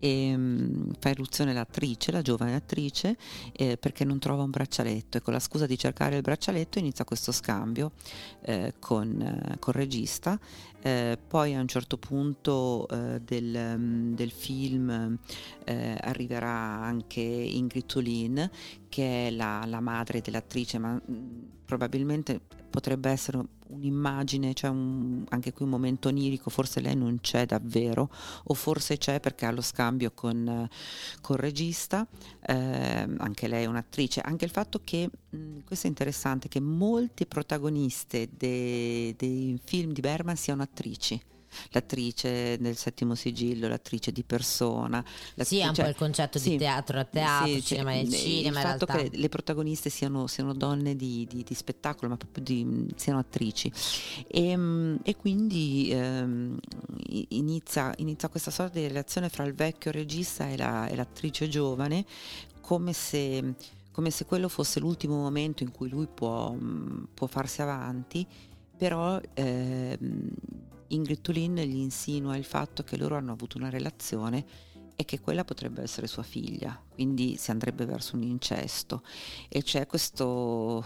E, 0.00 0.36
mm, 0.36 0.90
fa 0.98 1.10
irruzione 1.10 1.52
l'attrice, 1.52 2.10
la 2.10 2.22
giovane 2.22 2.54
attrice, 2.54 3.16
eh, 3.52 3.76
perché 3.76 4.04
non 4.04 4.18
trova 4.18 4.42
un 4.42 4.50
braccialetto 4.50 5.18
e 5.18 5.20
con 5.20 5.32
la 5.32 5.38
scusa 5.38 5.66
di 5.66 5.78
cercare 5.78 6.16
il 6.16 6.22
braccialetto 6.22 6.78
inizia 6.78 7.04
questo 7.04 7.30
scambio 7.30 7.92
eh, 8.42 8.74
con, 8.78 9.20
eh, 9.20 9.58
col 9.58 9.74
regista. 9.74 10.38
Eh, 10.82 11.18
poi 11.28 11.54
a 11.54 11.60
un 11.60 11.68
certo 11.68 11.98
punto 11.98 12.88
eh, 12.88 13.20
del, 13.20 13.76
mm, 13.76 14.14
del 14.14 14.30
film 14.30 15.18
eh, 15.64 15.96
arriverà 16.00 16.50
anche 16.50 17.20
Ingrid 17.20 17.84
Tulin 17.84 18.50
che 18.88 19.28
è 19.28 19.30
la, 19.30 19.62
la 19.66 19.80
madre 19.80 20.22
dell'attrice, 20.22 20.78
ma 20.78 20.94
mh, 20.94 21.02
probabilmente 21.66 22.40
potrebbe 22.70 23.10
essere 23.10 23.40
un'immagine, 23.68 24.54
cioè 24.54 24.70
un- 24.70 25.24
anche 25.28 25.52
qui 25.52 25.64
un 25.64 25.70
momento 25.70 26.08
onirico, 26.08 26.50
forse 26.50 26.80
lei 26.80 26.96
non 26.96 27.18
c'è 27.20 27.46
davvero, 27.46 28.10
o 28.44 28.54
forse 28.54 28.96
c'è 28.98 29.20
perché 29.20 29.46
ha 29.46 29.50
lo 29.52 29.60
scambio 29.60 30.10
con, 30.12 30.46
eh, 30.48 30.68
col 31.20 31.36
regista, 31.36 32.06
ehm, 32.46 33.16
anche 33.18 33.48
lei 33.48 33.64
è 33.64 33.66
un'attrice, 33.66 34.20
anche 34.20 34.44
il 34.44 34.50
fatto 34.50 34.80
che, 34.84 35.08
mh, 35.30 35.58
questo 35.64 35.86
è 35.86 35.90
interessante, 35.90 36.48
che 36.48 36.60
molte 36.60 37.26
protagoniste 37.26 38.28
de- 38.36 39.14
dei 39.16 39.58
film 39.64 39.92
di 39.92 40.00
Berman 40.00 40.36
siano 40.36 40.62
attrici. 40.62 41.20
L'attrice 41.70 42.56
del 42.58 42.76
settimo 42.76 43.14
sigillo, 43.14 43.68
l'attrice 43.68 44.12
di 44.12 44.22
persona. 44.24 45.04
Sì, 45.36 45.58
è 45.58 45.66
un 45.66 45.74
cioè- 45.74 45.84
po' 45.84 45.90
il 45.90 45.96
concetto 45.96 46.38
sì, 46.38 46.50
di 46.50 46.58
teatro 46.58 46.98
a 47.00 47.04
teatro, 47.04 47.52
sì, 47.52 47.62
cinema 47.62 47.90
nel 47.90 48.06
il 48.06 48.12
cinema, 48.12 48.60
in 48.60 48.66
fatto 48.66 48.86
realtà. 48.86 49.08
che 49.10 49.16
le 49.16 49.28
protagoniste 49.28 49.90
siano, 49.90 50.26
siano 50.26 50.54
donne 50.54 50.96
di, 50.96 51.26
di- 51.28 51.42
di 51.42 51.54
spettacolo, 51.54 52.10
ma 52.10 52.16
proprio 52.16 52.44
di, 52.44 52.86
siano 52.96 53.18
attrici. 53.18 53.70
E, 54.28 54.56
mm, 54.56 54.96
e 55.02 55.16
quindi 55.16 55.88
ehm, 55.90 56.58
inizia, 57.28 57.92
inizia 57.98 58.28
questa 58.28 58.50
sorta 58.50 58.78
di 58.78 58.86
relazione 58.86 59.28
fra 59.28 59.44
il 59.44 59.54
vecchio 59.54 59.90
regista 59.90 60.48
e, 60.48 60.56
la- 60.56 60.86
e 60.88 60.94
l'attrice 60.96 61.48
giovane, 61.48 62.04
come 62.60 62.92
se, 62.92 63.54
come 63.92 64.10
se 64.10 64.24
quello 64.24 64.48
fosse 64.48 64.80
l'ultimo 64.80 65.16
momento 65.16 65.62
in 65.62 65.72
cui 65.72 65.88
lui 65.88 66.06
può, 66.06 66.52
mm, 66.52 67.04
può 67.14 67.26
farsi 67.26 67.62
avanti, 67.62 68.26
però 68.76 69.20
ehm, 69.34 70.28
Ingrid 70.90 71.20
Tulin 71.20 71.56
gli 71.56 71.76
insinua 71.76 72.36
il 72.36 72.44
fatto 72.44 72.82
che 72.82 72.96
loro 72.96 73.16
hanno 73.16 73.32
avuto 73.32 73.58
una 73.58 73.70
relazione 73.70 74.44
e 74.96 75.04
che 75.04 75.18
quella 75.20 75.44
potrebbe 75.44 75.80
essere 75.82 76.06
sua 76.06 76.22
figlia, 76.22 76.78
quindi 76.92 77.36
si 77.38 77.50
andrebbe 77.50 77.86
verso 77.86 78.16
un 78.16 78.22
incesto. 78.22 79.02
E 79.48 79.62
c'è 79.62 79.86
questo, 79.86 80.84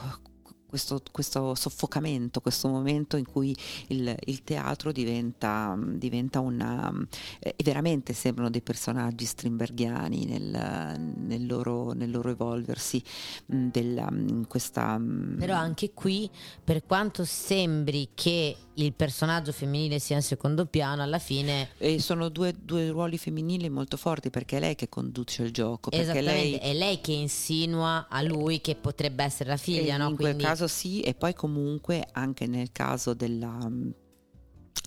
questo, 0.68 1.00
questo 1.11 1.57
soffocamento, 1.57 2.40
questo 2.40 2.68
momento 2.68 3.16
in 3.16 3.24
cui 3.24 3.57
il, 3.88 4.14
il 4.26 4.44
teatro 4.44 4.92
diventa, 4.92 5.76
diventa 5.78 6.38
una... 6.38 6.92
eh, 7.40 7.57
veramente 7.64 8.12
sembrano 8.12 8.50
dei 8.50 8.62
personaggi 8.62 9.24
strimberghiani 9.24 10.26
nel, 10.26 11.14
nel 11.16 11.46
loro, 11.46 11.92
nel 11.92 12.12
loro 12.12 12.30
evolversi, 12.30 13.02
mh, 13.46 13.66
della, 13.68 14.09
in 14.12 14.46
questa... 14.46 14.96
mh, 14.96 15.38
Però 15.38 15.57
anche 15.57 15.92
qui, 15.92 16.30
per 16.62 16.84
quanto 16.84 17.24
sembri 17.24 18.11
che 18.14 18.57
il 18.77 18.93
personaggio 18.93 19.53
femminile 19.53 19.99
sia 19.99 20.16
in 20.16 20.22
secondo 20.22 20.66
piano, 20.66 21.03
alla 21.03 21.18
fine 21.18 21.68
E 21.79 22.01
sono 22.01 22.29
due, 22.29 22.53
due 22.61 22.91
ruoli 22.91 23.18
femminili 23.18 23.68
molto 23.68 23.97
forti 23.97 24.31
perché 24.31 24.57
è 24.57 24.61
lei 24.61 24.75
che 24.75 24.89
conduce 24.89 25.43
il 25.45 25.53
gioco, 25.53 25.91
perché 25.91 26.05
esattamente 26.05 26.33
lei 26.51 26.55
è 26.59 26.72
lei 26.75 27.01
che 27.01 27.12
insinua 27.12 28.07
a 28.09 28.20
lui 28.22 28.61
che 28.61 28.75
potrebbe 28.75 29.22
essere 29.25 29.51
la 29.51 29.57
figlia, 29.57 29.95
E 29.95 29.99
no? 29.99 30.09
In 30.11 30.16
Quindi 30.16 30.35
quel 30.35 30.45
caso 30.51 30.66
sì, 30.66 31.01
e 31.03 31.14
poi 31.14 31.35
comunque 31.35 32.07
anche 32.12 32.47
nel 32.47 32.72
caso 32.72 33.14
della, 33.14 33.70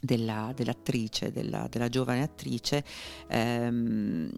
della- 0.02 0.52
dell'attrice, 0.56 1.32
della, 1.32 1.68
della 1.70 1.90
giovane 1.90 2.22
attrice, 2.24 2.84
ehm, 3.28 4.30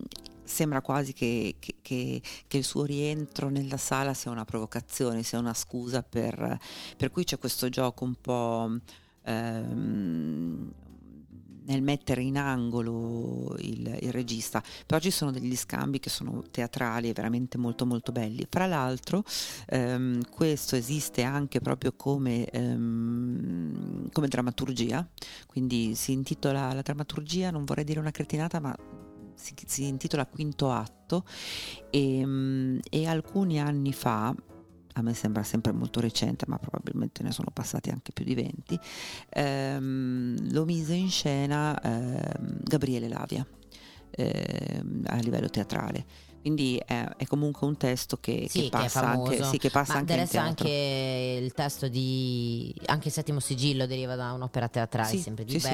sembra 0.44 0.82
quasi 0.82 1.14
che, 1.14 1.56
che- 1.60 1.76
che- 1.82 2.22
che 2.48 2.58
il 2.58 2.64
suo 2.64 2.84
rientro 2.84 3.50
nella 3.50 3.78
sala 3.78 4.14
sia 4.14 4.32
una 4.32 4.46
provocazione, 4.46 5.24
sia 5.24 5.38
una 5.40 5.54
scusa 5.54 6.02
per, 6.04 6.58
per 6.98 7.12
cui 7.12 7.24
c'è 7.24 7.38
questo 7.38 7.70
gioco 7.70 8.04
un 8.04 8.16
po'... 8.16 8.78
ehm, 9.24 10.72
nel 11.70 11.82
mettere 11.84 12.22
in 12.22 12.38
angolo 12.38 13.56
il, 13.60 13.98
il 14.02 14.12
regista, 14.12 14.62
però 14.86 15.00
ci 15.00 15.12
sono 15.12 15.32
degli 15.32 15.56
scambi 15.56 16.00
che 16.00 16.10
sono 16.10 16.44
teatrali 16.50 17.10
e 17.10 17.14
veramente 17.14 17.58
molto 17.58 17.86
molto 17.86 18.12
belli. 18.12 18.46
Fra 18.50 18.66
l'altro 18.66 19.24
ehm, 19.68 20.30
questo 20.30 20.76
esiste 20.76 21.22
anche 21.22 21.60
proprio 21.60 21.94
come, 21.96 22.46
ehm, 22.46 24.10
come 24.12 24.28
drammaturgia, 24.28 25.08
quindi 25.46 25.94
si 25.96 26.12
intitola 26.12 26.74
la 26.74 26.82
drammaturgia, 26.82 27.52
non 27.52 27.66
vorrei 27.66 27.84
dire 27.84 28.00
una 28.00 28.12
cretinata, 28.12 28.60
ma 28.60 28.76
si, 29.36 29.54
si 29.66 29.88
intitola 29.88 30.26
Quinto 30.26 30.72
Atto. 30.72 31.24
E, 31.90 32.26
mm, 32.26 32.80
e 32.90 33.08
alcuni 33.08 33.60
anni 33.60 33.94
fa, 33.94 34.34
a 34.94 35.02
me 35.02 35.14
sembra 35.14 35.44
sempre 35.44 35.72
molto 35.72 36.00
recente, 36.00 36.46
ma 36.48 36.58
probabilmente 36.58 37.24
ne 37.24 37.32
sono 37.32 37.50
passati 37.54 37.90
anche 37.90 38.12
più 38.12 38.26
di 38.26 38.34
20, 38.36 38.80
ehm, 39.30 40.52
lo 40.52 40.66
mise 40.66 40.94
in 40.94 41.10
scena 41.10 41.80
ehm, 41.82 42.60
Gabriele 42.64 43.08
Lavia 43.08 43.46
ehm, 44.12 45.04
a 45.08 45.16
livello 45.18 45.50
teatrale. 45.50 46.06
Quindi 46.42 46.82
è, 46.84 47.04
è 47.18 47.26
comunque 47.26 47.68
un 47.68 47.76
testo 47.76 48.18
che, 48.18 48.46
Sì, 48.50 48.60
che 48.60 48.64
che 48.64 48.70
passa 48.70 49.02
anche, 49.02 49.36
famoso. 49.36 49.52
sì, 49.52 49.58
che 49.58 49.70
passa 49.70 49.92
Ma 49.94 50.00
anche 50.00 50.14
teatro. 50.28 50.66
anche 50.66 51.40
il 51.44 51.54
testo 51.54 51.88
di 51.90 52.74
anche 52.86 53.08
il 53.10 53.14
settimo 53.14 53.42
sigillo 53.42 53.86
deriva 53.86 54.16
da 54.16 54.32
un'opera 54.32 54.70
teatrale 54.70 55.10
Sì, 55.10 55.22
sempre 55.22 55.44
di 55.44 55.52
sì, 55.52 55.60
sì. 55.60 55.68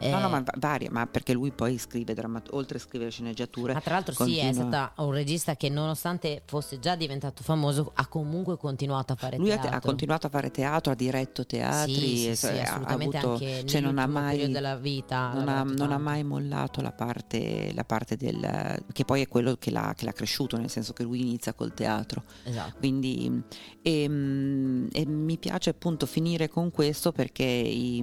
Eh, 0.00 0.10
No, 0.10 0.20
no, 0.20 0.28
ma 0.28 0.40
va- 0.40 0.52
varia, 0.58 0.88
ma 0.92 1.06
perché 1.06 1.32
lui 1.32 1.50
poi 1.50 1.76
scrive 1.76 2.14
dramma- 2.14 2.40
oltre 2.50 2.78
a 2.78 2.80
scrivere 2.80 3.10
sceneggiature. 3.10 3.72
Ma 3.72 3.80
tra 3.80 3.94
l'altro 3.94 4.14
sì, 4.14 4.38
è 4.38 4.44
continua- 4.44 4.68
stato 4.68 5.02
un 5.04 5.12
regista 5.12 5.56
che 5.56 5.68
nonostante 5.68 6.42
fosse 6.46 6.78
già 6.78 6.94
diventato 6.94 7.42
famoso 7.42 7.90
ha 7.94 8.06
comunque 8.06 8.56
continuato 8.56 9.12
a 9.12 9.16
fare 9.16 9.36
Lui 9.38 9.50
ha, 9.50 9.58
teatro. 9.58 9.76
ha 9.76 9.80
continuato 9.80 10.26
a 10.28 10.30
fare 10.30 10.50
teatro, 10.52 10.92
ha 10.92 10.94
diretto 10.94 11.44
teatri, 11.44 11.94
Sì, 11.94 12.16
sì, 12.16 12.28
e- 12.28 12.34
sì, 12.36 12.46
ha- 12.46 12.50
ha 12.50 12.62
assolutamente 12.62 13.16
avuto- 13.16 13.32
anche 13.44 13.66
cioè 13.66 13.80
non 13.80 13.98
ha 13.98 14.06
mai 14.06 14.48
della 14.50 14.76
vita 14.76 15.16
ha 15.30 15.34
non 15.34 15.48
ha, 15.48 15.62
non 15.64 15.90
ha 15.92 15.98
mai 15.98 16.22
mollato 16.22 16.80
la 16.80 16.92
parte, 16.92 17.72
la 17.74 17.84
parte 17.84 18.16
del 18.16 18.82
che 18.92 19.04
poi 19.04 19.22
è 19.22 19.26
quello 19.28 19.56
che 19.58 19.70
l'ha, 19.72 19.94
che 19.96 20.04
l'ha 20.04 20.12
cresciuto, 20.12 20.56
nel 20.56 20.70
senso 20.70 20.92
che 20.92 21.02
lui 21.02 21.20
inizia 21.20 21.52
col 21.54 21.74
teatro. 21.74 22.22
Esatto. 22.44 22.76
Quindi 22.78 23.42
ehm, 23.82 24.88
e 24.92 25.06
mi 25.06 25.38
piace 25.38 25.70
appunto 25.70 26.06
finire 26.06 26.48
con 26.48 26.70
questo 26.70 27.12
perché 27.12 27.42
i, 27.44 27.98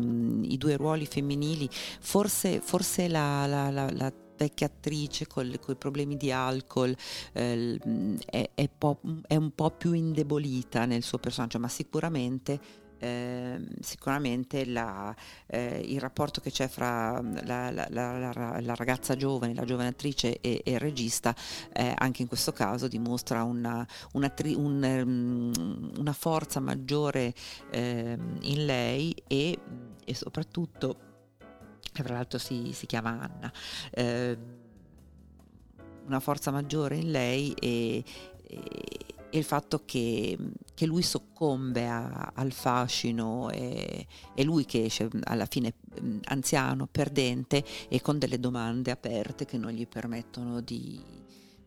i 0.51 0.57
due 0.57 0.75
ruoli 0.77 1.05
femminili, 1.05 1.69
forse, 1.99 2.59
forse 2.61 3.07
la, 3.07 3.45
la- 3.45 3.69
la- 3.69 3.91
la 3.91 4.13
vecchia 4.37 4.67
attrice 4.67 5.27
con 5.27 5.45
i 5.49 5.75
problemi 5.77 6.17
di 6.17 6.31
alcol 6.31 6.95
eh, 7.33 7.55
l- 7.57 8.19
è, 8.25 8.49
è 8.53 8.69
po- 8.69 8.99
è 9.27 9.35
un 9.35 9.51
po' 9.55 9.71
più 9.71 9.93
indebolita 9.93 10.85
nel 10.85 11.03
suo 11.03 11.17
personaggio, 11.19 11.59
ma 11.59 11.69
sicuramente 11.69 12.59
ehm, 12.99 13.67
sicuramente 13.81 14.65
la, 14.65 15.13
eh, 15.47 15.81
il 15.85 15.99
rapporto 15.99 16.41
che 16.41 16.51
c'è 16.51 16.67
fra 16.67 17.21
la, 17.43 17.69
la- 17.71 17.87
la- 17.89 18.59
la- 18.59 18.75
ragazza 18.75 19.15
giovane, 19.15 19.53
la 19.53 19.65
giovane 19.65 19.89
attrice 19.89 20.39
e, 20.41 20.61
il 20.65 20.79
regista, 20.79 21.35
eh, 21.73 21.93
anche 21.97 22.21
in 22.21 22.27
questo 22.27 22.51
caso 22.51 22.87
dimostra 22.87 23.43
una, 23.43 23.85
una, 24.13 24.29
tri- 24.29 24.55
un, 24.55 24.83
ehm, 24.83 25.91
una 25.97 26.13
forza 26.13 26.59
maggiore 26.59 27.33
ehm, 27.71 28.37
in 28.41 28.65
lei 28.65 29.15
e, 29.27 29.57
e 30.03 30.13
soprattutto, 30.15 30.97
che 31.95 32.03
tra 32.03 32.15
l'altro 32.15 32.37
si, 32.39 32.71
si 32.73 32.85
chiama 32.85 33.11
Anna, 33.21 33.51
ehm, 33.91 34.37
una 36.07 36.19
forza 36.19 36.51
maggiore 36.51 36.97
in 36.97 37.09
lei 37.11 37.53
e, 37.53 38.03
e- 38.43 38.63
e 39.29 39.37
il 39.37 39.43
fatto 39.43 39.81
che, 39.85 40.37
che 40.73 40.85
lui 40.85 41.01
soccombe 41.01 41.87
a- 41.87 42.31
al 42.35 42.51
fascino 42.51 43.49
e, 43.49 44.07
e 44.33 44.43
lui 44.43 44.65
che 44.65 44.85
esce 44.85 45.09
alla 45.23 45.45
fine 45.45 45.73
anziano, 46.25 46.87
perdente 46.87 47.63
e 47.89 48.01
con 48.01 48.19
delle 48.19 48.39
domande 48.39 48.91
aperte 48.91 49.45
che 49.45 49.57
non 49.57 49.71
gli 49.71 49.87
permettono 49.87 50.61
di, 50.61 51.01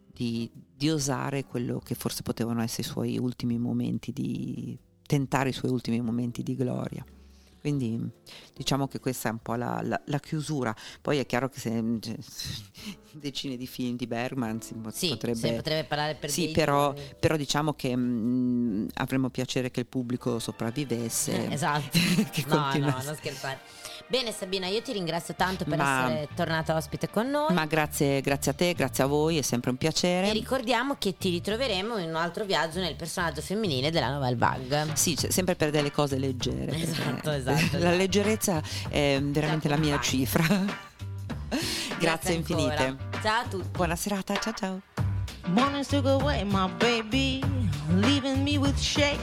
di- 0.06 0.50
di 0.76 0.90
osare 0.90 1.44
quello 1.44 1.78
che 1.78 1.94
forse 1.94 2.22
potevano 2.22 2.62
essere 2.62 2.82
i 2.86 2.90
suoi 2.90 3.18
ultimi 3.18 3.58
momenti 3.58 4.12
di 4.12 4.78
tentare 5.06 5.48
i 5.48 5.54
suoi 5.54 5.70
ultimi 5.70 6.00
momenti 6.00 6.42
di 6.42 6.54
gloria. 6.54 7.04
Quindi 7.68 8.10
diciamo 8.54 8.88
che 8.88 8.98
questa 8.98 9.28
è 9.28 9.32
un 9.32 9.40
po' 9.40 9.54
la, 9.54 9.80
la- 9.82 10.00
la 10.06 10.18
chiusura. 10.18 10.74
Poi 11.02 11.18
è 11.18 11.26
chiaro 11.26 11.50
che 11.50 11.60
se 11.60 11.70
cioè, 12.00 12.16
decine 13.12 13.58
di 13.58 13.66
film 13.66 13.94
di 13.96 14.06
Bergman 14.06 14.62
si 14.62 14.74
Sì, 14.90 15.08
potrebbe... 15.08 15.56
potrebbe 15.56 15.84
parlare 15.84 16.14
per 16.14 16.30
Sì, 16.30 16.50
però, 16.50 16.94
però 17.20 17.36
diciamo 17.36 17.74
che 17.74 17.94
mm, 17.94 18.86
avremmo 18.94 19.28
piacere 19.28 19.70
che 19.70 19.80
il 19.80 19.86
pubblico 19.86 20.38
sopravvivesse. 20.38 21.48
Eh, 21.48 21.52
esatto. 21.52 21.90
che 22.32 22.44
no, 22.46 22.72
no, 22.78 23.02
non 23.04 23.14
scherzare. 23.16 23.60
Bene 24.10 24.32
Sabina, 24.32 24.66
io 24.68 24.80
ti 24.80 24.92
ringrazio 24.92 25.34
tanto 25.36 25.64
per 25.64 25.76
Ma- 25.76 26.04
essere 26.06 26.28
tornata 26.34 26.74
ospite 26.74 27.10
con 27.10 27.28
noi. 27.28 27.52
Ma 27.52 27.66
grazie, 27.66 28.22
grazie 28.22 28.52
a 28.52 28.54
te, 28.54 28.72
grazie 28.72 29.04
a 29.04 29.06
voi, 29.06 29.36
è 29.36 29.42
sempre 29.42 29.68
un 29.70 29.76
piacere. 29.76 30.28
E 30.30 30.32
ricordiamo 30.32 30.96
che 30.98 31.14
ti 31.18 31.28
ritroveremo 31.28 31.98
in 31.98 32.08
un 32.08 32.16
altro 32.16 32.44
viaggio 32.46 32.80
nel 32.80 32.96
personaggio 32.96 33.42
femminile 33.42 33.90
della 33.90 34.10
Nouvelle 34.10 34.36
Vague. 34.36 34.86
Sì, 34.94 35.14
sempre 35.28 35.56
per 35.56 35.70
delle 35.70 35.92
cose 35.92 36.16
leggere. 36.16 36.74
Esatto, 36.74 37.30
esatto, 37.32 37.52
La 37.52 37.78
esatto. 37.78 37.96
leggerezza 37.96 38.62
è 38.88 39.18
veramente 39.22 39.68
la 39.68 39.76
mia 39.76 39.96
accompagna. 39.96 40.02
cifra. 40.02 40.86
Grazie 41.98 42.32
infinite. 42.34 42.76
ancora. 42.86 43.20
Ciao 43.20 43.40
a 43.42 43.46
tutti. 43.46 43.68
Buona 43.72 43.96
serata, 43.96 44.34
ciao 44.38 44.52
ciao. 44.54 44.80
Mornings 45.48 45.86
took 45.88 46.06
away 46.06 46.44
my 46.44 46.66
baby, 46.78 47.42
leaving 47.88 48.42
me 48.42 48.56
with 48.56 48.78
shame. 48.78 49.18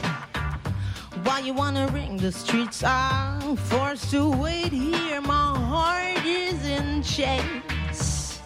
While 1.26 1.44
you 1.44 1.54
wanna 1.54 1.88
ring 1.88 2.18
the 2.18 2.30
streets, 2.30 2.84
I'm 2.84 3.56
forced 3.56 4.12
to 4.12 4.30
wait 4.30 4.70
here. 4.70 5.20
My 5.20 5.58
heart 5.58 6.24
is 6.24 6.64
in 6.64 7.02
chains. 7.02 8.40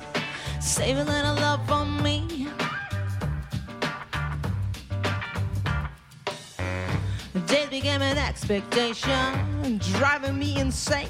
Save 0.60 0.96
a 0.96 1.04
little 1.04 1.34
love 1.34 1.60
for 1.68 1.84
me. 1.84 2.48
Days 7.46 7.68
became 7.68 8.00
an 8.00 8.16
expectation, 8.16 9.78
driving 9.98 10.38
me 10.38 10.58
insane. 10.58 11.08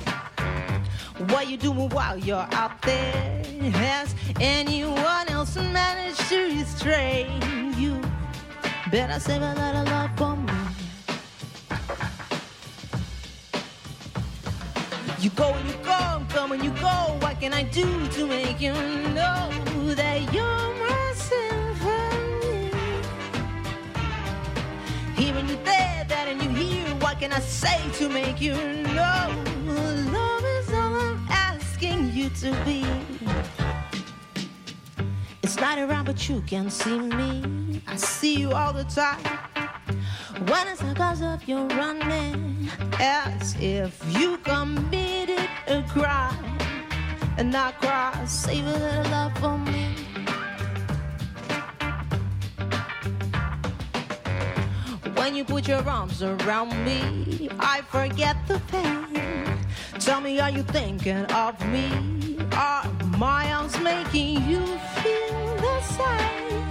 What 1.29 1.49
you 1.49 1.57
doing 1.57 1.89
while 1.91 2.19
you're 2.19 2.49
out 2.51 2.83
there? 2.83 3.45
Has 3.75 4.13
anyone 4.41 5.29
else 5.29 5.55
managed 5.55 6.29
to 6.31 6.53
restrain 6.53 7.29
you? 7.79 8.03
Better 8.91 9.21
save 9.21 9.43
a 9.43 9.55
little 9.55 9.85
love 9.85 10.11
for 10.17 10.37
me. 10.37 10.60
You 15.21 15.29
go 15.31 15.53
and 15.53 15.69
you 15.69 15.75
come, 15.83 16.27
come 16.29 16.53
and 16.53 16.65
you 16.65 16.71
go. 16.81 17.19
What 17.21 17.39
can 17.41 17.53
I 17.53 17.65
do 17.65 18.09
to 18.09 18.27
make 18.27 18.59
you 18.59 18.73
know 18.73 19.51
that 19.95 20.33
you're 20.33 20.45
my 20.45 21.13
symphony? 21.15 22.71
Hearing 25.17 25.47
you 25.47 25.57
there, 25.57 26.07
that 26.09 26.27
and 26.27 26.43
you 26.43 26.49
here. 26.49 26.89
What 27.01 27.21
can 27.21 27.35
I 27.35 27.41
say 27.41 27.83
to 27.99 28.09
make 28.09 28.41
you 28.41 28.55
know 28.55 29.45
love 29.67 30.43
is 30.43 30.73
all 30.73 30.95
I'm 30.95 31.27
asking 31.29 32.13
you 32.15 32.31
to 32.41 32.57
be? 32.65 32.87
It's 35.43 35.57
not 35.57 35.79
around, 35.79 36.07
but 36.07 36.31
you 36.31 36.41
can 36.47 36.71
see 36.71 36.99
me. 36.99 37.83
I 37.87 37.97
see 37.97 38.37
you 38.37 38.53
all 38.53 38.73
the 38.73 38.85
time. 38.85 39.21
When 40.49 40.67
it's 40.69 40.83
because 40.83 41.21
of 41.21 41.47
your 41.47 41.67
running, 41.67 42.71
as 42.99 43.55
if 43.61 44.03
you 44.19 44.39
committed 44.39 45.10
a 45.71 45.83
crime. 45.89 46.59
And 47.39 47.55
I 47.57 47.71
cry, 47.73 48.25
save 48.27 48.67
a 48.67 48.73
little 48.73 49.11
love 49.13 49.39
for 49.39 49.57
me. 49.57 49.95
When 55.15 55.37
you 55.37 55.45
put 55.45 55.69
your 55.69 55.89
arms 55.89 56.23
around 56.23 56.71
me, 56.85 57.49
I 57.61 57.83
forget 57.83 58.37
the 58.49 58.61
pain. 58.73 59.07
Tell 60.01 60.21
me, 60.21 60.41
are 60.41 60.51
you 60.51 60.65
thinking 60.65 61.25
of 61.27 61.55
me? 61.69 62.39
Are 62.53 62.85
my 63.19 63.53
arms 63.53 63.79
making 63.81 64.43
you 64.49 64.65
feel 65.03 65.57
the 65.67 65.81
same? 65.83 66.65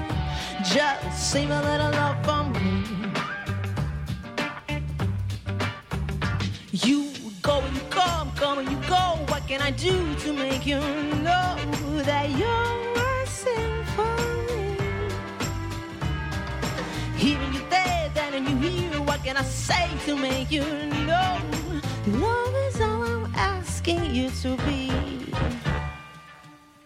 Just 0.64 1.32
save 1.32 1.50
a 1.50 1.62
little 1.62 1.92
love 1.92 2.18
for 2.26 2.44
me. 2.60 2.84
And 4.68 4.84
you 6.72 7.09
come, 8.00 8.32
come 8.36 8.60
and 8.60 8.70
you 8.72 8.78
go. 8.88 9.04
What 9.32 9.44
can 9.48 9.62
I 9.62 9.72
do 9.72 10.16
to 10.24 10.34
make 10.34 10.66
you 10.66 10.80
know 11.26 11.50
that 12.10 12.28
you're 12.40 12.76
my 13.00 13.18
symphony? 13.44 14.78
Hearing 17.24 17.54
you 17.54 17.64
there, 17.70 18.10
then 18.14 18.34
and 18.38 18.46
you 18.50 18.56
hear. 18.66 19.02
What 19.02 19.24
can 19.24 19.36
I 19.38 19.44
say 19.44 19.88
to 20.06 20.16
make 20.16 20.52
you 20.52 20.66
know? 21.10 21.32
Love 22.08 22.56
is 22.68 22.80
all 22.82 23.04
I'm 23.04 23.26
asking 23.36 24.04
you 24.16 24.30
to 24.44 24.56
be. 24.66 24.90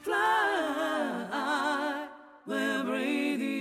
Fly 0.01 2.07
where 2.45 2.83
breathing. 2.83 3.52